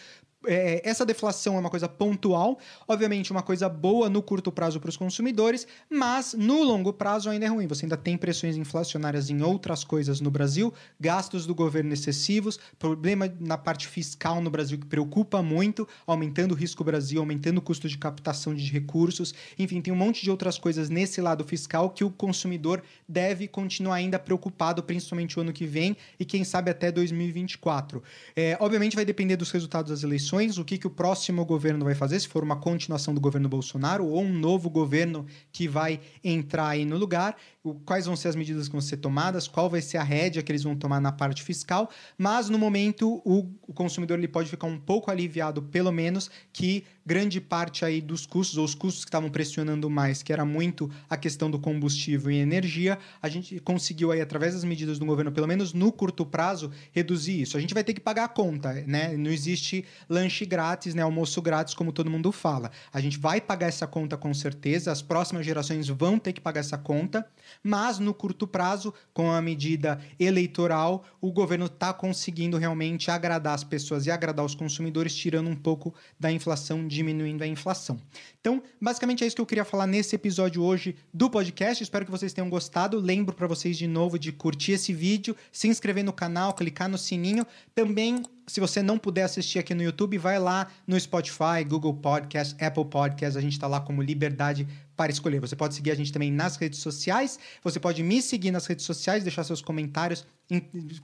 é, 0.46 0.80
essa 0.88 1.04
deflação 1.04 1.56
é 1.56 1.58
uma 1.58 1.68
coisa 1.68 1.88
pontual, 1.88 2.58
obviamente 2.88 3.30
uma 3.30 3.42
coisa 3.42 3.68
boa 3.68 4.08
no 4.08 4.22
curto 4.22 4.50
prazo 4.50 4.80
para 4.80 4.88
os 4.88 4.96
consumidores, 4.96 5.66
mas 5.88 6.34
no 6.34 6.62
longo 6.62 6.92
prazo 6.92 7.28
ainda 7.28 7.46
é 7.46 7.48
ruim. 7.48 7.66
Você 7.66 7.84
ainda 7.84 7.96
tem 7.96 8.16
pressões 8.16 8.56
inflacionárias 8.56 9.28
em 9.28 9.42
outras 9.42 9.84
coisas 9.84 10.20
no 10.20 10.30
Brasil, 10.30 10.72
gastos 10.98 11.46
do 11.46 11.54
governo 11.54 11.92
excessivos, 11.92 12.58
problema 12.78 13.30
na 13.38 13.58
parte 13.58 13.86
fiscal 13.86 14.40
no 14.40 14.50
Brasil 14.50 14.78
que 14.78 14.86
preocupa 14.86 15.42
muito, 15.42 15.86
aumentando 16.06 16.52
o 16.52 16.56
risco 16.56 16.82
Brasil, 16.82 17.20
aumentando 17.20 17.58
o 17.58 17.62
custo 17.62 17.88
de 17.88 17.98
captação 17.98 18.54
de 18.54 18.64
recursos, 18.70 19.34
enfim, 19.58 19.80
tem 19.80 19.92
um 19.92 19.96
monte 19.96 20.22
de 20.22 20.30
outras 20.30 20.58
coisas 20.58 20.88
nesse 20.88 21.20
lado 21.20 21.44
fiscal 21.44 21.90
que 21.90 22.02
o 22.02 22.10
consumidor 22.10 22.82
deve 23.06 23.46
continuar 23.46 23.96
ainda 23.96 24.18
preocupado, 24.18 24.82
principalmente 24.82 25.38
o 25.38 25.42
ano 25.42 25.52
que 25.52 25.66
vem 25.66 25.96
e 26.18 26.24
quem 26.24 26.44
sabe 26.44 26.70
até 26.70 26.90
2024. 26.90 28.02
É, 28.34 28.56
obviamente 28.60 28.96
vai 28.96 29.04
depender 29.04 29.36
dos 29.36 29.50
resultados 29.50 29.90
das 29.90 30.02
eleições 30.02 30.29
eleições, 30.30 30.58
o 30.58 30.64
que, 30.64 30.78
que 30.78 30.86
o 30.86 30.90
próximo 30.90 31.44
governo 31.44 31.84
vai 31.84 31.94
fazer, 31.94 32.20
se 32.20 32.28
for 32.28 32.42
uma 32.42 32.56
continuação 32.56 33.12
do 33.14 33.20
governo 33.20 33.48
Bolsonaro 33.48 34.06
ou 34.06 34.22
um 34.22 34.32
novo 34.32 34.70
governo 34.70 35.26
que 35.52 35.66
vai 35.66 36.00
entrar 36.22 36.68
aí 36.68 36.84
no 36.84 36.96
lugar, 36.96 37.36
quais 37.84 38.06
vão 38.06 38.16
ser 38.16 38.28
as 38.28 38.36
medidas 38.36 38.66
que 38.68 38.72
vão 38.72 38.80
ser 38.80 38.98
tomadas, 38.98 39.48
qual 39.48 39.68
vai 39.68 39.80
ser 39.80 39.98
a 39.98 40.02
rédea 40.02 40.42
que 40.42 40.52
eles 40.52 40.62
vão 40.62 40.76
tomar 40.76 41.00
na 41.00 41.12
parte 41.12 41.42
fiscal, 41.42 41.90
mas 42.16 42.48
no 42.48 42.58
momento 42.58 43.20
o, 43.24 43.50
o 43.66 43.72
consumidor 43.72 44.18
ele 44.18 44.28
pode 44.28 44.48
ficar 44.48 44.66
um 44.66 44.78
pouco 44.78 45.10
aliviado, 45.10 45.62
pelo 45.62 45.90
menos, 45.90 46.30
que 46.52 46.84
grande 47.04 47.40
parte 47.40 47.84
aí 47.84 48.00
dos 48.00 48.26
custos, 48.26 48.58
ou 48.58 48.64
os 48.64 48.74
custos 48.74 49.04
que 49.04 49.08
estavam 49.08 49.30
pressionando 49.30 49.88
mais, 49.88 50.22
que 50.22 50.32
era 50.32 50.44
muito 50.44 50.90
a 51.08 51.16
questão 51.16 51.50
do 51.50 51.58
combustível 51.58 52.30
e 52.30 52.36
energia, 52.36 52.98
a 53.20 53.28
gente 53.28 53.58
conseguiu 53.60 54.12
aí, 54.12 54.20
através 54.20 54.54
das 54.54 54.64
medidas 54.64 54.98
do 54.98 55.06
governo, 55.06 55.32
pelo 55.32 55.46
menos 55.46 55.72
no 55.72 55.90
curto 55.92 56.24
prazo, 56.24 56.70
reduzir 56.92 57.40
isso. 57.40 57.56
A 57.56 57.60
gente 57.60 57.74
vai 57.74 57.84
ter 57.84 57.94
que 57.94 58.00
pagar 58.00 58.24
a 58.24 58.28
conta, 58.28 58.72
né? 58.86 59.16
Não 59.16 59.30
existe 59.30 59.84
lanche 60.08 60.44
grátis, 60.44 60.94
né? 60.94 61.02
Almoço 61.02 61.40
grátis, 61.42 61.74
como 61.74 61.92
todo 61.92 62.10
mundo 62.10 62.30
fala. 62.32 62.70
A 62.92 63.00
gente 63.00 63.18
vai 63.18 63.40
pagar 63.40 63.68
essa 63.68 63.86
conta 63.86 64.16
com 64.16 64.32
certeza, 64.34 64.92
as 64.92 65.02
próximas 65.02 65.44
gerações 65.44 65.88
vão 65.88 66.18
ter 66.18 66.32
que 66.32 66.40
pagar 66.40 66.60
essa 66.60 66.78
conta, 66.78 67.26
mas 67.62 67.98
no 67.98 68.14
curto 68.14 68.46
prazo, 68.46 68.92
com 69.12 69.30
a 69.30 69.40
medida 69.40 70.00
eleitoral, 70.18 71.04
o 71.20 71.32
governo 71.32 71.66
está 71.66 71.92
conseguindo 71.92 72.56
realmente 72.56 73.10
agradar 73.10 73.54
as 73.54 73.64
pessoas 73.64 74.06
e 74.06 74.10
agradar 74.10 74.44
os 74.44 74.54
consumidores, 74.54 75.14
tirando 75.14 75.48
um 75.48 75.56
pouco 75.56 75.94
da 76.18 76.30
inflação, 76.30 76.86
diminuindo 76.94 77.42
a 77.42 77.46
inflação. 77.46 78.00
Então, 78.40 78.62
basicamente 78.80 79.24
é 79.24 79.26
isso 79.26 79.36
que 79.36 79.42
eu 79.42 79.46
queria 79.46 79.64
falar 79.64 79.86
nesse 79.86 80.14
episódio 80.14 80.62
hoje 80.62 80.96
do 81.12 81.30
podcast. 81.30 81.82
Espero 81.82 82.04
que 82.04 82.10
vocês 82.10 82.32
tenham 82.32 82.50
gostado. 82.50 82.98
Lembro 82.98 83.34
para 83.34 83.46
vocês 83.46 83.76
de 83.78 83.86
novo 83.86 84.18
de 84.18 84.32
curtir 84.32 84.72
esse 84.72 84.92
vídeo, 84.92 85.36
se 85.52 85.68
inscrever 85.68 86.04
no 86.04 86.12
canal, 86.12 86.52
clicar 86.52 86.88
no 86.88 86.98
sininho. 86.98 87.46
Também 87.74 88.22
se 88.50 88.58
você 88.58 88.82
não 88.82 88.98
puder 88.98 89.22
assistir 89.22 89.60
aqui 89.60 89.72
no 89.74 89.82
YouTube, 89.82 90.18
vai 90.18 90.38
lá 90.38 90.66
no 90.84 90.98
Spotify, 90.98 91.62
Google 91.64 91.94
Podcast, 91.94 92.56
Apple 92.62 92.84
Podcast. 92.84 93.38
A 93.38 93.40
gente 93.40 93.52
está 93.52 93.68
lá 93.68 93.80
como 93.80 94.02
Liberdade 94.02 94.66
para 94.96 95.12
escolher. 95.12 95.40
Você 95.40 95.54
pode 95.54 95.74
seguir 95.74 95.92
a 95.92 95.94
gente 95.94 96.12
também 96.12 96.32
nas 96.32 96.56
redes 96.56 96.80
sociais. 96.80 97.38
Você 97.62 97.78
pode 97.78 98.02
me 98.02 98.20
seguir 98.20 98.50
nas 98.50 98.66
redes 98.66 98.84
sociais, 98.84 99.22
deixar 99.22 99.44
seus 99.44 99.62
comentários, 99.62 100.26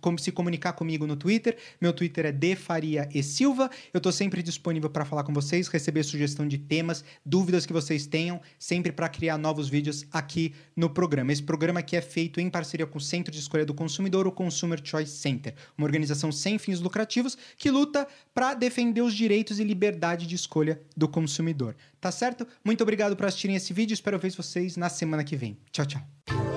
como 0.01 0.18
se 0.18 0.32
comunicar 0.32 0.72
comigo 0.72 1.07
no 1.07 1.16
Twitter. 1.16 1.57
Meu 1.80 1.92
Twitter 1.92 2.26
é 2.26 2.32
Defaria 2.32 3.09
e 3.12 3.22
Silva. 3.22 3.70
Eu 3.92 3.99
estou 3.99 4.12
sempre 4.12 4.42
disponível 4.42 4.90
para 4.90 5.05
falar 5.05 5.24
com 5.24 5.32
vocês, 5.32 5.68
receber 5.68 6.03
sugestão 6.03 6.47
de 6.47 6.59
temas, 6.59 7.05
dúvidas 7.24 7.66
que 7.66 7.72
vocês 7.72 8.07
tenham, 8.07 8.40
sempre 8.59 8.92
para 8.92 9.09
criar 9.09 9.38
novos 9.38 9.68
vídeos 9.68 10.07
aqui 10.12 10.55
no 10.74 10.90
programa. 10.90 11.32
Esse 11.32 11.42
programa 11.42 11.80
aqui 11.80 11.97
é 11.97 12.01
feito 12.01 12.40
em 12.40 12.49
parceria 12.49 12.86
com 12.86 12.99
o 12.99 13.01
Centro 13.01 13.32
de 13.32 13.38
Escolha 13.38 13.64
do 13.64 13.74
Consumidor, 13.74 14.26
o 14.26 14.32
Consumer 14.32 14.80
Choice 14.82 15.12
Center, 15.12 15.55
uma 15.76 15.86
organização 15.86 16.30
sem 16.30 16.59
fins 16.59 16.80
lucrativos 16.80 17.36
que 17.57 17.70
luta 17.70 18.07
para 18.34 18.55
defender 18.55 19.01
os 19.01 19.14
direitos 19.14 19.59
e 19.59 19.64
liberdade 19.64 20.26
de 20.26 20.34
escolha 20.34 20.80
do 20.97 21.09
consumidor. 21.09 21.76
Tá 22.01 22.12
certo? 22.12 22.47
Muito 22.64 22.82
obrigado 22.82 23.16
por 23.16 23.26
assistirem 23.26 23.57
esse 23.57 23.72
vídeo. 23.72 23.94
Espero 23.94 24.18
ver 24.18 24.30
vocês 24.32 24.76
na 24.76 24.88
semana 24.88 25.24
que 25.24 25.36
vem. 25.36 25.59
Tchau, 25.72 25.86
tchau. 25.86 26.55